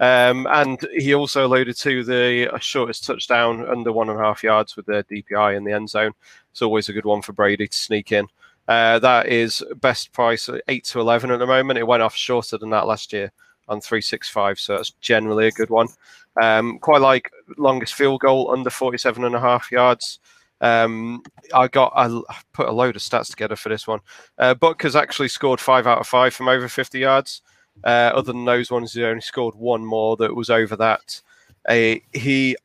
Um, 0.00 0.48
and 0.50 0.78
he 0.92 1.14
also 1.14 1.46
alluded 1.46 1.76
to 1.76 2.02
the 2.02 2.58
shortest 2.60 3.04
touchdown 3.04 3.66
under 3.68 3.92
one 3.92 4.10
and 4.10 4.18
a 4.18 4.22
half 4.22 4.42
yards 4.42 4.76
with 4.76 4.86
the 4.86 5.04
DPI 5.04 5.56
in 5.56 5.64
the 5.64 5.72
end 5.72 5.88
zone. 5.90 6.12
It's 6.50 6.60
always 6.60 6.88
a 6.88 6.92
good 6.92 7.04
one 7.04 7.22
for 7.22 7.32
Brady 7.32 7.68
to 7.68 7.78
sneak 7.78 8.10
in. 8.10 8.26
Uh, 8.68 8.98
that 8.98 9.28
is 9.28 9.62
best 9.80 10.12
price 10.12 10.50
eight 10.68 10.84
to 10.84 11.00
eleven 11.00 11.30
at 11.30 11.38
the 11.38 11.46
moment. 11.46 11.78
It 11.78 11.86
went 11.86 12.02
off 12.02 12.16
shorter 12.16 12.58
than 12.58 12.70
that 12.70 12.86
last 12.86 13.12
year 13.12 13.30
on 13.68 13.80
three 13.80 14.00
six 14.00 14.28
five, 14.28 14.58
so 14.58 14.76
that's 14.76 14.90
generally 15.00 15.46
a 15.46 15.52
good 15.52 15.70
one. 15.70 15.88
Um, 16.40 16.78
quite 16.78 17.00
like 17.00 17.30
longest 17.56 17.94
field 17.94 18.20
goal 18.20 18.50
under 18.50 18.68
47 18.68 19.24
and 19.24 19.34
a 19.34 19.40
half 19.40 19.72
yards. 19.72 20.18
Um, 20.60 21.22
I 21.54 21.68
got 21.68 21.92
I 21.96 22.08
put 22.52 22.68
a 22.68 22.72
load 22.72 22.96
of 22.96 23.02
stats 23.02 23.30
together 23.30 23.56
for 23.56 23.68
this 23.68 23.86
one. 23.86 24.00
Uh, 24.38 24.54
Buck 24.54 24.82
has 24.82 24.96
actually 24.96 25.28
scored 25.28 25.60
five 25.60 25.86
out 25.86 25.98
of 25.98 26.06
five 26.06 26.34
from 26.34 26.48
over 26.48 26.68
50 26.68 26.98
yards. 26.98 27.42
Uh, 27.84 28.10
other 28.14 28.32
than 28.32 28.44
those 28.44 28.70
ones, 28.70 28.94
he 28.94 29.04
only 29.04 29.20
scored 29.20 29.54
one 29.54 29.84
more 29.84 30.16
that 30.16 30.34
was 30.34 30.48
over 30.48 30.76
that. 30.76 31.20
Uh, 31.68 31.96
he 32.12 32.56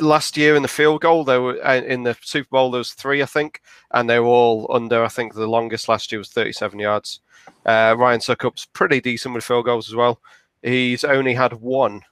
last 0.00 0.36
year 0.36 0.56
in 0.56 0.62
the 0.62 0.68
field 0.68 1.00
goal, 1.00 1.24
there 1.24 1.40
were 1.40 1.64
uh, 1.66 1.76
in 1.76 2.02
the 2.02 2.16
Super 2.22 2.48
Bowl 2.50 2.70
there 2.70 2.78
was 2.78 2.92
three, 2.92 3.22
I 3.22 3.26
think, 3.26 3.60
and 3.92 4.08
they 4.08 4.18
were 4.18 4.26
all 4.26 4.66
under. 4.70 5.04
I 5.04 5.08
think 5.08 5.34
the 5.34 5.46
longest 5.46 5.88
last 5.88 6.12
year 6.12 6.18
was 6.18 6.30
37 6.30 6.78
yards. 6.78 7.20
Uh, 7.64 7.94
Ryan 7.96 8.20
Succop's 8.20 8.66
pretty 8.72 9.00
decent 9.00 9.34
with 9.34 9.44
field 9.44 9.64
goals 9.64 9.88
as 9.88 9.94
well. 9.94 10.20
He's 10.62 11.04
only 11.04 11.34
had 11.34 11.52
one. 11.54 12.02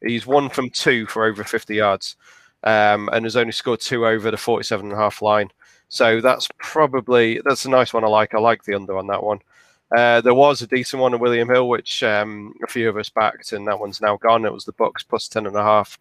He's 0.00 0.26
one 0.26 0.48
from 0.48 0.70
two 0.70 1.06
for 1.06 1.24
over 1.24 1.44
50 1.44 1.74
yards, 1.74 2.16
um, 2.64 3.08
and 3.12 3.24
has 3.24 3.36
only 3.36 3.52
scored 3.52 3.80
two 3.80 4.06
over 4.06 4.30
the 4.30 4.36
47 4.36 4.86
and 4.86 4.94
a 4.94 4.96
half 4.96 5.22
line. 5.22 5.50
So 5.88 6.20
that's 6.20 6.48
probably 6.58 7.40
that's 7.44 7.64
a 7.64 7.70
nice 7.70 7.92
one. 7.92 8.04
I 8.04 8.08
like. 8.08 8.34
I 8.34 8.38
like 8.38 8.64
the 8.64 8.74
under 8.74 8.96
on 8.96 9.06
that 9.08 9.22
one. 9.22 9.40
Uh, 9.94 10.22
there 10.22 10.34
was 10.34 10.62
a 10.62 10.66
decent 10.66 11.02
one 11.02 11.12
at 11.12 11.20
William 11.20 11.48
Hill, 11.48 11.68
which 11.68 12.02
um, 12.02 12.54
a 12.64 12.66
few 12.66 12.88
of 12.88 12.96
us 12.96 13.10
backed, 13.10 13.52
and 13.52 13.66
that 13.66 13.78
one's 13.78 14.00
now 14.00 14.16
gone. 14.16 14.46
It 14.46 14.52
was 14.52 14.64
the 14.64 14.72
Bucks 14.72 15.02
plus 15.02 15.28
ten 15.28 15.46
and 15.46 15.56
a 15.56 15.62
half 15.62 15.98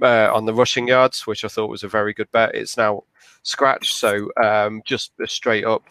uh, 0.00 0.30
on 0.32 0.44
the 0.44 0.54
rushing 0.54 0.88
yards, 0.88 1.26
which 1.26 1.44
I 1.44 1.48
thought 1.48 1.70
was 1.70 1.82
a 1.82 1.88
very 1.88 2.12
good 2.12 2.30
bet. 2.32 2.54
It's 2.54 2.76
now 2.76 3.04
scratched, 3.42 3.96
so 3.96 4.30
um, 4.42 4.82
just 4.84 5.12
straight 5.26 5.64
up, 5.64 5.82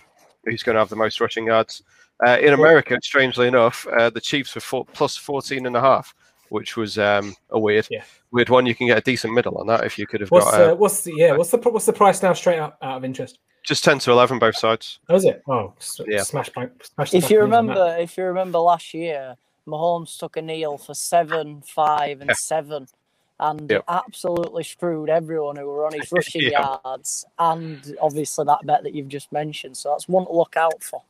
who's 0.45 0.63
going 0.63 0.75
to 0.75 0.79
have 0.79 0.89
the 0.89 0.95
most 0.95 1.19
rushing 1.21 1.47
yards? 1.47 1.83
Uh, 2.25 2.37
in 2.39 2.53
America, 2.53 2.97
strangely 3.01 3.47
enough, 3.47 3.87
uh, 3.87 4.09
the 4.09 4.21
Chiefs 4.21 4.53
were 4.53 4.61
four, 4.61 4.85
plus 4.85 5.17
14 5.17 5.65
and 5.65 5.75
a 5.75 5.81
half, 5.81 6.13
which 6.49 6.77
was 6.77 6.99
um, 6.99 7.35
a 7.49 7.59
weird, 7.59 7.87
yeah. 7.89 8.03
weird 8.31 8.49
one. 8.49 8.65
You 8.67 8.75
can 8.75 8.87
get 8.87 8.97
a 8.97 9.01
decent 9.01 9.33
middle 9.33 9.57
on 9.57 9.67
that 9.67 9.83
if 9.85 9.97
you 9.97 10.05
could 10.05 10.21
have 10.21 10.29
what's, 10.29 10.51
got. 10.51 10.61
Uh, 10.61 10.75
what's 10.75 11.01
the 11.03 11.13
yeah? 11.15 11.35
What's 11.35 11.49
the 11.49 11.57
what's 11.57 11.87
the 11.87 11.93
price 11.93 12.21
now? 12.21 12.33
Straight 12.33 12.59
up 12.59 12.77
out 12.83 12.97
of 12.97 13.05
interest. 13.05 13.39
Just 13.63 13.83
ten 13.83 13.97
to 13.99 14.11
eleven, 14.11 14.37
both 14.37 14.55
sides. 14.55 14.99
Oh, 15.09 15.15
is 15.15 15.25
it? 15.25 15.41
Oh, 15.47 15.73
yeah. 16.07 16.21
Smash, 16.21 16.51
smash 16.83 17.13
if 17.13 17.29
you 17.31 17.39
remember, 17.39 17.97
if 17.99 18.17
you 18.17 18.25
remember 18.25 18.59
last 18.59 18.93
year, 18.93 19.35
Mahomes 19.67 20.17
took 20.17 20.37
a 20.37 20.41
kneel 20.41 20.77
for 20.77 20.93
seven, 20.93 21.61
five, 21.61 22.21
and 22.21 22.29
yeah. 22.29 22.35
seven, 22.37 22.87
and 23.41 23.69
yep. 23.71 23.83
absolutely 23.87 24.63
screwed 24.63 25.09
everyone 25.09 25.55
who 25.55 25.65
were 25.65 25.85
on 25.85 25.93
his 25.93 26.11
rushing 26.11 26.43
yeah. 26.43 26.77
yards, 26.85 27.25
and 27.39 27.97
obviously 27.99 28.45
that 28.45 28.65
bet 28.65 28.83
that 28.83 28.93
you've 28.93 29.09
just 29.09 29.31
mentioned. 29.31 29.75
So 29.75 29.89
that's 29.89 30.07
one 30.07 30.25
to 30.25 30.31
look 30.31 30.55
out 30.55 30.81
for. 30.81 31.01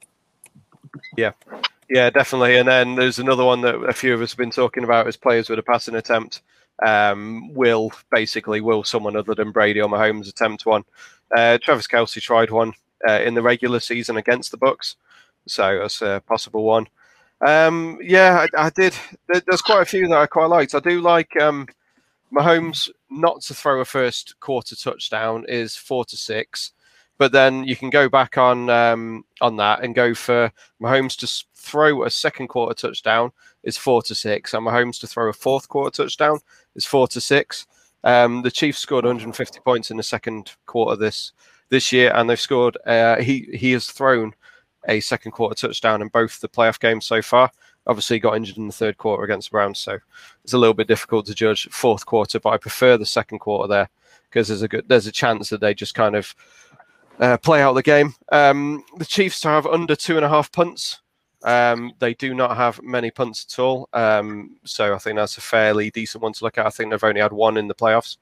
Yeah, 1.17 1.33
yeah, 1.89 2.09
definitely. 2.09 2.57
And 2.57 2.67
then 2.67 2.95
there's 2.95 3.19
another 3.19 3.43
one 3.43 3.61
that 3.61 3.75
a 3.75 3.93
few 3.93 4.13
of 4.13 4.21
us 4.21 4.31
have 4.31 4.37
been 4.37 4.49
talking 4.49 4.83
about 4.83 5.07
as 5.07 5.17
players 5.17 5.49
with 5.49 5.59
a 5.59 5.63
passing 5.63 5.95
attempt. 5.95 6.41
Um, 6.83 7.53
will 7.53 7.91
basically 8.09 8.59
will 8.59 8.83
someone 8.83 9.15
other 9.15 9.35
than 9.35 9.51
Brady 9.51 9.81
or 9.81 9.89
Mahomes 9.89 10.29
attempt 10.29 10.65
one? 10.65 10.83
Uh, 11.35 11.57
Travis 11.61 11.85
Kelce 11.85 12.21
tried 12.21 12.49
one 12.49 12.73
uh, 13.07 13.19
in 13.23 13.33
the 13.33 13.41
regular 13.41 13.79
season 13.79 14.17
against 14.17 14.51
the 14.51 14.57
Bucks, 14.57 14.95
so 15.47 15.79
that's 15.79 16.01
a 16.01 16.23
possible 16.25 16.63
one. 16.63 16.87
Um, 17.45 17.99
yeah, 18.01 18.45
I, 18.55 18.65
I 18.65 18.69
did. 18.69 18.95
There's 19.27 19.61
quite 19.61 19.81
a 19.81 19.85
few 19.85 20.07
that 20.07 20.17
I 20.17 20.27
quite 20.27 20.45
liked. 20.45 20.75
I 20.75 20.79
do 20.79 21.01
like 21.01 21.39
um, 21.41 21.67
Mahomes 22.33 22.89
not 23.09 23.41
to 23.41 23.53
throw 23.53 23.81
a 23.81 23.85
first 23.85 24.39
quarter 24.39 24.75
touchdown 24.75 25.45
is 25.47 25.75
four 25.75 26.05
to 26.05 26.17
six, 26.17 26.71
but 27.17 27.31
then 27.31 27.63
you 27.65 27.75
can 27.75 27.89
go 27.89 28.09
back 28.09 28.37
on 28.37 28.69
um, 28.69 29.25
on 29.41 29.57
that 29.57 29.83
and 29.83 29.93
go 29.93 30.13
for 30.13 30.51
Mahomes 30.81 31.17
to 31.17 31.45
throw 31.55 32.03
a 32.03 32.09
second 32.09 32.47
quarter 32.47 32.73
touchdown 32.73 33.31
is 33.63 33.77
four 33.77 34.01
to 34.03 34.15
six, 34.15 34.53
and 34.53 34.65
Mahomes 34.65 34.99
to 35.01 35.07
throw 35.07 35.29
a 35.29 35.33
fourth 35.33 35.67
quarter 35.67 36.03
touchdown 36.03 36.39
is 36.75 36.85
four 36.85 37.07
to 37.09 37.21
six. 37.21 37.67
Um, 38.03 38.41
the 38.41 38.51
Chiefs 38.51 38.79
scored 38.79 39.05
150 39.05 39.59
points 39.59 39.91
in 39.91 39.97
the 39.97 40.03
second 40.03 40.51
quarter 40.65 40.95
this 40.95 41.33
this 41.69 41.91
year, 41.91 42.11
and 42.15 42.29
they've 42.29 42.39
scored. 42.39 42.77
Uh, 42.85 43.17
he 43.17 43.49
he 43.53 43.71
has 43.73 43.87
thrown 43.87 44.33
a 44.87 44.99
second 44.99 45.31
quarter 45.31 45.55
touchdown 45.55 46.01
in 46.01 46.07
both 46.07 46.39
the 46.39 46.49
playoff 46.49 46.79
games 46.79 47.05
so 47.05 47.21
far. 47.21 47.51
Obviously, 47.91 48.19
got 48.19 48.35
injured 48.35 48.57
in 48.57 48.67
the 48.67 48.73
third 48.73 48.97
quarter 48.97 49.23
against 49.23 49.49
the 49.49 49.53
Browns, 49.53 49.79
so 49.79 49.99
it's 50.43 50.53
a 50.53 50.57
little 50.57 50.73
bit 50.73 50.87
difficult 50.87 51.25
to 51.27 51.35
judge 51.35 51.67
fourth 51.69 52.05
quarter. 52.05 52.39
But 52.39 52.49
I 52.49 52.57
prefer 52.57 52.97
the 52.97 53.05
second 53.05 53.39
quarter 53.39 53.67
there 53.67 53.89
because 54.29 54.47
there's 54.47 54.63
a 54.63 54.67
good 54.67 54.87
there's 54.87 55.07
a 55.07 55.11
chance 55.11 55.49
that 55.49 55.61
they 55.61 55.73
just 55.73 55.93
kind 55.93 56.15
of 56.15 56.33
uh, 57.19 57.37
play 57.37 57.61
out 57.61 57.73
the 57.73 57.83
game. 57.83 58.15
Um, 58.31 58.83
the 58.97 59.05
Chiefs 59.05 59.43
have 59.43 59.67
under 59.67 59.95
two 59.95 60.15
and 60.15 60.25
a 60.25 60.29
half 60.29 60.51
punts 60.51 61.01
um, 61.43 61.93
they 61.99 62.13
do 62.13 62.33
not 62.33 62.55
have 62.55 62.81
many 62.83 63.09
punts 63.09 63.45
at 63.49 63.59
all, 63.59 63.89
um, 63.93 64.57
so 64.63 64.93
I 64.93 64.97
think 64.99 65.17
that's 65.17 65.37
a 65.37 65.41
fairly 65.41 65.89
decent 65.89 66.21
one 66.21 66.33
to 66.33 66.43
look 66.43 66.57
at. 66.57 66.67
I 66.67 66.69
think 66.69 66.91
they've 66.91 67.03
only 67.03 67.21
had 67.21 67.33
one 67.33 67.57
in 67.57 67.67
the 67.67 67.73
playoffs, 67.73 68.17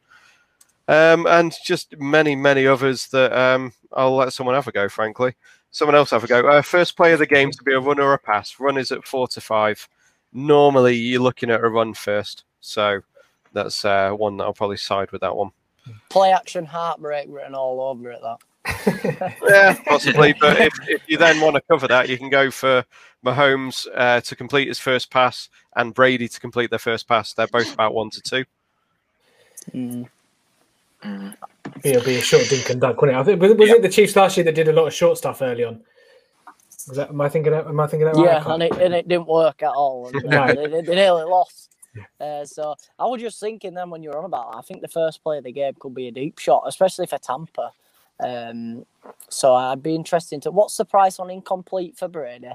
um, 0.88 1.28
and 1.28 1.54
just 1.64 2.00
many, 2.00 2.36
many 2.36 2.66
others 2.66 3.08
that 3.08 3.34
um, 3.34 3.74
I'll 3.92 4.16
let 4.16 4.32
someone 4.32 4.56
have 4.56 4.68
a 4.68 4.72
go. 4.72 4.88
Frankly, 4.88 5.36
someone 5.72 5.96
else 5.96 6.12
have 6.12 6.24
a 6.24 6.28
go. 6.28 6.48
Uh, 6.48 6.62
first 6.62 6.98
play 6.98 7.14
of 7.14 7.20
the 7.20 7.26
game 7.26 7.52
to 7.52 7.64
be 7.64 7.74
a 7.74 7.80
run 7.80 8.00
or 8.00 8.14
a 8.14 8.20
pass. 8.20 8.60
Run 8.60 8.78
is 8.78 8.92
at 8.92 9.06
four 9.06 9.28
to 9.30 9.42
five. 9.42 9.88
Normally, 10.34 10.96
you're 10.96 11.22
looking 11.22 11.50
at 11.50 11.64
a 11.64 11.70
run 11.70 11.94
first, 11.94 12.44
so 12.62 13.02
that's 13.54 13.84
uh, 13.84 14.12
one 14.12 14.38
that 14.38 14.44
I'll 14.44 14.54
probably 14.54 14.78
side 14.78 15.12
with 15.12 15.22
that 15.22 15.36
one. 15.36 15.52
Play 16.10 16.32
action 16.32 16.66
heartbreak 16.66 17.28
written 17.30 17.56
all 17.56 17.82
over 17.82 18.12
it. 18.12 18.22
That 18.22 18.38
yeah, 19.48 19.76
possibly. 19.86 20.34
But 20.40 20.60
if, 20.60 20.74
if 20.88 21.02
you 21.08 21.18
then 21.18 21.42
want 21.42 21.56
to 21.56 21.62
cover 21.62 21.88
that, 21.88 22.10
you 22.10 22.18
can 22.18 22.30
go 22.30 22.52
for 22.52 22.86
Mahomes 23.26 23.88
uh, 23.96 24.22
to 24.22 24.36
complete 24.36 24.68
his 24.68 24.80
first 24.80 25.10
pass 25.10 25.50
and 25.76 25.94
Brady 25.94 26.28
to 26.28 26.40
complete 26.40 26.70
their 26.70 26.80
first 26.80 27.08
pass. 27.08 27.34
They're 27.34 27.48
both 27.48 27.74
about 27.74 27.94
one 27.94 28.10
to 28.12 28.22
two. 28.22 28.46
Mm. 29.74 30.10
It'll 31.84 32.04
be 32.04 32.18
a 32.18 32.22
short 32.22 32.48
dink 32.50 32.70
and 32.70 32.82
dunk, 32.82 33.02
wouldn't 33.02 33.18
it? 33.18 33.22
I 33.22 33.24
think, 33.24 33.42
was, 33.42 33.54
was 33.54 33.70
yeah. 33.70 33.76
it 33.76 33.82
the 33.82 33.90
Chiefs 33.90 34.16
last 34.16 34.38
year 34.38 34.44
that 34.46 34.56
did 34.56 34.68
a 34.68 34.74
lot 34.74 34.88
of 34.88 34.94
short 34.94 35.18
stuff 35.18 35.42
early 35.42 35.64
on? 35.64 35.82
Was 36.88 36.98
that, 36.98 37.10
am 37.10 37.22
I 37.22 37.30
thinking? 37.30 37.52
That, 37.52 37.68
am 37.68 37.80
I 37.80 37.88
thinking 37.88 38.06
that 38.06 38.16
right? 38.16 38.26
Yeah, 38.26 38.54
and 38.54 38.64
it, 38.64 38.72
and 38.74 38.94
it 38.94 39.08
didn't 39.08 39.28
work 39.28 39.62
at 39.62 39.72
all. 39.72 40.10
no. 40.24 40.48
they, 40.48 40.68
they, 40.68 40.82
they 40.82 40.96
nearly 40.96 41.24
lost. 41.24 41.76
Uh, 42.20 42.46
so 42.46 42.76
I 42.98 43.06
was 43.06 43.22
just 43.22 43.40
thinking 43.40 43.74
then 43.74 43.90
when 43.90 44.04
you 44.04 44.10
were 44.10 44.18
on 44.18 44.26
about, 44.26 44.56
I 44.56 44.62
think 44.62 44.82
the 44.82 44.88
first 44.88 45.24
play 45.24 45.40
of 45.40 45.44
the 45.44 45.52
game 45.52 45.74
could 45.80 45.94
be 45.94 46.08
a 46.08 46.12
deep 46.12 46.40
shot, 46.40 46.64
especially 46.66 47.08
for 47.08 47.18
Tampa. 47.18 47.72
Um, 48.20 48.86
so 49.30 49.54
I'd 49.56 49.84
be 49.84 49.96
interested 49.96 50.42
to 50.44 50.52
what's 50.52 50.78
the 50.78 50.86
price 50.86 51.20
on 51.20 51.30
incomplete 51.30 51.98
for 51.98 52.08
Brady? 52.08 52.52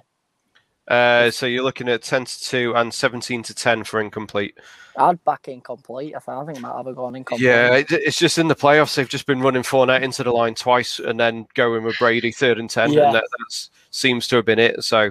Uh, 0.87 1.31
so 1.31 1.47
you're 1.47 1.63
looking 1.63 1.89
at 1.89 2.03
10 2.03 2.27
to 2.27 2.41
2 2.41 2.77
and 2.77 2.93
17 2.93 3.43
to 3.45 3.55
10 3.55 3.85
for 3.85 4.01
incomplete. 4.01 4.59
I'd 4.97 5.23
back 5.25 5.49
incomplete. 5.49 6.15
I 6.15 6.19
think 6.19 6.37
I 6.37 6.45
think 6.45 6.59
I 6.59 6.61
might 6.61 6.77
have 6.77 6.87
a 6.87 6.93
gone 6.93 7.17
incomplete. 7.17 7.47
Yeah, 7.47 7.75
it, 7.77 7.91
it's 7.91 8.19
just 8.19 8.39
in 8.39 8.49
the 8.49 8.55
playoffs. 8.55 8.95
They've 8.95 9.09
just 9.09 9.27
been 9.27 9.41
running 9.41 9.63
Fournette 9.63 10.03
into 10.03 10.23
the 10.23 10.31
line 10.31 10.55
twice 10.55 10.99
and 10.99 11.19
then 11.19 11.47
going 11.55 11.85
with 11.85 11.99
Brady 11.99 12.31
third 12.31 12.59
and 12.59 12.69
10. 12.69 12.93
Yeah. 12.93 13.07
And 13.07 13.15
that 13.15 13.25
that's, 13.39 13.71
seems 13.91 14.29
to 14.29 14.37
have 14.37 14.45
been 14.45 14.59
it. 14.59 14.85
So 14.85 15.11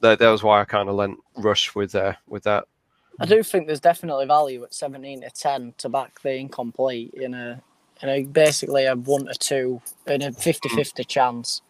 that, 0.00 0.20
that 0.20 0.30
was 0.30 0.42
why 0.42 0.60
I 0.60 0.64
kind 0.64 0.88
of 0.88 0.94
lent 0.94 1.18
Rush 1.36 1.74
with, 1.74 1.94
uh, 1.94 2.14
with 2.28 2.44
that. 2.44 2.64
I 3.20 3.26
do 3.26 3.42
think 3.42 3.66
there's 3.66 3.80
definitely 3.80 4.26
value 4.26 4.62
at 4.64 4.74
17 4.74 5.22
to 5.22 5.30
10 5.30 5.74
to 5.78 5.88
back 5.88 6.20
the 6.22 6.34
incomplete 6.34 7.14
in 7.14 7.34
a 7.34 7.62
in 8.02 8.08
a 8.08 8.24
basically 8.24 8.86
a 8.86 8.96
one 8.96 9.26
to 9.26 9.34
two 9.34 9.80
in 10.06 10.22
a 10.22 10.30
50-50 10.30 11.06
chance. 11.06 11.62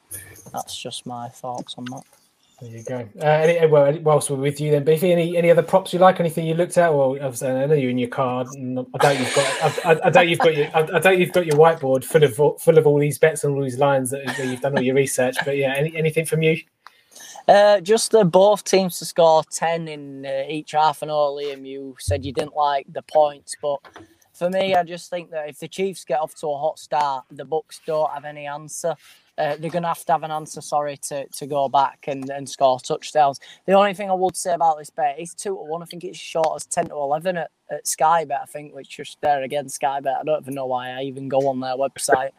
That's 0.52 0.76
just 0.76 1.06
my 1.06 1.28
thoughts 1.28 1.74
on 1.76 1.84
that. 1.86 2.02
There 2.64 2.78
you 2.78 2.82
go. 2.82 3.08
Uh, 3.20 3.26
any, 3.26 3.66
well, 3.66 3.98
whilst 4.00 4.30
we're 4.30 4.36
with 4.36 4.58
you 4.58 4.70
then, 4.70 4.84
Beefy, 4.84 5.12
any 5.12 5.36
any 5.36 5.50
other 5.50 5.62
props 5.62 5.92
you 5.92 5.98
like? 5.98 6.18
Anything 6.18 6.46
you 6.46 6.54
looked 6.54 6.78
at? 6.78 6.94
Well, 6.94 7.18
I 7.20 7.66
know 7.66 7.74
you're 7.74 7.90
in 7.90 7.98
your 7.98 8.08
car. 8.08 8.46
I 8.46 8.98
doubt 8.98 9.18
you've 9.18 9.34
got. 9.34 9.86
I, 9.86 10.00
I, 10.04 10.10
doubt 10.10 10.28
you've 10.28 10.38
got 10.38 10.56
your. 10.56 10.70
I, 10.74 10.98
doubt 10.98 11.18
you've 11.18 11.32
got 11.32 11.44
your 11.44 11.56
whiteboard 11.56 12.04
full 12.04 12.24
of 12.24 12.62
full 12.62 12.78
of 12.78 12.86
all 12.86 12.98
these 12.98 13.18
bets 13.18 13.44
and 13.44 13.54
all 13.54 13.62
these 13.62 13.76
lines 13.76 14.10
that, 14.10 14.24
that 14.26 14.46
you've 14.46 14.62
done 14.62 14.78
all 14.78 14.82
your 14.82 14.94
research. 14.94 15.36
But 15.44 15.58
yeah, 15.58 15.74
any, 15.76 15.94
anything 15.94 16.24
from 16.24 16.42
you? 16.42 16.56
Uh, 17.46 17.80
just 17.80 18.14
uh, 18.14 18.24
both 18.24 18.64
teams 18.64 18.98
to 18.98 19.04
score 19.04 19.44
10 19.50 19.86
in 19.86 20.24
uh, 20.24 20.44
each 20.48 20.72
half. 20.72 21.02
And 21.02 21.10
all, 21.10 21.36
Liam, 21.36 21.66
you 21.66 21.94
said 21.98 22.24
you 22.24 22.32
didn't 22.32 22.56
like 22.56 22.86
the 22.90 23.02
points, 23.02 23.54
but 23.60 23.80
for 24.32 24.48
me, 24.48 24.74
I 24.74 24.84
just 24.84 25.10
think 25.10 25.30
that 25.32 25.50
if 25.50 25.58
the 25.58 25.68
Chiefs 25.68 26.06
get 26.06 26.20
off 26.20 26.34
to 26.36 26.46
a 26.46 26.58
hot 26.58 26.78
start, 26.78 27.24
the 27.30 27.44
Bucks 27.44 27.82
don't 27.84 28.10
have 28.10 28.24
any 28.24 28.46
answer. 28.46 28.96
Uh, 29.36 29.56
they're 29.58 29.70
going 29.70 29.82
to 29.82 29.88
have 29.88 30.04
to 30.04 30.12
have 30.12 30.22
an 30.22 30.30
answer, 30.30 30.60
sorry, 30.60 30.96
to, 30.96 31.26
to 31.28 31.46
go 31.46 31.68
back 31.68 32.04
and, 32.06 32.30
and 32.30 32.48
score 32.48 32.78
touchdowns. 32.78 33.40
The 33.66 33.72
only 33.72 33.94
thing 33.94 34.10
I 34.10 34.14
would 34.14 34.36
say 34.36 34.54
about 34.54 34.78
this 34.78 34.90
bet 34.90 35.18
is 35.18 35.34
2 35.34 35.50
to 35.50 35.54
1. 35.54 35.82
I 35.82 35.86
think 35.86 36.04
it's 36.04 36.18
short 36.18 36.54
as 36.56 36.66
10 36.66 36.88
to 36.88 36.94
11 36.94 37.36
at, 37.38 37.50
at 37.70 37.86
Sky 37.86 38.24
Bet, 38.24 38.40
I 38.42 38.46
think, 38.46 38.74
which 38.74 38.98
is 39.00 39.16
there 39.22 39.42
again, 39.42 39.68
Sky 39.68 40.00
Bet. 40.00 40.18
I 40.20 40.24
don't 40.24 40.42
even 40.42 40.54
know 40.54 40.66
why 40.66 40.90
I 40.90 41.02
even 41.02 41.28
go 41.28 41.48
on 41.48 41.60
their 41.60 41.76
website. 41.76 42.30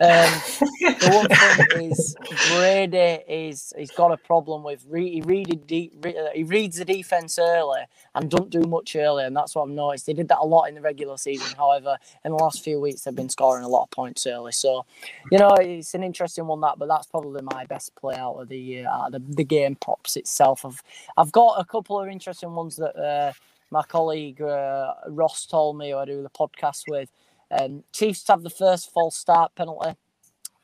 Um, 0.00 0.40
the 0.80 1.10
one 1.12 1.68
thing 1.68 1.92
is 1.92 2.16
Brady 2.50 3.22
is 3.28 3.72
he's 3.76 3.92
got 3.92 4.10
a 4.10 4.16
problem 4.16 4.64
with 4.64 4.84
re, 4.88 5.08
he 5.08 5.20
read 5.22 5.66
de, 5.68 5.92
re, 6.02 6.16
he 6.34 6.42
reads 6.42 6.78
the 6.78 6.84
defense 6.84 7.38
early 7.38 7.82
and 8.14 8.28
don't 8.28 8.50
do 8.50 8.62
much 8.62 8.96
early, 8.96 9.24
and 9.24 9.36
that's 9.36 9.54
what 9.54 9.62
I've 9.62 9.70
noticed. 9.74 10.06
They 10.06 10.12
did 10.12 10.28
that 10.28 10.40
a 10.40 10.44
lot 10.46 10.64
in 10.64 10.74
the 10.74 10.80
regular 10.80 11.16
season. 11.16 11.56
However, 11.56 11.96
in 12.24 12.32
the 12.32 12.36
last 12.36 12.64
few 12.64 12.80
weeks 12.80 13.02
they've 13.02 13.14
been 13.14 13.28
scoring 13.28 13.64
a 13.64 13.68
lot 13.68 13.84
of 13.84 13.90
points 13.90 14.26
early. 14.26 14.52
So, 14.52 14.84
you 15.30 15.38
know, 15.38 15.54
it's 15.60 15.94
an 15.94 16.02
interesting 16.02 16.43
one 16.46 16.60
that, 16.62 16.78
but 16.78 16.88
that's 16.88 17.06
probably 17.06 17.42
my 17.42 17.64
best 17.66 17.94
play 17.96 18.16
out 18.16 18.34
of 18.34 18.48
the 18.48 18.84
uh, 18.86 19.10
the, 19.10 19.20
the 19.20 19.44
game 19.44 19.76
props 19.76 20.16
itself. 20.16 20.64
I've 20.64 20.82
I've 21.16 21.32
got 21.32 21.60
a 21.60 21.64
couple 21.64 22.00
of 22.00 22.08
interesting 22.08 22.52
ones 22.54 22.76
that 22.76 22.96
uh, 22.96 23.32
my 23.70 23.82
colleague 23.82 24.40
uh, 24.40 24.94
Ross 25.08 25.46
told 25.46 25.78
me 25.78 25.90
who 25.90 25.98
I 25.98 26.04
do 26.04 26.22
the 26.22 26.30
podcast 26.30 26.84
with. 26.88 27.10
Um, 27.50 27.84
Chiefs 27.92 28.26
have 28.28 28.42
the 28.42 28.50
first 28.50 28.92
false 28.92 29.16
start 29.16 29.54
penalty 29.54 29.94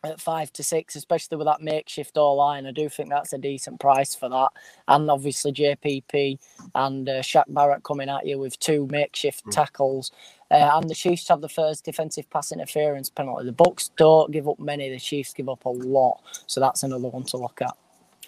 at 0.03 0.20
five 0.20 0.53
to 0.55 0.62
six, 0.62 0.97
especially 0.97 1.37
with 1.37 1.47
that 1.47 1.61
makeshift 1.61 2.16
all 2.16 2.37
line. 2.37 2.66
I 2.66 2.72
do 2.72 2.89
think 2.89 3.11
that's 3.11 3.33
a 3.33 3.39
decent 3.39 3.81
price 3.81 4.14
for 4.14 4.28
that. 4.28 4.49
And 4.89 5.11
obviously 5.11 5.53
JPP 5.53 6.39
and 6.74 7.09
uh, 7.09 7.22
Shaq 7.22 7.45
Barrett 7.49 7.83
coming 7.83 8.09
at 8.09 8.26
you 8.26 8.39
with 8.39 8.59
two 8.59 8.87
makeshift 8.91 9.45
tackles. 9.51 10.11
Uh, 10.51 10.70
and 10.74 10.88
the 10.90 10.94
Chiefs 10.94 11.28
have 11.28 11.40
the 11.40 11.48
first 11.48 11.84
defensive 11.84 12.28
pass 12.30 12.51
interference 12.53 13.09
penalty. 13.09 13.46
The 13.46 13.53
Bucks 13.53 13.90
don't 13.96 14.30
give 14.32 14.48
up 14.48 14.59
many. 14.59 14.90
The 14.90 14.98
Chiefs 14.98 15.32
give 15.32 15.48
up 15.48 15.64
a 15.64 15.68
lot. 15.68 16.20
So 16.46 16.61
that's 16.61 16.82
another 16.82 17.09
one 17.09 17.22
to 17.24 17.36
look 17.36 17.61
at. 17.62 17.72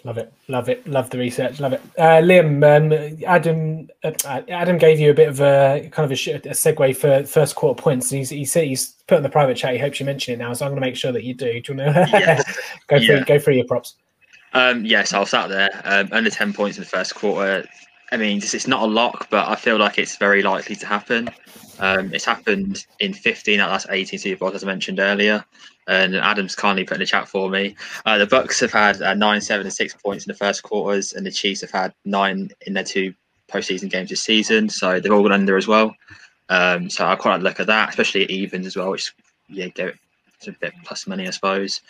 Love 0.05 0.17
it, 0.17 0.33
love 0.49 0.67
it, 0.67 0.85
love 0.85 1.09
the 1.11 1.17
research, 1.17 1.61
love 1.61 1.71
it. 1.71 1.81
Uh, 1.97 2.19
Liam, 2.21 2.61
um, 2.65 3.17
Adam, 3.25 3.87
uh, 4.03 4.41
Adam 4.49 4.77
gave 4.77 4.99
you 4.99 5.11
a 5.11 5.13
bit 5.13 5.29
of 5.29 5.39
a 5.39 5.87
kind 5.93 6.03
of 6.03 6.11
a, 6.11 6.15
sh- 6.15 6.27
a 6.27 6.39
segue 6.39 6.93
for 6.97 7.23
first 7.25 7.55
quarter 7.55 7.81
points. 7.81 8.09
He's 8.09 8.29
he 8.29 8.43
said 8.43 8.65
he's 8.67 8.95
put 9.07 9.15
in 9.15 9.23
the 9.23 9.29
private 9.29 9.55
chat. 9.55 9.71
He 9.71 9.79
hopes 9.79 10.01
you 10.01 10.05
mention 10.05 10.33
it 10.33 10.37
now, 10.39 10.51
so 10.51 10.65
I'm 10.65 10.71
going 10.71 10.81
to 10.81 10.85
make 10.85 10.97
sure 10.97 11.13
that 11.13 11.23
you 11.23 11.33
do. 11.33 11.61
Do 11.61 11.71
you 11.73 11.79
want 11.79 11.95
to 11.95 12.09
Yeah. 12.19 12.41
go 12.87 12.97
through 12.99 13.15
Yeah. 13.15 13.23
go 13.23 13.39
through 13.39 13.53
your 13.53 13.65
props? 13.65 13.95
Um, 14.51 14.85
yes, 14.85 15.13
I'll 15.13 15.25
start 15.25 15.49
there. 15.49 15.69
Um, 15.85 16.09
under 16.11 16.29
10 16.29 16.51
points 16.51 16.77
in 16.77 16.83
the 16.83 16.89
first 16.89 17.15
quarter. 17.15 17.65
I 18.11 18.17
mean, 18.17 18.37
it's 18.39 18.53
it's 18.53 18.67
not 18.67 18.83
a 18.83 18.87
lock, 18.87 19.29
but 19.29 19.47
I 19.47 19.55
feel 19.55 19.77
like 19.77 19.97
it's 19.97 20.17
very 20.17 20.43
likely 20.43 20.75
to 20.75 20.85
happen. 20.85 21.29
Um, 21.79 22.13
it's 22.13 22.25
happened 22.25 22.85
in 22.99 23.13
15 23.13 23.59
out 23.59 23.65
of 23.65 23.69
the 23.69 23.73
last 23.73 23.87
18 23.89 24.19
Super 24.19 24.39
Bowls, 24.39 24.55
as 24.55 24.63
I 24.63 24.67
mentioned 24.67 24.99
earlier. 24.99 25.43
And 25.87 26.15
Adam's 26.15 26.55
kindly 26.55 26.85
put 26.85 26.95
in 26.95 26.99
the 26.99 27.05
chat 27.05 27.27
for 27.27 27.49
me. 27.49 27.75
Uh, 28.05 28.17
the 28.17 28.27
Bucks 28.27 28.59
have 28.61 28.71
had 28.71 29.01
uh, 29.01 29.13
nine, 29.13 29.41
seven, 29.41 29.65
and 29.65 29.73
six 29.73 29.93
points 29.93 30.25
in 30.25 30.31
the 30.31 30.37
first 30.37 30.63
quarters, 30.63 31.13
and 31.13 31.25
the 31.25 31.31
Chiefs 31.31 31.61
have 31.61 31.71
had 31.71 31.93
nine 32.05 32.49
in 32.65 32.73
their 32.73 32.83
two 32.83 33.13
postseason 33.49 33.89
games 33.89 34.09
this 34.09 34.23
season. 34.23 34.69
So 34.69 34.99
they've 34.99 35.11
all 35.11 35.23
gone 35.23 35.33
under 35.33 35.57
as 35.57 35.67
well. 35.67 35.93
Um, 36.49 36.89
so 36.89 37.05
I 37.05 37.15
quite 37.15 37.35
like 37.35 37.43
look 37.43 37.59
at 37.59 37.67
that, 37.67 37.89
especially 37.89 38.23
at 38.23 38.29
evens 38.29 38.65
as 38.65 38.75
well, 38.75 38.91
which 38.91 39.13
yeah, 39.49 39.67
go 39.69 39.91
it's 40.37 40.47
a 40.47 40.59
bit 40.59 40.73
plus 40.83 41.07
money, 41.07 41.27
I 41.27 41.31
suppose. 41.31 41.81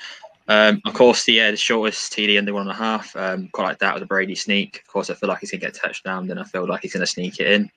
Um, 0.47 0.81
of 0.85 0.93
course, 0.93 1.23
the, 1.23 1.39
uh, 1.41 1.51
the 1.51 1.57
shortest 1.57 2.11
TD 2.13 2.37
under 2.37 2.53
one 2.53 2.63
and 2.63 2.71
a 2.71 2.75
half. 2.75 3.15
Um, 3.15 3.49
quite 3.53 3.65
like 3.65 3.79
that 3.79 3.93
with 3.93 4.03
a 4.03 4.07
Brady 4.07 4.35
sneak. 4.35 4.79
Of 4.79 4.87
course, 4.87 5.09
I 5.09 5.13
feel 5.15 5.29
like 5.29 5.39
he's 5.39 5.51
going 5.51 5.61
to 5.61 5.67
get 5.67 5.77
a 5.77 5.79
touchdown, 5.79 6.27
then 6.27 6.37
I 6.37 6.43
feel 6.43 6.67
like 6.67 6.81
he's 6.81 6.93
going 6.93 7.01
to 7.01 7.07
sneak 7.07 7.39
it 7.39 7.51
in. 7.51 7.71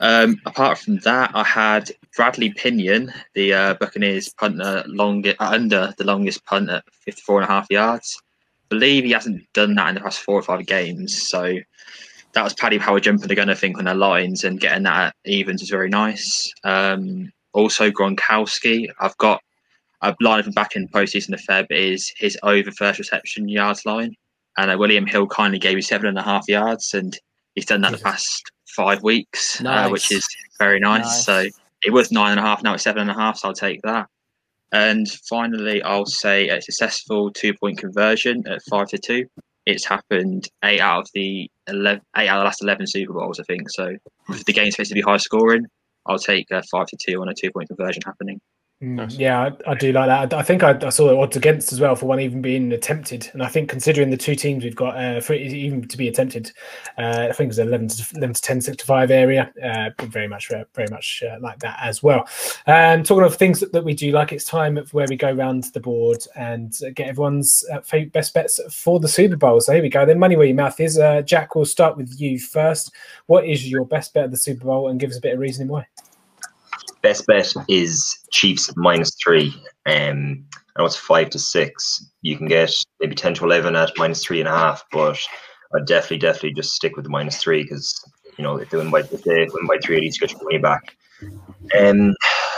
Um, 0.00 0.40
apart 0.46 0.78
from 0.78 0.98
that, 0.98 1.32
I 1.34 1.42
had 1.44 1.90
Bradley 2.16 2.50
Pinion, 2.50 3.12
the 3.34 3.52
uh, 3.52 3.74
Buccaneers 3.74 4.28
punter, 4.30 4.84
long, 4.86 5.26
uh, 5.26 5.34
under 5.40 5.92
the 5.98 6.04
longest 6.04 6.44
punt 6.44 6.70
at 6.70 6.84
54 7.04 7.40
and 7.40 7.50
a 7.50 7.52
half 7.52 7.66
yards. 7.70 8.20
believe 8.68 9.04
he 9.04 9.10
hasn't 9.10 9.42
done 9.54 9.74
that 9.74 9.88
in 9.88 9.94
the 9.96 10.00
past 10.00 10.20
four 10.20 10.36
or 10.36 10.42
five 10.42 10.66
games. 10.66 11.28
So 11.28 11.58
that 12.32 12.44
was 12.44 12.54
Paddy 12.54 12.78
Power 12.78 13.00
jumping 13.00 13.28
the 13.28 13.34
gun, 13.34 13.50
I 13.50 13.54
think, 13.54 13.78
on 13.78 13.84
their 13.84 13.94
lines 13.94 14.44
and 14.44 14.60
getting 14.60 14.84
that 14.84 15.08
at 15.08 15.14
evens 15.24 15.62
was 15.62 15.70
very 15.70 15.88
nice. 15.88 16.52
Um, 16.64 17.32
also, 17.52 17.90
Gronkowski, 17.90 18.88
I've 19.00 19.16
got 19.16 19.42
a 20.02 20.14
line 20.20 20.42
from 20.42 20.52
back 20.52 20.76
in 20.76 20.88
postseason 20.88 21.38
fair 21.40 21.66
bit 21.68 21.78
is 21.78 22.12
his 22.16 22.38
over 22.42 22.70
first 22.70 22.98
reception 22.98 23.48
yards 23.48 23.84
line. 23.84 24.14
And 24.56 24.70
uh, 24.70 24.76
William 24.78 25.06
Hill 25.06 25.26
kindly 25.26 25.58
gave 25.58 25.76
me 25.76 25.82
seven 25.82 26.06
and 26.06 26.18
a 26.18 26.22
half 26.22 26.48
yards, 26.48 26.92
and 26.94 27.16
he's 27.58 27.66
done 27.66 27.80
that 27.80 27.92
the 27.92 27.98
past 27.98 28.50
five 28.76 29.02
weeks, 29.02 29.62
uh, 29.64 29.88
which 29.88 30.12
is 30.12 30.26
very 30.58 30.78
nice. 30.78 31.04
Nice. 31.04 31.24
So 31.24 31.44
it 31.84 31.92
was 31.92 32.12
nine 32.12 32.30
and 32.30 32.40
a 32.40 32.42
half, 32.42 32.62
now 32.62 32.74
it's 32.74 32.84
seven 32.84 33.02
and 33.02 33.10
a 33.10 33.14
half, 33.14 33.38
so 33.38 33.48
I'll 33.48 33.54
take 33.54 33.82
that. 33.82 34.08
And 34.70 35.08
finally, 35.28 35.82
I'll 35.82 36.06
say 36.06 36.48
a 36.48 36.60
successful 36.60 37.32
two 37.32 37.54
point 37.54 37.78
conversion 37.78 38.46
at 38.46 38.62
five 38.70 38.88
to 38.88 38.98
two. 38.98 39.26
It's 39.66 39.84
happened 39.84 40.48
eight 40.64 40.80
out 40.80 41.00
of 41.00 41.08
the 41.14 41.50
11, 41.66 42.00
eight 42.16 42.28
out 42.28 42.38
of 42.38 42.40
the 42.40 42.44
last 42.44 42.62
11 42.62 42.86
Super 42.86 43.12
Bowls, 43.12 43.40
I 43.40 43.42
think. 43.42 43.68
So 43.70 43.96
if 44.30 44.44
the 44.44 44.52
game's 44.52 44.74
supposed 44.74 44.90
to 44.90 44.94
be 44.94 45.02
high 45.02 45.18
scoring, 45.18 45.66
I'll 46.06 46.18
take 46.18 46.50
a 46.50 46.62
five 46.70 46.86
to 46.86 46.96
two 46.96 47.20
on 47.20 47.28
a 47.28 47.34
two 47.34 47.50
point 47.50 47.68
conversion 47.68 48.02
happening. 48.04 48.40
Mm, 48.80 48.94
Nice. 48.94 49.16
Yeah, 49.16 49.50
I, 49.66 49.72
I 49.72 49.74
do 49.74 49.90
like 49.90 50.06
that. 50.06 50.32
I, 50.32 50.38
I 50.38 50.42
think 50.44 50.62
I, 50.62 50.78
I 50.86 50.90
saw 50.90 51.08
the 51.08 51.16
odds 51.16 51.36
against 51.36 51.72
as 51.72 51.80
well 51.80 51.96
for 51.96 52.06
one 52.06 52.20
even 52.20 52.40
being 52.40 52.70
attempted, 52.72 53.28
and 53.32 53.42
I 53.42 53.48
think 53.48 53.68
considering 53.68 54.10
the 54.10 54.16
two 54.16 54.36
teams 54.36 54.62
we've 54.62 54.76
got 54.76 54.96
uh, 54.96 55.20
for 55.20 55.32
it 55.32 55.40
even 55.52 55.88
to 55.88 55.96
be 55.96 56.06
attempted, 56.06 56.52
uh, 56.96 57.26
I 57.28 57.32
think 57.32 57.48
it's 57.50 57.58
11 57.58 57.88
to 57.88 58.06
11 58.14 58.34
to 58.34 58.42
10, 58.42 58.60
6 58.60 58.76
to 58.76 58.86
five 58.86 59.10
area. 59.10 59.52
Uh, 59.60 59.90
very 60.04 60.28
much, 60.28 60.52
uh, 60.52 60.62
very 60.76 60.86
much 60.92 61.24
uh, 61.28 61.38
like 61.40 61.58
that 61.58 61.76
as 61.82 62.04
well. 62.04 62.28
Um, 62.68 63.02
talking 63.02 63.24
of 63.24 63.34
things 63.34 63.58
that, 63.58 63.72
that 63.72 63.82
we 63.82 63.94
do 63.94 64.12
like, 64.12 64.32
it's 64.32 64.44
time 64.44 64.76
where 64.92 65.06
we 65.08 65.16
go 65.16 65.32
around 65.32 65.64
the 65.74 65.80
board 65.80 66.18
and 66.36 66.72
get 66.94 67.08
everyone's 67.08 67.64
uh, 67.72 67.80
best 68.12 68.32
bets 68.32 68.60
for 68.72 69.00
the 69.00 69.08
Super 69.08 69.36
Bowl. 69.36 69.60
So 69.60 69.72
here 69.72 69.82
we 69.82 69.88
go. 69.88 70.06
Then 70.06 70.20
money 70.20 70.36
where 70.36 70.46
your 70.46 70.54
mouth 70.54 70.78
is. 70.78 70.98
Uh, 70.98 71.22
Jack, 71.22 71.56
we'll 71.56 71.64
start 71.64 71.96
with 71.96 72.20
you 72.20 72.38
first. 72.38 72.92
What 73.26 73.44
is 73.44 73.68
your 73.68 73.84
best 73.84 74.14
bet 74.14 74.26
of 74.26 74.30
the 74.30 74.36
Super 74.36 74.66
Bowl, 74.66 74.86
and 74.88 75.00
give 75.00 75.10
us 75.10 75.18
a 75.18 75.20
bit 75.20 75.34
of 75.34 75.40
reasoning 75.40 75.66
why? 75.66 75.86
Best 77.02 77.26
bet 77.26 77.52
is 77.68 78.18
Chiefs 78.32 78.72
minus 78.76 79.16
three. 79.22 79.54
Um, 79.86 80.44
I 80.76 80.80
know 80.80 80.86
it's 80.86 80.96
five 80.96 81.30
to 81.30 81.38
six. 81.38 82.04
You 82.22 82.36
can 82.36 82.46
get 82.46 82.72
maybe 83.00 83.14
ten 83.14 83.34
to 83.34 83.44
eleven 83.44 83.76
at 83.76 83.92
minus 83.96 84.24
three 84.24 84.40
and 84.40 84.48
a 84.48 84.52
half, 84.52 84.84
but 84.92 85.18
I'd 85.74 85.86
definitely, 85.86 86.18
definitely 86.18 86.54
just 86.54 86.74
stick 86.74 86.96
with 86.96 87.04
the 87.04 87.10
minus 87.10 87.38
three 87.38 87.62
because 87.62 88.02
you 88.36 88.44
know 88.44 88.56
if 88.56 88.70
they 88.70 88.78
win 88.78 88.90
by 88.90 89.00
if 89.00 89.22
they 89.22 89.48
win 89.52 89.66
by 89.66 89.78
three, 89.82 89.96
at 89.96 90.02
least 90.02 90.20
get 90.20 90.32
your 90.32 90.42
money 90.42 90.58
back. 90.58 90.96
Um, 91.78 92.14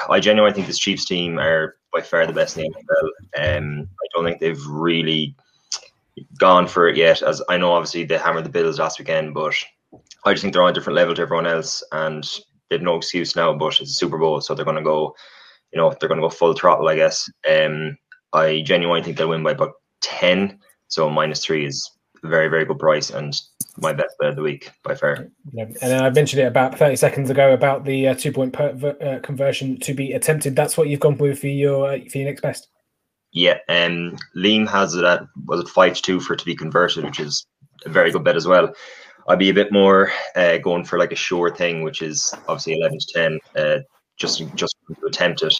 I 0.08 0.20
genuinely 0.20 0.54
think 0.54 0.66
this 0.66 0.78
Chiefs 0.78 1.04
team 1.04 1.38
are 1.38 1.76
by 1.92 2.00
far 2.00 2.26
the 2.26 2.32
best 2.32 2.56
in 2.56 2.64
the 2.64 2.70
NFL. 2.70 3.58
Um, 3.58 3.88
I 3.90 4.06
don't 4.14 4.24
think 4.24 4.40
they've 4.40 4.66
really 4.66 5.34
gone 6.38 6.66
for 6.66 6.88
it 6.88 6.96
yet. 6.96 7.22
As 7.22 7.42
I 7.48 7.56
know, 7.56 7.72
obviously 7.72 8.04
they 8.04 8.18
hammered 8.18 8.44
the 8.44 8.50
Bills 8.50 8.78
last 8.78 8.98
weekend, 8.98 9.34
but 9.34 9.54
I 10.24 10.32
just 10.32 10.42
think 10.42 10.52
they're 10.52 10.62
on 10.62 10.70
a 10.70 10.72
different 10.72 10.96
level 10.96 11.14
to 11.14 11.22
everyone 11.22 11.46
else, 11.46 11.82
and 11.92 12.28
they've 12.70 12.80
no 12.80 12.96
excuse 12.96 13.36
now. 13.36 13.52
But 13.52 13.80
it's 13.80 13.90
a 13.90 13.94
Super 13.94 14.18
Bowl, 14.18 14.40
so 14.40 14.54
they're 14.54 14.64
going 14.64 14.76
to 14.76 14.82
go, 14.82 15.14
you 15.72 15.78
know, 15.78 15.94
they're 16.00 16.08
going 16.08 16.20
to 16.20 16.26
go 16.26 16.30
full 16.30 16.54
throttle, 16.54 16.88
I 16.88 16.96
guess. 16.96 17.28
Um, 17.50 17.96
I 18.32 18.62
genuinely 18.64 19.02
think 19.02 19.18
they'll 19.18 19.28
win 19.28 19.42
by 19.42 19.52
about 19.52 19.72
ten. 20.00 20.58
So 20.88 21.10
minus 21.10 21.44
three 21.44 21.66
is 21.66 21.90
a 22.22 22.28
very, 22.28 22.48
very 22.48 22.64
good 22.64 22.78
price, 22.78 23.10
and 23.10 23.38
my 23.78 23.92
best 23.92 24.14
bet 24.18 24.30
of 24.30 24.36
the 24.36 24.42
week 24.42 24.70
by 24.84 24.94
far. 24.94 25.28
Yeah, 25.52 25.64
and 25.64 25.76
then 25.80 26.02
I 26.02 26.10
mentioned 26.10 26.42
it 26.42 26.46
about 26.46 26.78
30 26.78 26.96
seconds 26.96 27.30
ago 27.30 27.52
about 27.52 27.84
the 27.84 28.08
uh, 28.08 28.14
two 28.14 28.32
point 28.32 28.52
per, 28.52 28.96
uh, 29.00 29.20
conversion 29.24 29.78
to 29.80 29.94
be 29.94 30.12
attempted. 30.12 30.56
That's 30.56 30.76
what 30.76 30.88
you've 30.88 31.00
gone 31.00 31.18
with 31.18 31.38
for 31.38 31.48
your 31.48 31.92
uh, 31.92 31.98
for 32.10 32.18
your 32.18 32.28
next 32.28 32.42
best. 32.42 32.68
Yeah, 33.32 33.58
um, 33.68 34.16
Liam 34.36 34.68
has 34.68 34.94
it 34.94 35.04
at 35.04 35.22
was 35.46 35.60
it 35.60 35.68
five 35.68 35.94
to 35.94 36.02
two 36.02 36.20
for 36.20 36.34
it 36.34 36.40
to 36.40 36.44
be 36.44 36.56
converted, 36.56 37.04
which 37.04 37.20
is 37.20 37.46
a 37.84 37.88
very 37.88 38.10
good 38.10 38.24
bet 38.24 38.36
as 38.36 38.46
well. 38.46 38.74
I'd 39.30 39.38
be 39.38 39.50
a 39.50 39.54
bit 39.54 39.70
more 39.70 40.10
uh, 40.34 40.58
going 40.58 40.84
for 40.84 40.98
like 40.98 41.12
a 41.12 41.16
sure 41.16 41.54
thing, 41.54 41.84
which 41.84 42.02
is 42.02 42.34
obviously 42.48 42.74
eleven 42.74 42.98
to 42.98 43.06
ten, 43.14 43.38
uh, 43.56 43.78
just 44.16 44.42
just 44.56 44.74
to 44.88 45.06
attempt 45.06 45.42
it. 45.42 45.54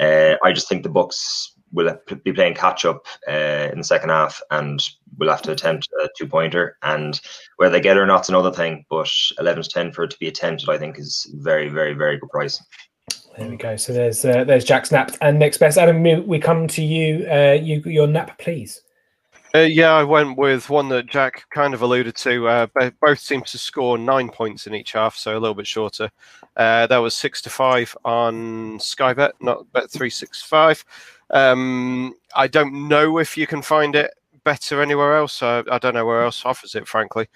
Uh, 0.00 0.34
I 0.44 0.52
just 0.52 0.68
think 0.68 0.82
the 0.82 0.88
Bucks 0.88 1.52
will 1.72 1.96
be 2.24 2.32
playing 2.32 2.54
catch 2.54 2.84
up 2.84 3.06
uh, 3.28 3.68
in 3.70 3.78
the 3.78 3.84
second 3.84 4.10
half, 4.10 4.42
and 4.50 4.82
we'll 5.18 5.30
have 5.30 5.42
to 5.42 5.52
attempt 5.52 5.88
a 6.02 6.08
two 6.18 6.26
pointer. 6.26 6.76
And 6.82 7.20
whether 7.58 7.72
they 7.72 7.80
get 7.80 7.96
it 7.96 8.00
or 8.00 8.06
not's 8.06 8.28
another 8.28 8.52
thing. 8.52 8.84
But 8.90 9.08
eleven 9.38 9.62
to 9.62 9.68
ten 9.68 9.92
for 9.92 10.02
it 10.02 10.10
to 10.10 10.18
be 10.18 10.26
attempted, 10.26 10.68
I 10.68 10.76
think, 10.76 10.98
is 10.98 11.32
very, 11.36 11.68
very, 11.68 11.94
very 11.94 12.18
good 12.18 12.30
price. 12.30 12.60
There 13.38 13.48
we 13.48 13.56
go. 13.56 13.76
So 13.76 13.92
there's 13.92 14.24
uh, 14.24 14.42
there's 14.42 14.64
Jack's 14.64 14.90
nap 14.90 15.12
and 15.20 15.38
next 15.38 15.58
best. 15.58 15.78
Adam, 15.78 16.02
we 16.26 16.40
come 16.40 16.66
to 16.66 16.82
you. 16.82 17.24
Uh, 17.30 17.52
you 17.52 17.82
your 17.84 18.08
nap, 18.08 18.36
please. 18.38 18.82
Uh, 19.54 19.60
yeah, 19.60 19.92
I 19.92 20.02
went 20.04 20.36
with 20.36 20.68
one 20.68 20.88
that 20.90 21.06
Jack 21.06 21.46
kind 21.50 21.72
of 21.72 21.82
alluded 21.82 22.14
to. 22.16 22.48
Uh, 22.48 22.66
both 23.00 23.18
seem 23.18 23.42
to 23.42 23.58
score 23.58 23.96
nine 23.96 24.28
points 24.28 24.66
in 24.66 24.74
each 24.74 24.92
half, 24.92 25.16
so 25.16 25.32
a 25.32 25.40
little 25.40 25.54
bit 25.54 25.66
shorter. 25.66 26.10
Uh, 26.56 26.86
that 26.86 26.98
was 26.98 27.14
six 27.14 27.40
to 27.42 27.50
five 27.50 27.96
on 28.04 28.78
Sky 28.80 29.14
Bet, 29.14 29.32
not 29.40 29.70
Bet 29.72 29.90
three 29.90 30.10
six 30.10 30.42
five. 30.42 30.84
Um, 31.30 32.14
I 32.34 32.46
don't 32.46 32.88
know 32.88 33.18
if 33.18 33.36
you 33.36 33.46
can 33.46 33.62
find 33.62 33.96
it 33.96 34.12
better 34.44 34.82
anywhere 34.82 35.16
else. 35.16 35.42
I, 35.42 35.62
I 35.70 35.78
don't 35.78 35.94
know 35.94 36.06
where 36.06 36.22
else 36.22 36.44
offers 36.44 36.74
it, 36.74 36.86
frankly. 36.86 37.28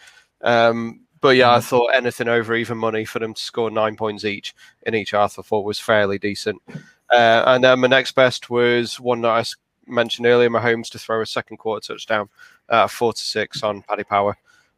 Um, 0.43 1.01
but 1.21 1.37
yeah, 1.37 1.51
I 1.51 1.59
mm-hmm. 1.59 1.67
thought 1.67 1.95
anything 1.95 2.29
over 2.29 2.55
even 2.55 2.79
money 2.79 3.05
for 3.05 3.19
them 3.19 3.35
to 3.35 3.43
score 3.43 3.71
nine 3.71 3.97
points 3.97 4.25
each 4.25 4.55
in 4.87 4.95
each 4.95 5.11
half, 5.11 5.39
I 5.39 5.43
thought 5.43 5.65
was 5.65 5.79
fairly 5.79 6.19
decent. 6.19 6.63
Uh, 7.11 7.43
and 7.47 7.65
then 7.65 7.81
my 7.81 7.89
next 7.89 8.13
best 8.13 8.49
was 8.51 9.01
one 9.01 9.23
that 9.23 9.31
I 9.31 9.45
mentioned 9.91 10.27
earlier, 10.27 10.51
Mahomes 10.51 10.89
to 10.91 10.99
throw 10.99 11.21
a 11.21 11.27
second 11.27 11.59
quarter 11.59 11.93
touchdown, 11.93 12.29
uh, 12.69 12.87
four 12.87 13.13
to 13.13 13.21
six 13.21 13.63
on 13.63 13.83
Paddy 13.83 14.05
Power. 14.05 14.37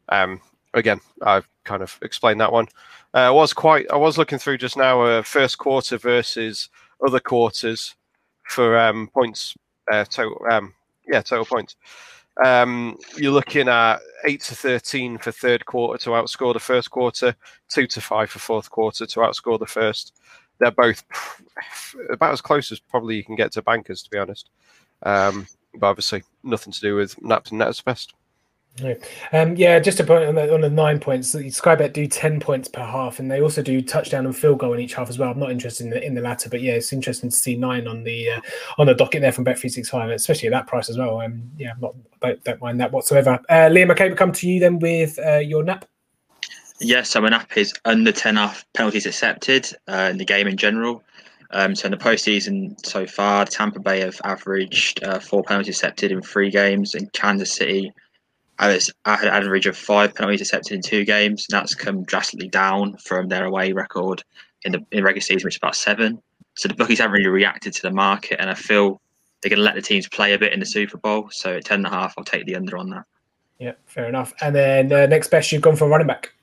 Um, 0.09 0.41
again, 0.73 0.99
I've 1.21 1.47
kind 1.63 1.81
of 1.81 1.97
explained 2.01 2.41
that 2.41 2.51
one. 2.51 2.67
Uh, 3.13 3.19
I 3.19 3.31
was 3.31 3.53
quite. 3.53 3.89
I 3.91 3.95
was 3.95 4.17
looking 4.17 4.39
through 4.39 4.57
just 4.57 4.77
now, 4.77 5.01
uh, 5.01 5.21
first 5.21 5.57
quarter 5.57 5.97
versus 5.97 6.69
other 7.05 7.19
quarters 7.19 7.95
for 8.43 8.77
um, 8.77 9.09
points 9.13 9.55
uh, 9.91 10.05
total. 10.05 10.39
Um, 10.49 10.73
yeah, 11.07 11.21
total 11.21 11.45
points. 11.45 11.75
Um, 12.43 12.97
you're 13.15 13.31
looking 13.31 13.67
at 13.67 13.99
eight 14.25 14.41
to 14.41 14.55
thirteen 14.55 15.17
for 15.19 15.31
third 15.31 15.65
quarter 15.65 16.01
to 16.03 16.11
outscore 16.11 16.53
the 16.53 16.59
first 16.59 16.89
quarter, 16.89 17.35
two 17.69 17.85
to 17.87 18.01
five 18.01 18.31
for 18.31 18.39
fourth 18.39 18.69
quarter 18.71 19.05
to 19.05 19.19
outscore 19.19 19.59
the 19.59 19.65
first. 19.65 20.19
They're 20.59 20.71
both 20.71 21.03
about 22.09 22.33
as 22.33 22.41
close 22.41 22.71
as 22.71 22.79
probably 22.79 23.15
you 23.15 23.23
can 23.23 23.35
get 23.35 23.51
to 23.53 23.61
bankers, 23.61 24.01
to 24.03 24.09
be 24.09 24.17
honest. 24.17 24.49
Um, 25.05 25.47
but 25.75 25.87
obviously, 25.87 26.23
nothing 26.43 26.73
to 26.73 26.81
do 26.81 26.95
with 26.95 27.21
naps 27.21 27.49
and 27.49 27.59
nets 27.59 27.81
best. 27.81 28.13
Yeah. 28.81 28.95
Um, 29.31 29.55
yeah, 29.55 29.77
just 29.77 29.99
a 29.99 30.03
point 30.03 30.25
on 30.25 30.33
the, 30.33 30.51
on 30.51 30.61
the 30.61 30.69
nine 30.69 30.99
points. 30.99 31.35
Skybet 31.35 31.93
do 31.93 32.07
ten 32.07 32.39
points 32.39 32.67
per 32.67 32.81
half, 32.81 33.19
and 33.19 33.29
they 33.29 33.39
also 33.39 33.61
do 33.61 33.83
touchdown 33.83 34.25
and 34.25 34.35
field 34.35 34.57
goal 34.57 34.73
in 34.73 34.79
each 34.79 34.95
half 34.95 35.09
as 35.09 35.19
well. 35.19 35.29
I'm 35.29 35.37
not 35.37 35.51
interested 35.51 35.83
in 35.83 35.89
the, 35.91 36.03
in 36.03 36.15
the 36.15 36.21
latter, 36.21 36.49
but 36.49 36.59
yeah, 36.59 36.73
it's 36.73 36.91
interesting 36.91 37.29
to 37.29 37.35
see 37.35 37.55
nine 37.55 37.87
on 37.87 38.03
the 38.03 38.31
uh, 38.31 38.41
on 38.79 38.87
the 38.87 38.95
docket 38.95 39.21
there 39.21 39.31
from 39.31 39.43
Bet 39.43 39.59
three 39.59 39.69
six 39.69 39.89
five, 39.89 40.09
especially 40.09 40.47
at 40.47 40.53
that 40.53 40.65
price 40.65 40.89
as 40.89 40.97
well. 40.97 41.21
Um, 41.21 41.51
yeah, 41.55 41.73
I'm 41.73 41.81
not 41.81 41.95
don't, 42.19 42.43
don't 42.43 42.61
mind 42.61 42.79
that 42.79 42.91
whatsoever. 42.91 43.39
Uh, 43.47 43.69
Liam, 43.69 43.91
okay, 43.91 44.09
we 44.09 44.15
come 44.15 44.31
to 44.31 44.49
you 44.49 44.59
then 44.59 44.79
with 44.79 45.19
uh, 45.19 45.37
your 45.37 45.63
nap. 45.63 45.85
Yes, 46.79 47.11
so 47.11 47.21
my 47.21 47.29
nap 47.29 47.55
is 47.55 47.75
under 47.85 48.11
ten 48.11 48.37
half 48.37 48.65
penalties 48.73 49.05
accepted 49.05 49.69
uh, 49.87 50.09
in 50.09 50.17
the 50.17 50.25
game 50.25 50.47
in 50.47 50.57
general. 50.57 51.03
Um, 51.53 51.75
so 51.75 51.85
in 51.85 51.91
the 51.91 51.97
postseason 51.97 52.75
so 52.85 53.05
far, 53.05 53.45
Tampa 53.45 53.79
Bay 53.79 53.99
have 54.01 54.19
averaged 54.23 55.03
uh, 55.03 55.19
four 55.19 55.43
penalties 55.43 55.75
accepted 55.75 56.11
in 56.11 56.21
three 56.21 56.49
games, 56.49 56.95
and 56.95 57.11
Kansas 57.13 57.53
City 57.53 57.91
has 58.59 58.91
had 59.05 59.23
an 59.23 59.33
average 59.33 59.65
of 59.67 59.77
five 59.77 60.13
penalties 60.15 60.41
accepted 60.41 60.73
in 60.73 60.81
two 60.81 61.05
games. 61.05 61.45
And 61.49 61.59
that's 61.59 61.75
come 61.75 62.03
drastically 62.03 62.49
down 62.49 62.97
from 62.97 63.27
their 63.27 63.45
away 63.45 63.71
record 63.71 64.23
in 64.63 64.71
the 64.71 64.85
in 64.91 65.03
regular 65.03 65.21
season, 65.21 65.45
which 65.45 65.55
is 65.55 65.59
about 65.59 65.75
seven. 65.75 66.21
So 66.55 66.67
the 66.67 66.75
bookies 66.75 66.99
haven't 66.99 67.13
really 67.13 67.27
reacted 67.27 67.73
to 67.73 67.81
the 67.83 67.91
market, 67.91 68.39
and 68.39 68.49
I 68.49 68.55
feel 68.55 68.99
they're 69.41 69.49
going 69.49 69.57
to 69.57 69.63
let 69.63 69.75
the 69.75 69.81
teams 69.81 70.07
play 70.07 70.33
a 70.33 70.39
bit 70.39 70.53
in 70.53 70.59
the 70.59 70.65
Super 70.65 70.97
Bowl. 70.97 71.29
So 71.31 71.57
at 71.57 71.65
ten 71.65 71.79
and 71.79 71.87
a 71.87 71.89
half, 71.89 72.15
I'll 72.17 72.23
take 72.23 72.45
the 72.45 72.55
under 72.55 72.77
on 72.77 72.89
that. 72.89 73.03
Yeah, 73.59 73.73
fair 73.85 74.09
enough. 74.09 74.33
And 74.41 74.55
then 74.55 74.91
uh, 74.91 75.05
next 75.05 75.29
best, 75.29 75.51
you've 75.51 75.61
gone 75.61 75.75
for 75.75 75.87
running 75.87 76.07
back. 76.07 76.33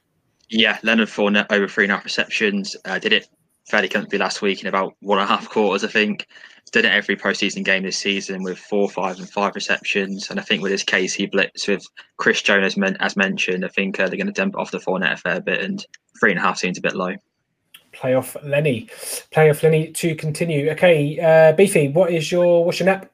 Yeah, 0.48 0.78
Leonard 0.82 1.08
Fournette 1.08 1.46
over 1.50 1.68
three 1.68 1.84
and 1.84 1.92
a 1.92 1.96
half 1.96 2.04
receptions. 2.04 2.76
Uh, 2.84 2.98
did 2.98 3.12
it 3.12 3.28
fairly 3.68 3.88
comfortably 3.88 4.18
last 4.18 4.42
week 4.42 4.60
in 4.60 4.66
about 4.66 4.94
one 5.00 5.18
and 5.18 5.28
a 5.28 5.32
half 5.32 5.48
quarters, 5.48 5.84
I 5.84 5.88
think. 5.88 6.26
Did 6.72 6.84
it 6.84 6.92
every 6.92 7.16
postseason 7.16 7.64
game 7.64 7.82
this 7.82 7.98
season 7.98 8.44
with 8.44 8.56
four, 8.56 8.88
five, 8.88 9.18
and 9.18 9.28
five 9.28 9.56
receptions. 9.56 10.30
And 10.30 10.38
I 10.38 10.42
think 10.44 10.62
with 10.62 10.70
his 10.70 10.84
KC 10.84 11.30
blitz 11.30 11.66
with 11.66 11.84
Chris 12.16 12.42
Jones, 12.42 12.76
as 13.00 13.16
mentioned, 13.16 13.64
I 13.64 13.68
think 13.68 13.98
uh, 13.98 14.06
they're 14.06 14.16
going 14.16 14.28
to 14.28 14.32
dump 14.32 14.56
off 14.56 14.70
the 14.70 14.78
Fournette 14.78 15.14
a 15.14 15.16
fair 15.16 15.40
bit, 15.40 15.62
and 15.62 15.84
three 16.20 16.30
and 16.30 16.38
a 16.38 16.42
half 16.42 16.58
seems 16.58 16.78
a 16.78 16.82
bit 16.82 16.94
low. 16.94 17.16
Playoff 17.92 18.36
Lenny, 18.48 18.86
playoff 19.32 19.64
Lenny 19.64 19.90
to 19.92 20.14
continue. 20.14 20.70
Okay, 20.70 21.18
uh, 21.18 21.52
Beefy, 21.56 21.88
what 21.88 22.12
is 22.12 22.30
your 22.30 22.64
what's 22.64 22.78
your 22.78 22.86
nap? 22.86 23.10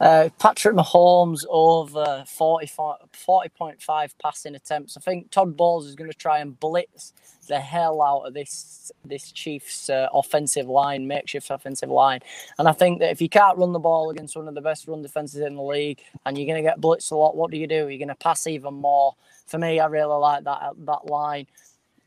Uh, 0.00 0.30
Patrick 0.38 0.74
Mahomes 0.74 1.44
over 1.50 2.24
40.5 2.26 4.10
passing 4.22 4.54
attempts. 4.54 4.96
I 4.96 5.00
think 5.00 5.30
Todd 5.30 5.58
Bowles 5.58 5.86
is 5.86 5.94
going 5.94 6.10
to 6.10 6.16
try 6.16 6.38
and 6.38 6.58
blitz 6.58 7.12
the 7.48 7.60
hell 7.60 8.00
out 8.00 8.22
of 8.22 8.32
this 8.34 8.90
this 9.04 9.30
Chiefs 9.32 9.90
uh, 9.90 10.08
offensive 10.14 10.68
line, 10.68 11.06
makeshift 11.06 11.50
offensive 11.50 11.90
line. 11.90 12.20
And 12.58 12.66
I 12.66 12.72
think 12.72 13.00
that 13.00 13.10
if 13.10 13.20
you 13.20 13.28
can't 13.28 13.58
run 13.58 13.72
the 13.72 13.78
ball 13.78 14.08
against 14.10 14.36
one 14.36 14.48
of 14.48 14.54
the 14.54 14.62
best 14.62 14.88
run 14.88 15.02
defenses 15.02 15.40
in 15.40 15.56
the 15.56 15.62
league 15.62 16.00
and 16.24 16.38
you're 16.38 16.46
going 16.46 16.62
to 16.62 16.68
get 16.68 16.80
blitzed 16.80 17.12
a 17.12 17.16
lot, 17.16 17.36
what 17.36 17.50
do 17.50 17.58
you 17.58 17.66
do? 17.66 17.88
You're 17.88 17.98
going 17.98 18.08
to 18.08 18.14
pass 18.14 18.46
even 18.46 18.74
more. 18.74 19.14
For 19.46 19.58
me, 19.58 19.80
I 19.80 19.86
really 19.86 20.16
like 20.16 20.44
that 20.44 20.72
that 20.86 21.06
line 21.06 21.46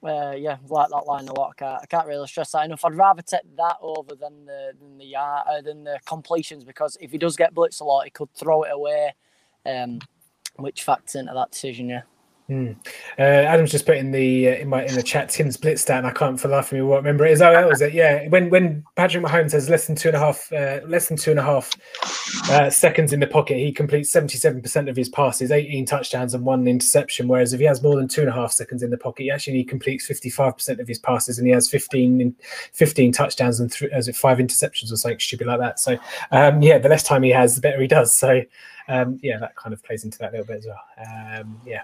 uh, 0.03 0.35
yeah, 0.37 0.57
like 0.67 0.89
that 0.89 1.05
line 1.07 1.27
a 1.27 1.33
lot. 1.33 1.51
I 1.51 1.53
can't, 1.63 1.81
I 1.83 1.85
can't 1.85 2.07
really 2.07 2.27
stress 2.27 2.51
that 2.51 2.65
enough. 2.65 2.83
I'd 2.83 2.95
rather 2.95 3.21
take 3.21 3.55
that 3.57 3.77
over 3.81 4.15
than 4.15 4.45
the 4.45 4.73
than 4.79 4.97
the 4.97 5.15
uh, 5.15 5.61
than 5.61 5.83
the 5.83 5.99
completions 6.05 6.63
because 6.63 6.97
if 6.99 7.11
he 7.11 7.17
does 7.17 7.35
get 7.35 7.53
blitzed 7.53 7.81
a 7.81 7.83
lot, 7.85 8.05
he 8.05 8.09
could 8.09 8.33
throw 8.35 8.63
it 8.63 8.71
away, 8.71 9.15
um, 9.65 9.99
which 10.57 10.83
factors 10.83 11.15
into 11.15 11.33
that 11.33 11.51
decision. 11.51 11.89
Yeah. 11.89 12.01
Hmm. 12.47 12.71
Uh, 13.17 13.21
Adam's 13.21 13.71
just 13.71 13.85
put 13.85 13.95
in 13.95 14.11
the 14.11 14.49
uh, 14.49 14.55
in 14.55 14.67
my 14.67 14.83
in 14.83 14.95
the 14.95 15.03
chat 15.03 15.29
Tim's 15.29 15.55
blitz 15.55 15.83
stat, 15.83 15.99
and 15.99 16.07
I 16.07 16.11
can't 16.11 16.37
for 16.37 16.49
life 16.49 16.67
of 16.67 16.73
me 16.73 16.81
what 16.81 16.97
remember 16.97 17.25
it 17.25 17.31
is. 17.31 17.41
Oh, 17.41 17.53
that 17.53 17.69
was 17.69 17.81
it. 17.81 17.93
Yeah, 17.93 18.27
when 18.27 18.49
when 18.49 18.83
Patrick 18.97 19.23
Mahomes 19.23 19.53
has 19.53 19.69
less 19.69 19.87
than 19.87 19.95
two 19.95 20.09
and 20.09 20.17
a 20.17 20.19
half 20.19 20.51
uh, 20.51 20.81
less 20.85 21.07
than 21.07 21.15
two 21.15 21.31
and 21.31 21.39
a 21.39 21.43
half 21.43 21.71
uh, 22.49 22.69
seconds 22.69 23.13
in 23.13 23.21
the 23.21 23.27
pocket, 23.27 23.57
he 23.59 23.71
completes 23.71 24.11
seventy 24.11 24.37
seven 24.37 24.61
percent 24.61 24.89
of 24.89 24.97
his 24.97 25.07
passes, 25.07 25.51
eighteen 25.51 25.85
touchdowns 25.85 26.33
and 26.33 26.43
one 26.43 26.67
interception. 26.67 27.29
Whereas 27.29 27.53
if 27.53 27.61
he 27.61 27.65
has 27.65 27.81
more 27.81 27.95
than 27.95 28.09
two 28.09 28.21
and 28.21 28.29
a 28.29 28.33
half 28.33 28.51
seconds 28.51 28.83
in 28.83 28.89
the 28.89 28.97
pocket, 28.97 29.23
he 29.23 29.31
actually 29.31 29.63
completes 29.63 30.05
fifty 30.05 30.29
five 30.29 30.57
percent 30.57 30.81
of 30.81 30.87
his 30.87 30.99
passes, 30.99 31.37
and 31.37 31.47
he 31.47 31.53
has 31.53 31.69
15, 31.69 32.35
15 32.73 33.11
touchdowns 33.13 33.61
and 33.61 33.73
as 33.93 34.09
it 34.09 34.17
five 34.17 34.39
interceptions 34.39 34.91
or 34.91 34.97
something 34.97 35.19
stupid 35.19 35.47
like 35.47 35.59
that. 35.59 35.79
So 35.79 35.97
um, 36.31 36.61
yeah, 36.61 36.77
the 36.77 36.89
less 36.89 37.03
time 37.03 37.23
he 37.23 37.29
has, 37.29 37.55
the 37.55 37.61
better 37.61 37.79
he 37.79 37.87
does. 37.87 38.13
So 38.13 38.41
um, 38.87 39.19
yeah, 39.21 39.37
that 39.39 39.55
kind 39.55 39.73
of 39.73 39.83
plays 39.83 40.03
into 40.03 40.17
that 40.19 40.29
a 40.29 40.31
little 40.31 40.45
bit 40.45 40.57
as 40.57 40.67
well. 40.67 41.39
Um, 41.39 41.59
yeah, 41.65 41.81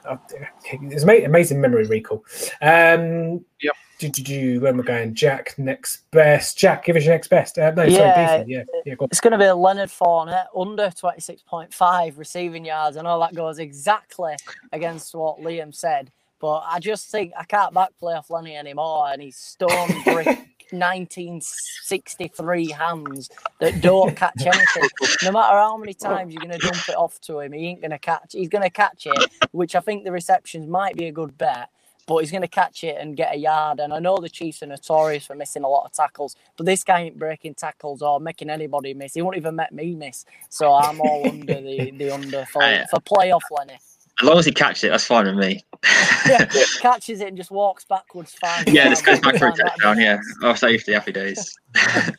it's 0.72 1.04
amazing 1.04 1.62
memory 1.62 1.86
recall. 1.86 2.24
Um, 2.62 3.45
yeah. 3.62 3.72
Do, 4.00 4.08
do, 4.08 4.24
do, 4.24 4.62
where 4.62 4.72
am 4.72 4.80
I 4.80 4.84
going? 4.84 5.14
Jack, 5.14 5.56
next 5.58 6.10
best. 6.12 6.58
Jack, 6.58 6.86
give 6.86 6.95
us 6.95 7.04
your 7.04 7.14
next 7.14 7.28
best. 7.28 7.58
Uh, 7.58 7.72
no, 7.72 7.84
yeah, 7.84 8.38
sorry, 8.38 8.45
Yeah, 8.47 8.64
yeah 8.86 8.95
go 8.95 9.08
It's 9.12 9.20
going 9.20 9.32
to 9.32 9.38
be 9.38 9.52
Leonard 9.52 9.89
Fournette 9.89 10.45
under 10.58 10.88
26.5 10.88 12.18
receiving 12.18 12.64
yards. 12.64 12.95
I 12.95 13.02
know 13.02 13.20
that 13.20 13.36
goes 13.36 13.60
exactly 13.60 14.36
against 14.72 15.14
what 15.14 15.39
Liam 15.39 15.76
said, 15.76 16.14
but 16.40 16.64
I 16.68 16.80
just 16.80 17.10
think 17.10 17.34
I 17.38 17.44
can't 17.44 17.74
back 17.74 17.90
playoff 18.02 18.30
Lenny 18.30 18.56
anymore, 18.56 19.10
and 19.12 19.22
he's 19.22 19.38
stone 19.38 20.04
brick 20.04 20.28
1963 20.72 22.72
hands 22.72 23.30
that 23.60 23.82
don't 23.82 24.16
catch 24.16 24.46
anything. 24.46 24.90
No 25.24 25.32
matter 25.32 25.58
how 25.58 25.78
many 25.78 25.94
times 25.94 26.34
you're 26.34 26.46
going 26.46 26.58
to 26.58 26.66
dump 26.66 26.88
it 26.88 26.96
off 26.96 27.20
to 27.22 27.40
him, 27.40 27.54
he 27.54 27.68
ain't 27.68 27.82
going 27.82 27.92
to 27.92 28.00
catch. 28.00 28.34
He's 28.34 28.50
going 28.50 28.64
to 28.64 28.70
catch 28.70 29.08
it, 29.08 29.32
which 29.52 29.76
I 29.76 29.80
think 29.80 30.04
the 30.04 30.12
receptions 30.12 30.68
might 30.68 30.96
be 30.96 31.06
a 31.06 31.12
good 31.12 31.38
bet. 31.38 31.70
But 32.08 32.20
he's 32.20 32.32
going 32.32 32.42
to 32.42 32.48
catch 32.48 32.84
it 32.84 32.98
and 33.00 33.16
get 33.16 33.36
a 33.36 33.38
yard. 33.38 33.80
And 33.80 33.94
I 33.94 34.00
know 34.00 34.18
the 34.18 34.30
Chiefs 34.30 34.64
are 34.64 34.68
notorious 34.68 35.28
for 35.28 35.36
missing 35.36 35.64
a 35.64 35.70
lot 35.70 35.86
of 35.86 35.92
tackles, 35.92 36.36
but 36.58 36.66
this 36.66 36.84
guy 36.84 37.02
ain't 37.02 37.20
breaking 37.20 37.54
tackles 37.54 38.02
or 38.02 38.20
making 38.20 38.50
anybody 38.50 38.96
miss. 38.96 39.14
He 39.14 39.22
won't 39.22 39.38
even 39.38 39.56
make 39.56 39.72
me 39.72 39.94
miss. 39.94 40.26
So 40.50 40.74
I'm 40.74 41.00
all 41.02 41.30
under 41.30 41.62
the, 41.62 41.92
the 41.92 42.12
under 42.12 42.46
for, 42.48 42.82
for 42.90 43.00
playoff 43.00 43.44
Lenny. 43.52 43.78
As 44.22 44.28
long 44.28 44.38
as 44.38 44.45
he 44.45 44.51
catches 44.51 44.84
it, 44.84 44.89
that's 44.89 45.05
fine 45.05 45.26
with 45.26 45.36
me. 45.36 45.63
yeah, 46.28 46.45
catches 46.82 47.22
it 47.22 47.30
and 47.30 47.38
just 47.38 47.51
walks 47.51 47.86
backwards. 47.86 48.34
Fine. 48.34 48.65
Yeah, 48.67 48.89
this 48.89 49.01
goes 49.01 49.20
back 49.20 49.38
for 49.38 49.47
a 49.47 49.53
touchdown. 49.53 49.99
Yeah, 49.99 50.20
oh 50.43 50.53
safety, 50.55 50.93
happy 50.93 51.13
days. 51.13 51.57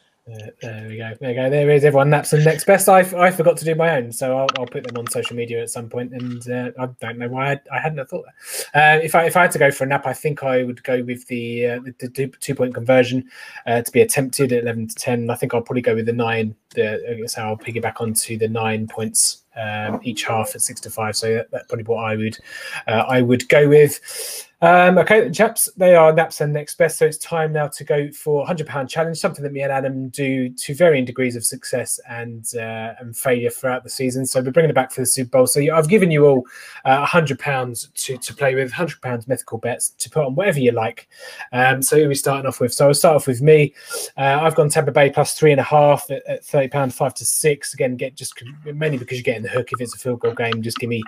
there 0.62 0.86
we 0.88 0.96
go. 0.96 1.12
There 1.20 1.30
we 1.30 1.34
go. 1.34 1.51
There 1.51 1.70
is 1.70 1.84
everyone 1.84 2.11
naps 2.11 2.32
and 2.32 2.44
next 2.44 2.64
best. 2.64 2.88
I, 2.88 3.01
I 3.01 3.30
forgot 3.30 3.57
to 3.59 3.64
do 3.64 3.74
my 3.74 3.96
own, 3.96 4.12
so 4.12 4.36
I'll, 4.38 4.48
I'll 4.59 4.66
put 4.66 4.84
them 4.84 4.96
on 4.96 5.07
social 5.09 5.36
media 5.36 5.62
at 5.62 5.70
some 5.70 5.88
point. 5.88 6.12
And 6.12 6.48
uh, 6.48 6.70
I 6.78 6.88
don't 7.01 7.18
know 7.18 7.28
why 7.28 7.53
I, 7.53 7.61
I 7.72 7.80
hadn't 7.80 8.09
thought 8.09 8.24
that. 8.72 8.98
Uh, 8.98 9.01
if 9.03 9.14
I 9.14 9.24
if 9.24 9.36
I 9.36 9.42
had 9.42 9.51
to 9.53 9.59
go 9.59 9.70
for 9.70 9.84
a 9.84 9.86
nap, 9.86 10.07
I 10.07 10.12
think 10.12 10.42
I 10.42 10.62
would 10.62 10.82
go 10.84 11.03
with 11.03 11.26
the 11.26 11.66
uh, 11.66 11.80
the, 11.98 12.09
the 12.09 12.26
two 12.40 12.55
point 12.55 12.74
conversion 12.74 13.28
uh, 13.66 13.82
to 13.82 13.92
be 13.92 14.01
attempted 14.01 14.53
at 14.53 14.62
eleven 14.62 14.88
to 14.88 14.94
ten. 14.94 15.30
I 15.30 15.34
think 15.34 15.55
I'll 15.55 15.62
probably 15.62 15.82
go 15.82 15.94
with 15.94 16.07
the 16.07 16.12
nine. 16.12 16.55
The 16.74 17.11
I 17.11 17.14
guess 17.14 17.36
I'll 17.36 17.57
piggyback 17.57 18.01
onto 18.01 18.38
the 18.38 18.48
nine 18.48 18.86
points 18.86 19.42
um, 19.61 20.00
each 20.02 20.24
half 20.24 20.54
at 20.54 20.62
six 20.62 20.80
to 20.80 20.90
five. 20.90 21.16
So 21.16 21.44
that, 21.50 21.68
probably 21.68 21.84
what 21.84 22.04
I 22.04 22.16
would 22.16 22.38
uh, 22.86 23.04
I 23.08 23.22
would 23.22 23.48
go 23.48 23.68
with. 23.68 24.46
Um, 24.62 24.98
okay, 24.98 25.30
chaps, 25.30 25.70
they 25.78 25.94
are 25.94 26.12
Naps 26.12 26.42
and 26.42 26.52
next 26.52 26.76
best. 26.76 26.98
So 26.98 27.06
it's 27.06 27.16
time 27.16 27.52
now 27.52 27.68
to 27.68 27.82
go 27.82 28.11
for 28.12 28.46
£100 28.46 28.88
challenge, 28.90 29.16
something 29.16 29.42
that 29.42 29.52
me 29.52 29.62
and 29.62 29.72
Adam 29.72 30.11
do 30.11 30.50
to 30.50 30.74
varying 30.74 31.06
degrees 31.06 31.34
of 31.34 31.46
success 31.46 31.98
and 32.08 32.46
uh, 32.54 32.92
and 33.00 33.16
failure 33.16 33.48
throughout 33.48 33.84
the 33.84 33.90
season. 33.90 34.26
So 34.26 34.42
we're 34.42 34.50
bringing 34.50 34.70
it 34.70 34.74
back 34.74 34.92
for 34.92 35.00
the 35.00 35.06
Super 35.06 35.30
Bowl. 35.30 35.46
So 35.46 35.61
I've 35.72 35.88
given 35.88 36.11
you 36.11 36.26
all 36.26 36.44
uh, 36.84 37.06
£100 37.06 37.94
to, 37.94 38.16
to 38.18 38.34
play 38.34 38.54
with, 38.54 38.70
£100 38.70 39.26
mythical 39.26 39.56
bets 39.56 39.90
to 39.90 40.11
put 40.11 40.26
on 40.26 40.34
whatever 40.34 40.61
you 40.61 40.72
like. 40.72 41.08
Um, 41.52 41.80
so 41.80 41.96
who 41.96 42.04
are 42.04 42.08
we 42.08 42.14
starting 42.14 42.46
off 42.46 42.61
with? 42.61 42.74
So 42.74 42.88
I'll 42.88 42.94
start 42.94 43.16
off 43.16 43.26
with 43.26 43.40
me. 43.40 43.72
Uh, 44.18 44.40
I've 44.42 44.56
gone 44.56 44.68
Tampa 44.68 44.92
Bay 44.92 45.08
plus 45.08 45.32
three 45.34 45.52
and 45.52 45.61
a 45.61 45.64
half 45.64 46.11
at, 46.11 46.26
at 46.26 46.44
£30, 46.44 46.92
five 46.92 47.14
to 47.14 47.24
six. 47.24 47.72
Again, 47.72 47.96
get 47.96 48.14
just 48.14 48.34
mainly 48.64 48.98
because 48.98 49.16
you're 49.16 49.22
getting 49.22 49.42
the 49.42 49.48
hook. 49.48 49.72
If 49.72 49.80
it's 49.80 49.94
a 49.94 49.98
field 49.98 50.20
goal 50.20 50.34
game, 50.34 50.61
just 50.61 50.78
give 50.78 50.90
me 50.90 51.02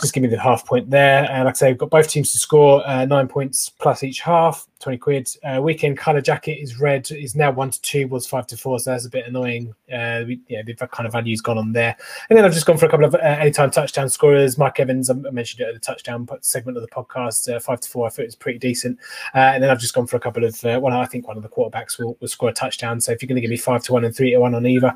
just 0.00 0.14
give 0.14 0.22
me 0.22 0.28
the 0.28 0.38
half 0.38 0.64
point 0.64 0.88
there. 0.88 1.28
And 1.28 1.46
like 1.46 1.54
I 1.54 1.58
say, 1.58 1.68
we've 1.72 1.78
got 1.78 1.90
both 1.90 2.08
teams 2.08 2.30
to 2.30 2.38
score 2.38 2.75
uh, 2.84 3.04
nine 3.04 3.28
points 3.28 3.68
plus 3.68 4.02
each 4.02 4.20
half, 4.20 4.66
20 4.80 4.98
quid. 4.98 5.28
Uh, 5.44 5.58
Weeknd 5.58 5.96
color 5.96 6.20
jacket 6.20 6.58
is 6.60 6.78
red, 6.80 7.10
is 7.10 7.34
now 7.34 7.50
one 7.50 7.70
to 7.70 7.80
two, 7.80 8.08
was 8.08 8.26
five 8.26 8.46
to 8.48 8.56
four, 8.56 8.78
so 8.78 8.90
that's 8.90 9.06
a 9.06 9.10
bit 9.10 9.26
annoying. 9.26 9.74
Uh, 9.92 10.24
we, 10.26 10.40
yeah, 10.48 10.62
the 10.62 10.74
kind 10.74 11.06
of 11.06 11.12
value's 11.12 11.40
gone 11.40 11.58
on 11.58 11.72
there. 11.72 11.96
And 12.28 12.36
then 12.36 12.44
I've 12.44 12.52
just 12.52 12.66
gone 12.66 12.76
for 12.76 12.86
a 12.86 12.88
couple 12.88 13.04
of 13.04 13.14
uh, 13.14 13.18
anytime 13.18 13.70
touchdown 13.70 14.08
scorers. 14.08 14.58
Mike 14.58 14.80
Evans, 14.80 15.10
I 15.10 15.14
mentioned 15.14 15.60
it 15.60 15.68
at 15.68 15.74
the 15.74 15.80
touchdown 15.80 16.28
segment 16.40 16.76
of 16.76 16.82
the 16.82 16.90
podcast, 16.90 17.54
uh, 17.54 17.60
five 17.60 17.80
to 17.80 17.88
four, 17.88 18.06
I 18.06 18.10
thought 18.10 18.22
it 18.22 18.26
was 18.26 18.34
pretty 18.34 18.58
decent. 18.58 18.98
Uh, 19.34 19.38
and 19.38 19.62
then 19.62 19.70
I've 19.70 19.80
just 19.80 19.94
gone 19.94 20.06
for 20.06 20.16
a 20.16 20.20
couple 20.20 20.44
of, 20.44 20.64
uh, 20.64 20.78
well, 20.82 20.98
I 20.98 21.06
think 21.06 21.28
one 21.28 21.36
of 21.36 21.42
the 21.42 21.48
quarterbacks 21.48 21.98
will, 21.98 22.16
will 22.20 22.28
score 22.28 22.50
a 22.50 22.52
touchdown. 22.52 23.00
So 23.00 23.12
if 23.12 23.22
you're 23.22 23.28
going 23.28 23.36
to 23.36 23.42
give 23.42 23.50
me 23.50 23.56
five 23.56 23.82
to 23.84 23.92
one 23.92 24.04
and 24.04 24.14
three 24.14 24.32
to 24.32 24.38
one 24.38 24.54
on 24.54 24.66
either, 24.66 24.94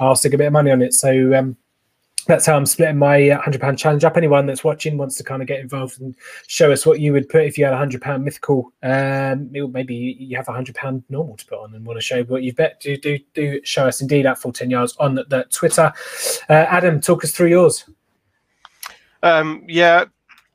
I'll 0.00 0.16
stick 0.16 0.34
a 0.34 0.38
bit 0.38 0.46
of 0.46 0.52
money 0.52 0.70
on 0.70 0.82
it. 0.82 0.94
So, 0.94 1.34
um, 1.34 1.56
that's 2.26 2.46
how 2.46 2.56
I'm 2.56 2.66
splitting 2.66 2.98
my 2.98 3.30
uh, 3.30 3.40
hundred 3.40 3.60
pound 3.60 3.78
challenge 3.78 4.04
up. 4.04 4.16
Anyone 4.16 4.46
that's 4.46 4.64
watching 4.64 4.96
wants 4.96 5.16
to 5.16 5.24
kind 5.24 5.42
of 5.42 5.48
get 5.48 5.60
involved 5.60 6.00
and 6.00 6.16
show 6.46 6.70
us 6.70 6.86
what 6.86 7.00
you 7.00 7.12
would 7.12 7.28
put 7.28 7.44
if 7.44 7.58
you 7.58 7.64
had 7.64 7.74
a 7.74 7.78
hundred 7.78 8.02
pound 8.02 8.24
mythical. 8.24 8.72
Um, 8.82 9.50
maybe 9.50 10.16
you 10.18 10.36
have 10.36 10.48
a 10.48 10.52
hundred 10.52 10.74
pound 10.74 11.02
normal 11.08 11.36
to 11.36 11.46
put 11.46 11.58
on 11.58 11.74
and 11.74 11.84
want 11.84 11.98
to 11.98 12.04
show 12.04 12.22
what 12.24 12.42
you've 12.42 12.56
bet. 12.56 12.80
Do 12.80 12.96
do 12.96 13.18
do 13.34 13.60
show 13.64 13.86
us 13.86 14.00
indeed 14.00 14.26
at 14.26 14.38
full 14.38 14.52
ten 14.52 14.70
yards 14.70 14.96
on 14.98 15.14
the, 15.14 15.24
the 15.24 15.44
Twitter. 15.50 15.92
Uh, 16.48 16.52
Adam, 16.52 17.00
talk 17.00 17.24
us 17.24 17.32
through 17.32 17.48
yours. 17.48 17.84
Um, 19.22 19.64
yeah, 19.68 20.06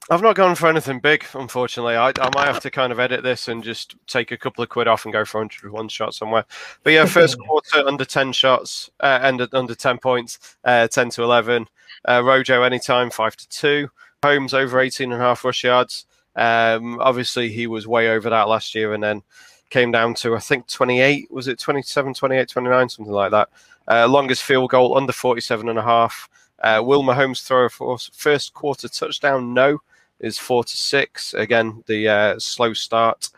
I've 0.09 0.21
not 0.21 0.37
gone 0.37 0.55
for 0.55 0.67
anything 0.67 0.99
big, 0.99 1.25
unfortunately. 1.33 1.97
I, 1.97 2.13
I 2.21 2.29
might 2.33 2.47
have 2.47 2.61
to 2.61 2.71
kind 2.71 2.93
of 2.93 2.99
edit 2.99 3.23
this 3.23 3.49
and 3.49 3.61
just 3.61 3.95
take 4.07 4.31
a 4.31 4.37
couple 4.37 4.63
of 4.63 4.69
quid 4.69 4.87
off 4.87 5.03
and 5.03 5.11
go 5.11 5.25
for 5.25 5.39
101 5.39 5.89
shot 5.89 6.13
somewhere. 6.13 6.45
But 6.83 6.93
yeah, 6.93 7.05
first 7.05 7.37
quarter 7.45 7.85
under 7.85 8.05
10 8.05 8.31
shots, 8.31 8.89
uh, 9.01 9.19
under, 9.21 9.49
under 9.51 9.75
10 9.75 9.97
points, 9.97 10.55
uh, 10.63 10.87
10 10.87 11.09
to 11.11 11.23
11. 11.23 11.67
Uh, 12.07 12.23
Rojo 12.23 12.63
anytime, 12.63 13.09
5 13.09 13.35
to 13.35 13.49
2. 13.49 13.89
Holmes 14.23 14.53
over 14.53 14.79
18 14.79 15.11
and 15.11 15.21
a 15.21 15.25
half 15.25 15.43
rush 15.43 15.65
yards. 15.65 16.05
Um, 16.37 16.99
obviously, 17.01 17.49
he 17.49 17.67
was 17.67 17.85
way 17.85 18.09
over 18.09 18.29
that 18.29 18.47
last 18.47 18.75
year 18.75 18.93
and 18.93 19.03
then 19.03 19.23
came 19.69 19.91
down 19.91 20.13
to, 20.15 20.37
I 20.37 20.39
think, 20.39 20.67
28. 20.67 21.29
Was 21.31 21.49
it 21.49 21.59
27, 21.59 22.13
28, 22.13 22.47
29, 22.47 22.89
something 22.89 23.13
like 23.13 23.31
that? 23.31 23.49
Uh, 23.89 24.07
longest 24.07 24.43
field 24.43 24.69
goal 24.69 24.97
under 24.97 25.11
47 25.11 25.67
and 25.67 25.79
a 25.79 25.83
half. 25.83 26.29
Uh, 26.63 26.81
Will 26.83 27.03
Mahomes 27.03 27.45
throw 27.45 27.65
a 27.65 27.97
first 27.97 28.53
quarter 28.53 28.87
touchdown? 28.87 29.53
No 29.53 29.81
is 30.19 30.37
four 30.37 30.63
to 30.63 30.77
six. 30.77 31.33
Again, 31.33 31.83
the 31.87 32.07
uh, 32.07 32.39
slow 32.39 32.73
start. 32.73 33.29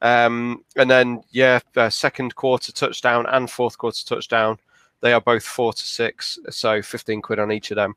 Um, 0.00 0.64
and 0.76 0.90
then, 0.90 1.22
yeah, 1.30 1.60
uh, 1.76 1.90
second 1.90 2.34
quarter 2.34 2.72
touchdown 2.72 3.26
and 3.26 3.50
fourth 3.50 3.78
quarter 3.78 4.04
touchdown. 4.04 4.58
They 5.00 5.12
are 5.12 5.20
both 5.20 5.44
four 5.44 5.72
to 5.72 5.82
six, 5.82 6.38
so 6.50 6.82
15 6.82 7.22
quid 7.22 7.38
on 7.38 7.52
each 7.52 7.70
of 7.70 7.76
them. 7.76 7.94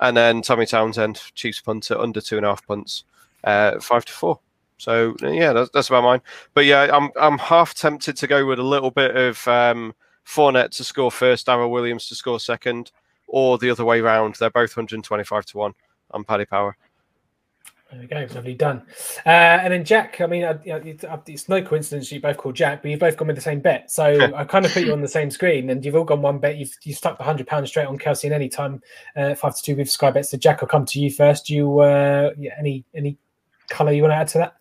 And 0.00 0.16
then 0.16 0.42
Tommy 0.42 0.66
Townsend, 0.66 1.20
Chiefs 1.34 1.60
punter, 1.60 1.98
under 1.98 2.20
two 2.20 2.36
and 2.36 2.46
a 2.46 2.50
half 2.50 2.66
punts, 2.66 3.04
uh, 3.44 3.80
five 3.80 4.04
to 4.04 4.12
four. 4.12 4.40
So 4.78 5.16
yeah, 5.22 5.52
that's, 5.52 5.70
that's 5.70 5.88
about 5.88 6.04
mine. 6.04 6.20
But 6.54 6.66
yeah, 6.66 6.90
I'm 6.92 7.10
I'm 7.18 7.38
half 7.38 7.74
tempted 7.74 8.16
to 8.18 8.26
go 8.26 8.44
with 8.44 8.58
a 8.58 8.62
little 8.62 8.90
bit 8.90 9.16
of 9.16 9.46
um, 9.48 9.94
Fournette 10.26 10.70
to 10.72 10.84
score 10.84 11.10
first, 11.10 11.46
Darrel 11.46 11.70
Williams 11.70 12.08
to 12.08 12.14
score 12.14 12.38
second, 12.38 12.92
or 13.26 13.56
the 13.58 13.70
other 13.70 13.84
way 13.84 14.00
around. 14.00 14.34
They're 14.34 14.50
both 14.50 14.76
125 14.76 15.46
to 15.46 15.58
one 15.58 15.74
on 16.10 16.24
Paddy 16.24 16.44
Power. 16.44 16.76
There 17.96 18.02
we 18.20 18.26
go, 18.26 18.34
lovely 18.34 18.52
done. 18.52 18.82
Uh, 19.24 19.30
and 19.30 19.72
then 19.72 19.82
Jack, 19.82 20.20
I 20.20 20.26
mean, 20.26 20.44
uh, 20.44 20.58
it's 20.66 21.48
no 21.48 21.62
coincidence 21.62 22.12
you 22.12 22.20
both 22.20 22.36
called 22.36 22.54
Jack, 22.54 22.82
but 22.82 22.90
you've 22.90 23.00
both 23.00 23.16
gone 23.16 23.28
with 23.28 23.36
the 23.36 23.42
same 23.42 23.60
bet. 23.60 23.90
So 23.90 24.34
I 24.34 24.44
kind 24.44 24.66
of 24.66 24.72
put 24.72 24.84
you 24.84 24.92
on 24.92 25.00
the 25.00 25.08
same 25.08 25.30
screen, 25.30 25.70
and 25.70 25.82
you've 25.82 25.96
all 25.96 26.04
gone 26.04 26.20
one 26.20 26.38
bet. 26.38 26.58
You've 26.58 26.74
you 26.82 26.92
stuck 26.92 27.16
the 27.16 27.24
hundred 27.24 27.46
pounds 27.46 27.70
straight 27.70 27.86
on 27.86 27.96
Kelce 27.96 28.24
and 28.24 28.34
any 28.34 28.50
time 28.50 28.82
uh, 29.16 29.34
five 29.34 29.56
to 29.56 29.62
two 29.62 29.76
with 29.76 29.90
Sky 29.90 30.10
Bet. 30.10 30.26
So 30.26 30.36
Jack, 30.36 30.58
I'll 30.62 30.68
come 30.68 30.84
to 30.84 31.00
you 31.00 31.10
first. 31.10 31.48
You, 31.48 31.78
uh, 31.80 32.32
yeah, 32.36 32.52
any 32.58 32.84
any 32.94 33.16
color 33.70 33.92
you 33.92 34.02
want 34.02 34.12
to 34.12 34.16
add 34.16 34.28
to 34.28 34.52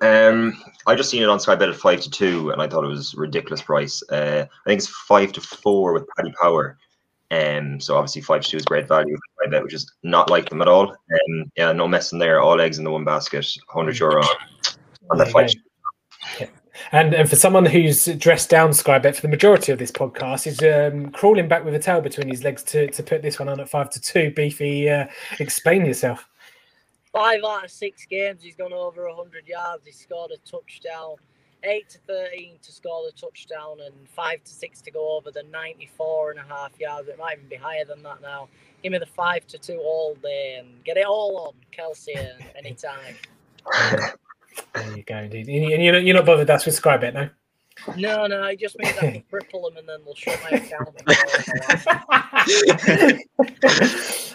that? 0.00 0.28
Um, 0.30 0.58
I 0.86 0.94
just 0.94 1.10
seen 1.10 1.22
it 1.22 1.28
on 1.28 1.40
Sky 1.40 1.54
Bet 1.54 1.68
at 1.68 1.76
five 1.76 2.00
to 2.00 2.10
two, 2.10 2.50
and 2.50 2.62
I 2.62 2.66
thought 2.66 2.84
it 2.84 2.88
was 2.88 3.14
ridiculous 3.14 3.60
price. 3.60 4.02
Uh, 4.10 4.46
I 4.48 4.68
think 4.70 4.78
it's 4.78 4.88
five 4.88 5.32
to 5.32 5.42
four 5.42 5.92
with 5.92 6.06
Paddy 6.16 6.32
Power. 6.40 6.78
Um, 7.30 7.78
so 7.78 7.96
obviously 7.96 8.22
five 8.22 8.42
to 8.42 8.50
two 8.50 8.56
is 8.56 8.64
great 8.64 8.88
value, 8.88 9.16
I 9.44 9.50
bet, 9.50 9.62
which 9.62 9.74
is 9.74 9.90
not 10.02 10.30
like 10.30 10.48
them 10.48 10.62
at 10.62 10.68
all. 10.68 10.90
Um, 10.90 11.52
yeah, 11.56 11.72
no 11.72 11.86
messing 11.86 12.18
there. 12.18 12.40
All 12.40 12.60
eggs 12.60 12.78
in 12.78 12.84
the 12.84 12.90
one 12.90 13.04
basket. 13.04 13.46
Hundred 13.68 13.98
euro 13.98 14.22
on, 14.22 14.36
on 15.10 15.18
that 15.18 15.30
fight. 15.30 15.54
Yeah. 16.40 16.46
And 16.92 17.12
and 17.12 17.28
for 17.28 17.36
someone 17.36 17.66
who's 17.66 18.06
dressed 18.06 18.48
down 18.48 18.72
Sky 18.72 18.98
Bet 18.98 19.16
for 19.16 19.22
the 19.22 19.28
majority 19.28 19.72
of 19.72 19.78
this 19.78 19.90
podcast, 19.90 20.46
is 20.46 20.62
um, 20.62 21.10
crawling 21.10 21.48
back 21.48 21.64
with 21.64 21.74
a 21.74 21.78
tail 21.78 22.00
between 22.00 22.28
his 22.28 22.44
legs 22.44 22.62
to, 22.64 22.88
to 22.88 23.02
put 23.02 23.20
this 23.20 23.38
one 23.38 23.48
on 23.48 23.60
at 23.60 23.68
five 23.68 23.90
to 23.90 24.00
two. 24.00 24.30
Beefy, 24.30 24.88
uh, 24.88 25.06
explain 25.38 25.84
yourself. 25.84 26.26
Five 27.12 27.40
out 27.46 27.64
of 27.64 27.70
six 27.70 28.06
games, 28.06 28.42
he's 28.42 28.54
gone 28.54 28.72
over 28.72 29.08
hundred 29.10 29.46
yards. 29.46 29.84
He 29.84 29.92
scored 29.92 30.30
a 30.30 30.38
touchdown 30.48 31.16
8 31.64 31.88
to 31.90 31.98
13 32.06 32.58
to 32.62 32.72
score 32.72 33.04
the 33.06 33.12
touchdown 33.12 33.78
and 33.84 34.08
5 34.08 34.44
to 34.44 34.52
6 34.52 34.80
to 34.82 34.90
go 34.90 35.16
over 35.16 35.30
the 35.30 35.42
94 35.50 36.32
and 36.32 36.40
a 36.40 36.42
half 36.42 36.78
yards. 36.78 37.08
It 37.08 37.18
might 37.18 37.38
even 37.38 37.48
be 37.48 37.56
higher 37.56 37.84
than 37.84 38.02
that 38.02 38.22
now. 38.22 38.48
Give 38.82 38.92
me 38.92 38.98
the 38.98 39.06
5 39.06 39.46
to 39.48 39.58
2 39.58 39.78
all 39.78 40.14
day 40.22 40.56
and 40.60 40.84
get 40.84 40.96
it 40.96 41.06
all 41.06 41.36
on 41.48 41.54
Kelce 41.76 42.16
uh, 42.16 42.42
anytime. 42.56 43.16
there 44.74 44.96
you 44.96 45.02
go, 45.02 45.18
indeed. 45.18 45.48
And 45.48 45.82
you're 45.82 46.14
not, 46.14 46.26
bothered 46.26 46.46
that's 46.46 46.66
with 46.66 46.80
Skybet, 46.80 47.14
no? 47.14 47.30
No, 47.96 48.26
no, 48.26 48.42
I 48.42 48.54
just 48.56 48.78
means 48.78 48.96
I 48.98 49.12
can 49.12 49.24
cripple 49.32 49.68
them 49.68 49.76
and 49.78 49.88
then 49.88 50.00
they'll 50.04 50.14
shut 50.14 50.38
my 50.42 50.58
account. 50.58 50.88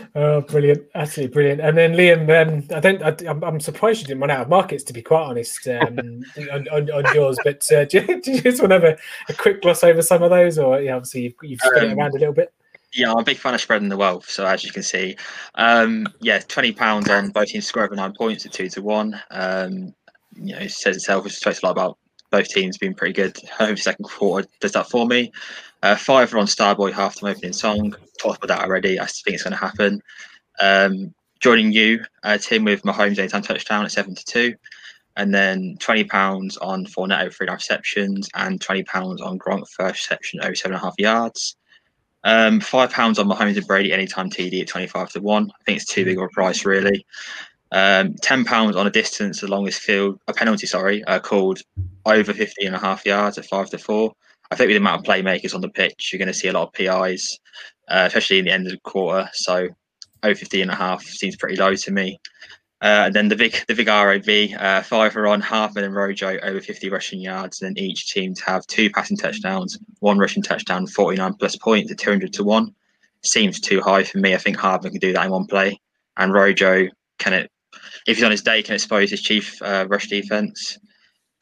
oh, 0.16 0.42
brilliant! 0.42 0.84
Absolutely 0.96 1.34
brilliant. 1.34 1.62
And 1.62 1.78
then 1.78 1.94
Liam, 1.94 2.30
um, 2.30 2.64
I 2.76 2.80
don't, 2.80 3.02
I, 3.04 3.16
am 3.30 3.44
I'm 3.44 3.60
surprised 3.60 4.02
you 4.02 4.08
didn't 4.08 4.22
run 4.22 4.32
out 4.32 4.42
of 4.42 4.50
markets 4.50 4.84
to 4.86 4.94
be 4.94 5.02
quite 5.02 5.24
honest 5.24 5.68
um, 5.68 6.24
on, 6.52 6.68
on, 6.70 6.92
on, 6.92 7.16
yours. 7.16 7.38
But 7.44 7.70
uh, 7.72 7.86
do, 7.90 8.00
you, 8.00 8.22
do, 8.22 8.32
you, 8.32 8.42
just 8.42 8.62
want 8.62 8.72
to 8.72 8.80
have 8.80 8.84
a, 8.84 8.98
a, 9.30 9.34
quick 9.34 9.62
gloss 9.62 9.84
over 9.84 10.02
some 10.02 10.24
of 10.24 10.30
those, 10.30 10.58
or 10.58 10.82
yeah, 10.82 10.96
obviously 10.96 11.24
you've, 11.24 11.36
you've 11.44 11.60
spread 11.60 11.84
um, 11.84 11.92
it 11.92 11.98
around 11.98 12.16
a 12.16 12.20
little 12.20 12.34
bit? 12.34 12.54
Yeah, 12.94 13.12
I'm 13.12 13.20
a 13.20 13.24
big 13.24 13.38
fan 13.38 13.56
of 13.56 13.62
spreading 13.62 13.90
the 13.90 13.98
wealth. 13.98 14.30
So 14.30 14.46
as 14.46 14.64
you 14.64 14.72
can 14.72 14.84
see, 14.84 15.16
um, 15.56 16.08
yeah, 16.22 16.40
twenty 16.40 16.72
pounds 16.72 17.10
on 17.10 17.32
both 17.32 17.48
teams 17.48 17.66
score 17.66 17.84
over 17.84 17.96
nine 17.96 18.14
points 18.14 18.46
at 18.46 18.54
two 18.54 18.70
to 18.70 18.82
one. 18.82 19.20
Um, 19.32 19.94
you 20.36 20.54
know, 20.54 20.60
it 20.60 20.72
says 20.72 20.96
itself, 20.96 21.24
which 21.24 21.40
talks 21.42 21.62
a 21.62 21.66
lot 21.66 21.72
about 21.72 21.98
both 22.34 22.48
teams 22.48 22.80
been 22.80 22.96
pretty 22.96 23.14
good. 23.14 23.38
Home 23.60 23.78
second 23.78 24.06
quarter 24.06 24.48
does 24.60 24.72
that 24.72 24.90
for 24.90 25.06
me. 25.06 25.32
Uh, 25.84 25.96
five 25.96 26.34
on 26.34 26.48
Starboy 26.48 26.92
halftime 26.92 27.30
opening 27.30 27.54
song. 27.54 27.96
Talked 28.20 28.44
about 28.44 28.58
that 28.58 28.66
already. 28.66 29.00
I 29.00 29.06
think 29.06 29.36
it's 29.36 29.44
going 29.44 29.52
to 29.52 29.58
happen. 29.58 30.02
Um, 30.60 31.14
joining 31.40 31.72
you, 31.72 32.04
uh, 32.24 32.40
Tim, 32.40 32.64
with 32.64 32.82
Mahomes 32.82 33.20
anytime 33.20 33.44
touchdown 33.44 33.86
at 33.86 33.92
seven 33.92 34.16
to 34.16 34.26
two, 34.26 34.56
and 35.16 35.32
then 35.32 35.78
twenty 35.80 36.06
pounds 36.06 36.58
on 36.58 36.88
Fournette 36.88 37.32
three 37.32 37.46
and 37.46 37.52
half 37.52 37.60
receptions, 37.60 38.28
and 38.34 38.60
twenty 38.60 38.84
pounds 38.84 39.22
on 39.22 39.38
Gronk 39.38 39.68
first 39.70 40.10
reception 40.10 40.40
over 40.42 40.56
seven 40.56 40.74
and 40.74 40.82
a 40.82 40.86
half 40.86 40.96
yards. 40.98 41.56
Um, 42.24 42.62
five 42.62 42.90
pounds 42.90 43.20
on 43.20 43.28
Mahomes 43.28 43.58
and 43.58 43.68
Brady 43.68 43.94
anytime 43.94 44.32
TD 44.32 44.62
at 44.62 44.68
twenty 44.68 44.88
five 44.88 45.12
to 45.12 45.22
one. 45.22 45.52
I 45.52 45.64
think 45.66 45.76
it's 45.76 45.86
too 45.86 46.04
big 46.04 46.18
of 46.18 46.24
a 46.24 46.30
price 46.30 46.66
really. 46.66 47.06
Um, 47.74 48.14
ten 48.22 48.46
pounds 48.46 48.76
on 48.76 48.86
a 48.86 48.92
distance 48.92 49.42
the 49.42 49.48
longest 49.48 49.82
field, 49.82 50.20
a 50.28 50.34
penalty, 50.34 50.68
sorry, 50.68 51.04
uh, 51.06 51.20
called 51.20 51.60
over 52.06 52.32
50 52.32 52.66
and 52.66 52.76
a 52.76 52.80
half 52.80 53.04
yards 53.04 53.40
at 53.40 53.46
five 53.46 53.70
to 53.72 53.80
four. 53.80 54.14
I 54.52 54.56
think 54.56 54.68
with 54.68 54.76
the 54.76 54.82
amount 54.82 55.02
of 55.02 55.12
playmakers 55.12 55.56
on 55.56 55.62
the 55.62 55.70
pitch, 55.70 56.12
you're 56.12 56.20
going 56.20 56.28
to 56.28 56.34
see 56.34 56.50
a 56.50 56.54
lot 56.54 56.68
of 56.68 56.74
PIs, 56.74 57.40
uh, 57.88 58.04
especially 58.06 58.38
in 58.38 58.46
the 58.46 58.52
end 58.52 58.68
of 58.68 58.74
the 58.74 58.80
quarter. 58.82 59.28
So 59.34 59.70
over 60.22 60.36
50 60.36 60.62
and 60.62 60.70
a 60.70 60.76
half 60.76 61.04
seems 61.04 61.36
pretty 61.36 61.56
low 61.56 61.76
to 61.76 61.92
me. 61.92 62.20
Uh, 62.84 63.06
and 63.06 63.16
then 63.16 63.30
the 63.30 63.36
big 63.36 63.56
the 63.68 63.74
big 63.74 63.88
ROV, 63.88 64.62
uh, 64.62 64.84
five 64.84 65.16
are 65.18 65.26
on 65.26 65.42
Hardman 65.42 65.86
and 65.86 65.96
Rojo 65.96 66.38
over 66.44 66.60
50 66.60 66.90
rushing 66.90 67.22
yards, 67.22 67.62
and 67.62 67.76
then 67.76 67.84
each 67.84 68.14
team 68.14 68.36
to 68.36 68.44
have 68.46 68.68
two 68.68 68.92
passing 68.92 69.18
touchdowns, 69.18 69.80
one 70.00 70.20
rushing 70.20 70.44
touchdown, 70.44 70.86
49 70.86 71.34
plus 71.36 71.56
points 71.56 71.92
at 71.92 71.98
200 71.98 72.34
to 72.34 72.44
one. 72.44 72.76
Seems 73.24 73.62
too 73.62 73.82
high 73.82 74.04
for 74.04 74.18
me. 74.20 74.36
I 74.36 74.38
think 74.38 74.58
Hardman 74.58 74.92
can 74.92 75.00
do 75.00 75.14
that 75.14 75.26
in 75.26 75.32
one 75.32 75.48
play, 75.48 75.80
and 76.18 76.34
Rojo 76.34 76.90
can 77.20 77.34
it 77.34 77.50
if 78.08 78.18
he's 78.18 78.24
on 78.24 78.32
his 78.32 78.42
day, 78.42 78.62
can 78.64 78.76
expose 78.76 79.10
his 79.12 79.22
chief 79.22 79.62
uh, 79.62 79.86
rush 79.90 80.08
defense. 80.08 80.78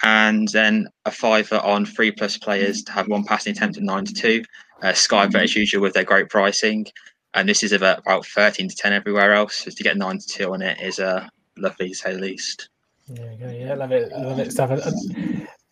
And 0.04 0.48
then 0.50 0.88
a 1.06 1.12
fiver 1.12 1.58
on 1.58 1.86
three 1.86 2.12
plus 2.12 2.38
players 2.38 2.84
to 2.84 2.92
have 2.92 3.08
one 3.08 3.24
passing 3.24 3.52
attempt 3.52 3.78
at 3.78 3.84
nine 3.84 4.06
to 4.06 4.14
two. 4.14 4.44
Uh, 4.82 4.94
Sky 4.94 5.28
Bet 5.28 5.44
as 5.44 5.56
usual 5.56 5.82
with 5.82 5.94
their 5.94 6.04
great 6.04 6.30
pricing. 6.30 6.88
and 7.34 7.48
this 7.48 7.64
is 7.64 7.72
about, 7.72 8.00
about 8.00 8.26
13 8.26 8.68
to 8.68 8.76
10 8.76 8.94
everywhere 8.94 9.34
else. 9.34 9.56
So 9.58 9.72
to 9.72 9.84
get 9.84 9.98
9 9.98 10.18
to 10.18 10.28
2 10.28 10.54
on 10.54 10.62
it 10.62 10.82
is 10.82 11.00
uh, 11.00 11.28
lovely 11.58 11.90
to 11.90 11.96
say 11.96 12.14
the 12.14 12.20
least. 12.20 12.70
Yeah, 13.08 13.52
yeah, 13.52 13.74
love 13.76 13.92
it, 13.92 14.12
love 14.12 14.40
it 14.40 14.52
stuff. 14.52 14.72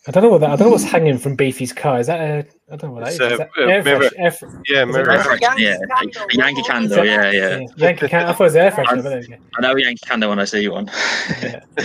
I, 0.07 0.09
I 0.09 0.11
don't 0.11 0.23
know 0.23 0.29
what 0.29 0.41
that. 0.41 0.51
I 0.51 0.55
don't 0.55 0.67
know 0.67 0.71
what's 0.71 0.83
hanging 0.91 1.17
from 1.17 1.35
Beefy's 1.35 1.73
car. 1.73 1.99
Is 1.99 2.07
that 2.07 2.19
a? 2.19 2.45
I 2.71 2.75
don't 2.75 2.89
know 2.89 2.95
what 3.01 3.05
that 3.05 3.13
is. 3.13 3.19
It's, 3.19 3.31
is 3.33 3.37
that 3.39 3.49
uh, 3.57 3.61
air 3.63 3.83
mirror- 3.83 3.99
fresh, 4.01 4.11
air 4.17 4.31
fre- 4.31 4.45
Yeah, 4.67 4.85
mirror. 4.85 5.09
air 5.11 5.23
fresh- 5.23 5.39
yeah, 5.57 5.77
candle. 5.97 6.23
a 6.23 6.35
Yankee 6.35 6.63
candle, 6.63 6.99
is 6.99 7.05
yeah, 7.07 7.31
yeah. 7.31 7.57
yeah, 7.59 7.67
Yankee 7.77 8.07
can. 8.07 8.27
I 8.27 8.33
thought 8.33 8.41
it 8.41 8.43
was 8.43 8.55
air 8.55 8.71
freshener, 8.71 9.03
but 9.03 9.03
there 9.03 9.23
you. 9.23 9.37
I 9.57 9.61
know 9.61 9.75
Yankee 9.75 10.05
candle 10.05 10.29
when 10.29 10.39
I 10.39 10.45
see 10.45 10.67
one. 10.69 10.87
Yeah. 11.41 11.61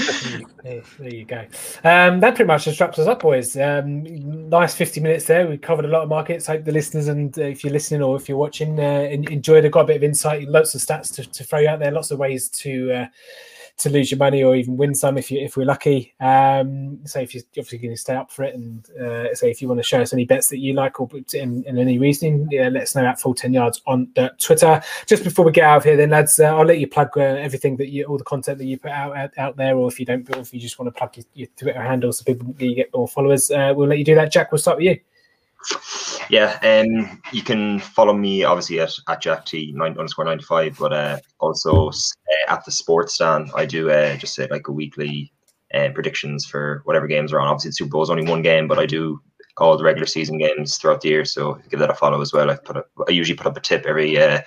there, 0.62 0.82
there 0.98 1.14
you 1.14 1.24
go. 1.24 1.40
Um, 1.84 2.20
that 2.20 2.34
pretty 2.34 2.44
much 2.44 2.64
just 2.64 2.80
wraps 2.80 2.98
us 2.98 3.06
up, 3.06 3.20
boys. 3.20 3.56
Um, 3.56 4.04
nice 4.48 4.74
50 4.74 5.00
minutes 5.00 5.24
there. 5.24 5.46
We 5.48 5.56
covered 5.58 5.84
a 5.86 5.88
lot 5.88 6.02
of 6.02 6.08
markets. 6.08 6.46
Hope 6.46 6.64
the 6.64 6.72
listeners 6.72 7.08
and 7.08 7.36
uh, 7.38 7.42
if 7.42 7.64
you're 7.64 7.72
listening 7.72 8.02
or 8.02 8.16
if 8.16 8.28
you're 8.28 8.38
watching, 8.38 8.78
uh, 8.78 9.08
enjoyed 9.10 9.64
it. 9.64 9.72
Got 9.72 9.80
a 9.80 9.86
bit 9.86 9.96
of 9.96 10.04
insight, 10.04 10.48
lots 10.48 10.74
of 10.74 10.80
stats 10.82 11.12
to, 11.14 11.24
to 11.24 11.44
throw 11.44 11.60
you 11.60 11.68
out 11.68 11.78
there, 11.80 11.90
lots 11.90 12.10
of 12.10 12.18
ways 12.18 12.48
to. 12.50 12.92
Uh, 12.92 13.06
to 13.76 13.90
lose 13.90 14.10
your 14.10 14.18
money 14.18 14.42
or 14.42 14.54
even 14.54 14.76
win 14.76 14.94
some 14.94 15.18
if 15.18 15.30
you 15.30 15.40
if 15.40 15.56
we're 15.56 15.66
lucky. 15.66 16.14
Um, 16.20 17.00
so 17.06 17.18
if 17.20 17.34
you're 17.34 17.42
obviously 17.50 17.78
going 17.78 17.94
to 17.94 18.00
stay 18.00 18.14
up 18.14 18.30
for 18.30 18.44
it, 18.44 18.54
and 18.54 18.88
uh, 19.00 19.34
say 19.34 19.50
if 19.50 19.60
you 19.60 19.68
want 19.68 19.80
to 19.80 19.84
show 19.84 20.00
us 20.00 20.12
any 20.12 20.24
bets 20.24 20.48
that 20.50 20.58
you 20.58 20.74
like 20.74 21.00
or 21.00 21.08
in, 21.34 21.64
in 21.64 21.78
any 21.78 21.98
reasoning, 21.98 22.46
yeah, 22.50 22.68
let 22.68 22.84
us 22.84 22.94
know 22.94 23.04
at 23.04 23.20
full 23.20 23.34
ten 23.34 23.52
yards 23.52 23.82
on 23.86 24.08
Twitter. 24.38 24.80
Just 25.06 25.24
before 25.24 25.44
we 25.44 25.52
get 25.52 25.64
out 25.64 25.78
of 25.78 25.84
here, 25.84 25.96
then 25.96 26.10
lads, 26.10 26.38
uh, 26.38 26.44
I'll 26.44 26.64
let 26.64 26.78
you 26.78 26.86
plug 26.86 27.16
uh, 27.16 27.20
everything 27.20 27.76
that 27.78 27.88
you 27.88 28.04
all 28.04 28.18
the 28.18 28.24
content 28.24 28.58
that 28.58 28.66
you 28.66 28.78
put 28.78 28.92
out 28.92 29.16
out, 29.16 29.30
out 29.38 29.56
there, 29.56 29.76
or 29.76 29.88
if 29.88 29.98
you 29.98 30.06
don't, 30.06 30.28
or 30.36 30.40
if 30.40 30.54
you 30.54 30.60
just 30.60 30.78
want 30.78 30.94
to 30.94 30.98
plug 30.98 31.16
your, 31.16 31.26
your 31.34 31.48
Twitter 31.56 31.82
handle 31.82 32.12
so 32.12 32.24
people 32.24 32.54
you 32.58 32.76
get 32.76 32.94
more 32.94 33.08
followers, 33.08 33.50
uh, 33.50 33.72
we'll 33.74 33.88
let 33.88 33.98
you 33.98 34.04
do 34.04 34.14
that. 34.14 34.30
Jack, 34.30 34.52
we'll 34.52 34.58
start 34.58 34.76
with 34.78 34.86
you. 34.86 35.00
Yeah, 36.30 36.58
um, 36.62 37.20
you 37.32 37.42
can 37.42 37.78
follow 37.78 38.12
me 38.12 38.44
obviously 38.44 38.80
at, 38.80 38.92
at 39.08 39.22
Jack 39.22 39.46
T 39.46 39.72
nine 39.74 39.98
underscore 39.98 40.24
ninety 40.24 40.44
five, 40.44 40.76
but 40.78 40.92
uh, 40.92 41.18
also 41.40 41.88
uh, 41.88 42.52
at 42.52 42.64
the 42.64 42.72
Sports 42.72 43.14
Stand. 43.14 43.50
I 43.54 43.66
do 43.66 43.90
uh, 43.90 44.16
just 44.16 44.34
say 44.34 44.48
like 44.50 44.68
a 44.68 44.72
weekly 44.72 45.32
uh, 45.74 45.88
predictions 45.94 46.46
for 46.46 46.82
whatever 46.84 47.06
games 47.06 47.32
are 47.32 47.40
on. 47.40 47.48
Obviously, 47.48 47.70
the 47.70 47.74
Super 47.74 47.90
Bowl 47.90 48.02
is 48.02 48.10
only 48.10 48.28
one 48.28 48.42
game, 48.42 48.68
but 48.68 48.78
I 48.78 48.86
do 48.86 49.20
all 49.58 49.76
the 49.76 49.84
regular 49.84 50.06
season 50.06 50.38
games 50.38 50.76
throughout 50.76 51.00
the 51.00 51.08
year. 51.08 51.24
So 51.24 51.58
give 51.70 51.80
that 51.80 51.90
a 51.90 51.94
follow 51.94 52.20
as 52.20 52.32
well. 52.32 52.50
I 52.50 52.56
put 52.56 52.76
I 53.08 53.10
usually 53.10 53.36
put 53.36 53.46
up 53.46 53.56
a 53.56 53.60
tip 53.60 53.86
every 53.86 54.20
uh, 54.20 54.40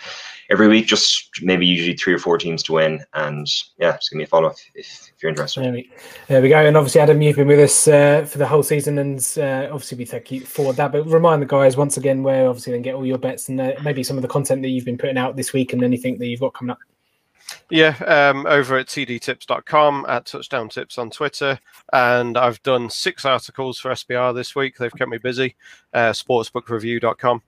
every 0.50 0.68
week, 0.68 0.88
just 0.88 1.30
maybe 1.42 1.66
usually 1.66 1.96
three 1.96 2.14
or 2.14 2.20
four 2.20 2.38
teams 2.38 2.64
to 2.64 2.74
win, 2.74 3.04
and 3.14 3.48
yeah, 3.78 3.94
just 3.94 4.12
give 4.12 4.18
me 4.18 4.24
a 4.24 4.28
follow 4.28 4.50
if, 4.50 4.72
if, 4.76 5.12
if 5.16 5.24
you're 5.24 5.30
interested. 5.30 5.64
There 5.64 5.72
we, 5.72 5.90
there 6.28 6.42
we 6.42 6.50
go. 6.50 6.66
And 6.66 6.78
obviously, 6.78 7.02
Adam, 7.02 7.22
you've 7.22 7.36
been 7.36 7.48
with 7.48 7.60
us 7.60 7.88
uh, 7.88 8.26
for 8.26 8.38
the 8.38 8.48
whole 8.48 8.64
season, 8.64 8.98
and 8.98 9.20
uh, 9.38 9.70
obviously 9.72 9.98
we 9.98 10.06
thank 10.06 10.32
you 10.32 10.42
for 10.42 10.74
that. 10.74 10.92
But 10.92 11.06
remind 11.06 11.42
the 11.42 11.48
guys 11.48 11.78
once 11.78 11.98
again 11.98 12.24
where 12.24 12.48
obviously 12.48 12.72
they 12.72 12.78
can 12.78 12.84
get 12.84 12.96
all 12.96 13.06
your 13.06 13.18
bets 13.18 13.50
and 13.50 13.60
uh, 13.60 13.74
maybe 13.84 14.04
some 14.04 14.18
of 14.18 14.22
the 14.22 14.28
content 14.28 14.62
that 14.62 14.70
you've 14.70 14.86
been 14.86 14.98
putting 14.98 15.18
out 15.18 15.36
this 15.36 15.54
week 15.54 15.74
and 15.74 15.84
anything 15.84 16.18
that 16.20 16.28
you've 16.28 16.40
got 16.40 16.54
coming 16.54 16.72
up. 16.72 16.80
Yeah, 17.70 17.98
um, 18.06 18.46
over 18.46 18.78
at 18.78 18.88
tdtips.com, 18.88 20.06
at 20.08 20.26
Touchdown 20.26 20.70
Tips 20.70 20.98
on 20.98 21.10
Twitter. 21.10 21.60
And 21.92 22.38
I've 22.38 22.62
done 22.64 22.90
six 22.90 23.26
articles 23.26 23.80
for 23.80 23.92
SBR 23.92 24.34
this 24.34 24.56
week. 24.56 24.78
They've 24.78 24.94
kept 24.94 25.10
me 25.10 25.18
busy. 25.18 25.56
Uh, 25.94 26.12
sportsbookreview.com. 26.12 27.42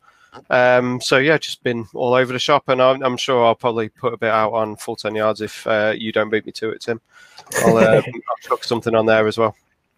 Um, 0.50 1.02
so, 1.02 1.18
yeah, 1.18 1.38
just 1.38 1.64
been 1.64 1.88
all 1.94 2.14
over 2.14 2.34
the 2.34 2.40
shop. 2.40 2.68
And 2.68 2.82
I'm, 2.82 3.02
I'm 3.02 3.18
sure 3.18 3.46
I'll 3.46 3.56
probably 3.56 3.90
put 3.90 4.14
a 4.14 4.18
bit 4.18 4.32
out 4.32 4.54
on 4.54 4.76
full 4.76 4.96
10 4.96 5.16
yards 5.16 5.42
if 5.42 5.66
uh, 5.66 5.94
you 5.98 6.12
don't 6.12 6.30
beat 6.30 6.46
me 6.46 6.52
to 6.54 6.70
it, 6.70 6.82
Tim. 6.82 7.00
I'll, 7.64 7.78
uh, 7.78 8.02
I'll 8.30 8.38
chuck 8.42 8.64
something 8.64 8.96
on 8.96 9.06
there 9.06 9.28
as 9.28 9.38
well. 9.38 9.56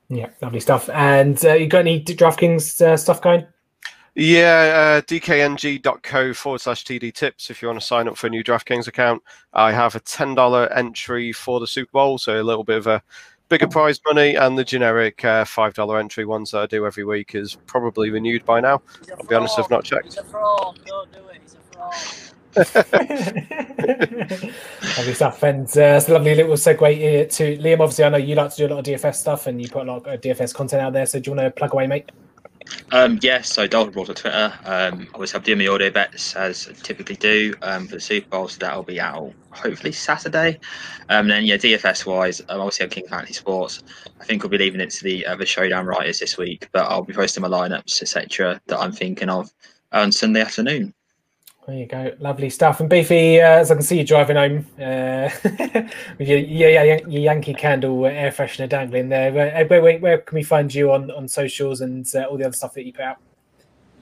Yeah, 0.10 0.30
lovely 0.42 0.60
stuff. 0.60 0.90
And 0.90 1.44
uh, 1.46 1.54
you 1.54 1.68
got 1.68 1.80
any 1.80 2.04
DraftKings 2.04 2.82
uh, 2.82 2.98
stuff 2.98 3.22
going? 3.22 3.46
Yeah, 4.14 4.98
uh, 5.00 5.02
dkng.co 5.02 6.34
forward 6.34 6.60
slash 6.60 6.84
TD 6.84 7.14
tips 7.14 7.50
if 7.50 7.62
you 7.62 7.70
want 7.70 7.80
to 7.80 7.86
sign 7.86 8.10
up 8.10 8.18
for 8.18 8.28
a 8.28 8.30
new 8.30 8.44
DraftKings 8.44 8.88
account. 8.88 9.24
I 9.54 9.72
have 9.72 9.96
a 9.96 10.02
$10 10.02 10.78
entry 10.78 11.32
for 11.32 11.62
the 11.62 11.68
Super 11.68 11.92
Bowl, 11.92 12.18
so 12.18 12.42
a 12.42 12.44
little 12.44 12.66
bit 12.66 12.78
of 12.78 12.88
a 12.88 13.02
bigger 13.48 13.68
prize 13.68 14.02
money, 14.06 14.36
and 14.36 14.58
the 14.58 14.66
generic 14.66 15.24
uh, 15.24 15.46
$5 15.46 16.00
entry 16.00 16.26
ones 16.26 16.52
that 16.52 16.60
I 16.60 16.66
do 16.66 16.86
every 16.86 17.06
week 17.06 17.36
is 17.36 17.56
probably 17.68 18.10
renewed 18.10 18.44
by 18.44 18.60
now. 18.60 18.82
I'll 19.18 19.28
be 19.28 19.36
honest, 19.36 19.58
I've 19.58 19.70
not 19.70 19.86
checked. 19.86 20.06
He's 20.06 20.18
a 20.18 20.24
fraud. 20.26 20.80
Don't 20.86 21.12
do 21.14 21.20
it. 21.30 21.42
He's 21.42 21.56
a 21.56 22.84
fraud. 22.84 23.12
lovely 24.98 25.14
stuff. 25.14 25.42
And 25.44 25.68
uh, 25.68 25.96
it's 25.98 26.10
a 26.10 26.14
lovely 26.14 26.36
little 26.36 26.56
segue 26.56 26.98
here 26.98 27.26
to 27.26 27.58
Liam. 27.60 27.80
Obviously, 27.80 28.04
I 28.04 28.10
know 28.10 28.18
you 28.18 28.36
like 28.36 28.52
to 28.52 28.58
do 28.58 28.68
a 28.68 28.72
lot 28.74 28.80
of 28.80 28.86
DFS 28.86 29.16
stuff 29.16 29.48
and 29.48 29.62
you 29.62 29.70
put 29.70 29.88
a 29.88 29.92
lot 29.92 30.06
of 30.06 30.20
DFS 30.20 30.54
content 30.54 30.82
out 30.82 30.92
there. 30.92 31.06
So 31.06 31.20
do 31.20 31.32
you 31.32 31.38
want 31.38 31.46
to 31.46 31.52
plug 31.58 31.74
away, 31.74 31.88
mate? 31.88 32.10
Um, 32.92 33.20
yes, 33.22 33.52
so 33.52 33.68
Dalton 33.68 33.94
brought 33.94 34.08
to 34.08 34.14
Twitter. 34.14 34.54
Um, 34.66 35.08
obviously, 35.14 35.38
I'm 35.38 35.44
doing 35.44 35.60
my 35.60 35.68
audio 35.68 35.90
bets 35.90 36.36
as 36.36 36.68
I 36.70 36.74
typically 36.74 37.16
do 37.16 37.54
um, 37.62 37.88
for 37.88 37.96
the 37.96 38.02
Super 38.02 38.30
Bowl, 38.30 38.48
so 38.48 38.58
that'll 38.60 38.84
be 38.84 39.00
out 39.00 39.34
hopefully 39.52 39.92
Saturday. 39.92 40.60
Um, 41.10 41.28
then, 41.28 41.46
yeah, 41.46 41.58
DFS 41.58 42.06
wise, 42.06 42.42
um, 42.50 42.62
obviously, 42.62 42.86
I'm 42.86 42.90
King 42.90 43.08
Fantasy 43.08 43.34
Sports. 43.34 43.84
I 44.20 44.24
think 44.26 44.44
we'll 44.44 44.50
be 44.50 44.58
leaving 44.58 44.82
it 44.82 44.90
to 44.92 45.04
the 45.04 45.26
uh, 45.26 45.36
the 45.36 45.46
showdown 45.46 45.86
writers 45.86 46.20
this 46.20 46.38
week, 46.38 46.68
but 46.72 46.84
I'll 46.84 47.04
be 47.04 47.14
posting 47.14 47.42
my 47.42 47.50
lineups, 47.50 48.02
etc., 48.02 48.62
that 48.68 48.80
I'm 48.80 48.92
thinking 48.92 49.30
of 49.30 49.52
on 49.92 50.12
Sunday 50.12 50.42
afternoon. 50.42 50.94
There 51.68 51.78
you 51.78 51.86
go, 51.86 52.12
lovely 52.20 52.50
stuff. 52.50 52.80
And 52.80 52.90
Beefy, 52.90 53.40
uh, 53.40 53.60
as 53.60 53.70
I 53.70 53.76
can 53.76 53.84
see 53.84 54.00
you 54.00 54.04
driving 54.04 54.36
home 54.36 54.66
uh, 54.80 55.30
with 56.18 56.28
your, 56.28 56.40
your, 56.40 56.84
your 56.86 57.22
Yankee 57.22 57.54
candle 57.54 58.04
uh, 58.06 58.10
air 58.10 58.32
freshener 58.32 58.68
dangling 58.68 59.10
there. 59.10 59.32
Where, 59.32 59.66
where, 59.66 59.82
where, 59.82 60.00
where 60.00 60.18
can 60.18 60.36
we 60.36 60.44
find 60.44 60.74
you 60.74 60.92
on, 60.92 61.12
on 61.12 61.28
socials 61.28 61.82
and 61.82 62.08
uh, 62.16 62.24
all 62.24 62.38
the 62.38 62.46
other 62.46 62.56
stuff 62.56 62.74
that 62.74 62.86
you 62.86 62.94
put 62.94 63.04
out? 63.04 63.18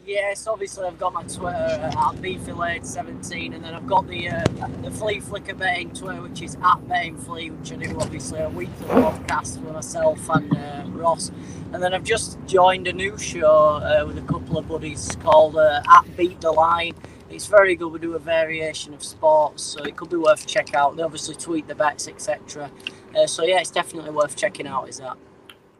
Yes, 0.10 0.47
obviously 0.47 0.88
I've 0.88 0.97
got 0.97 1.14
my 1.14 1.22
Twitter 1.22 1.53
at 1.53 1.93
beefylade17, 1.93 3.53
and 3.53 3.64
then 3.64 3.76
I've 3.76 3.86
got 3.86 4.07
the 4.07 4.30
uh, 4.30 4.43
the 4.82 4.89
Flea 4.89 5.20
Flicker 5.20 5.53
betting 5.53 5.93
Twitter, 5.93 6.20
which 6.24 6.41
is 6.41 6.57
at 6.64 6.88
betting 6.88 7.16
Flea, 7.16 7.51
which 7.51 7.72
I 7.72 7.76
do 7.76 7.95
obviously 7.99 8.39
a 8.39 8.49
weekly 8.49 8.88
podcast 8.88 9.62
with 9.62 9.72
myself 9.72 10.28
and 10.30 10.57
uh, 10.57 10.84
Ross. 10.88 11.32
And 11.74 11.84
then 11.84 11.93
I've 11.93 12.03
just 12.03 12.39
joined 12.47 12.88
a 12.88 12.93
new 12.93 13.20
show 13.20 13.45
uh, 13.45 14.03
with 14.07 14.18
a 14.18 14.24
couple 14.24 14.57
of 14.57 14.68
buddies 14.68 15.16
called 15.22 15.57
uh, 15.57 15.84
at 15.88 16.18
Beat 16.18 16.41
the 16.41 16.53
Line. 16.53 16.95
It's 17.30 17.46
very 17.46 17.76
good. 17.76 17.92
We 17.92 18.00
do 18.00 18.16
a 18.16 18.20
variation 18.20 18.94
of 18.94 19.04
sports, 19.04 19.64
so 19.64 19.84
it 19.84 19.96
could 19.96 20.10
be 20.10 20.18
worth 20.18 20.48
check 20.48 20.74
out. 20.74 20.96
They 20.96 21.04
obviously 21.04 21.36
tweet 21.36 21.68
the 21.68 21.76
bets, 21.76 22.08
etc. 22.08 22.72
Uh, 23.16 23.28
so 23.28 23.44
yeah, 23.44 23.60
it's 23.60 23.72
definitely 23.72 24.12
worth 24.12 24.36
checking 24.36 24.68
out. 24.68 24.90
Is 24.90 24.98
that? 24.98 25.18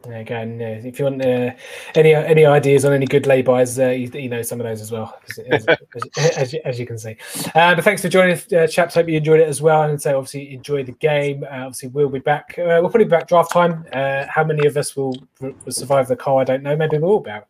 There 0.02 0.18
you 0.18 0.24
go. 0.24 0.34
And, 0.36 0.62
uh, 0.62 0.64
if 0.88 0.98
you 0.98 1.04
want 1.04 1.22
uh, 1.22 1.50
any 1.94 2.14
any 2.14 2.46
ideas 2.46 2.84
on 2.86 2.92
any 2.94 3.06
good 3.06 3.26
lay-bys, 3.26 3.78
uh, 3.78 3.88
you, 3.88 4.10
you 4.14 4.28
know 4.30 4.40
some 4.40 4.58
of 4.58 4.64
those 4.64 4.80
as 4.80 4.90
well, 4.90 5.18
as, 5.28 5.66
as, 5.66 5.66
as, 6.36 6.52
you, 6.54 6.60
as 6.64 6.80
you 6.80 6.86
can 6.86 6.96
see. 6.96 7.16
Uh, 7.54 7.74
but 7.74 7.84
thanks 7.84 8.00
for 8.00 8.08
joining 8.08 8.32
us, 8.32 8.50
uh, 8.52 8.66
chaps. 8.66 8.94
Hope 8.94 9.08
you 9.08 9.18
enjoyed 9.18 9.40
it 9.40 9.48
as 9.48 9.60
well. 9.60 9.82
And 9.82 10.00
so 10.00 10.16
obviously 10.16 10.54
enjoy 10.54 10.84
the 10.84 10.92
game. 10.92 11.44
Uh, 11.44 11.66
obviously 11.66 11.88
we'll 11.90 12.08
be 12.08 12.18
back. 12.18 12.54
Uh, 12.58 12.80
we'll 12.80 12.88
probably 12.88 13.04
be 13.04 13.10
back 13.10 13.28
draft 13.28 13.52
time. 13.52 13.84
Uh, 13.92 14.24
how 14.28 14.42
many 14.42 14.66
of 14.66 14.76
us 14.78 14.96
will, 14.96 15.14
will 15.40 15.54
survive 15.68 16.08
the 16.08 16.16
call? 16.16 16.38
I 16.38 16.44
don't 16.44 16.62
know. 16.62 16.74
Maybe 16.76 16.96
we'll 16.96 17.20
be, 17.20 17.30
out, 17.30 17.46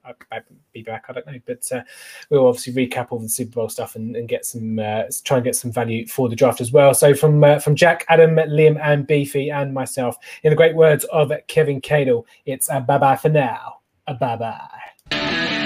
be 0.73 0.83
back. 0.83 1.07
I 1.09 1.12
don't 1.12 1.27
know. 1.27 1.39
But 1.47 1.71
uh, 1.73 1.83
we'll 2.31 2.47
obviously 2.47 2.73
recap 2.73 3.09
all 3.11 3.18
the 3.18 3.29
Super 3.29 3.53
Bowl 3.53 3.68
stuff 3.68 3.97
and, 3.97 4.16
and 4.16 4.29
get 4.29 4.45
some 4.45 4.79
uh, 4.79 5.05
try 5.25 5.39
and 5.39 5.45
get 5.45 5.57
some 5.57 5.73
value 5.73 6.07
for 6.07 6.29
the 6.29 6.37
draft 6.37 6.61
as 6.61 6.73
well. 6.73 6.95
So 6.95 7.14
from 7.14 7.43
uh, 7.43 7.59
from 7.59 7.77
Jack, 7.77 8.05
Adam, 8.09 8.37
Liam, 8.37 8.79
and 8.83 9.07
Beefy, 9.07 9.51
and 9.51 9.75
myself, 9.75 10.16
in 10.43 10.51
the 10.51 10.57
great 10.57 10.75
words 10.75 11.05
of 11.05 11.33
Kevin 11.49 11.81
Cadle, 11.81 12.27
it's 12.47 12.68
a 12.71 12.81
bye 12.81 12.99
bye 12.99 13.16
for 13.16 13.29
now. 13.29 13.81
A 14.07 14.14
bye 14.14 14.37
bye. 14.37 15.59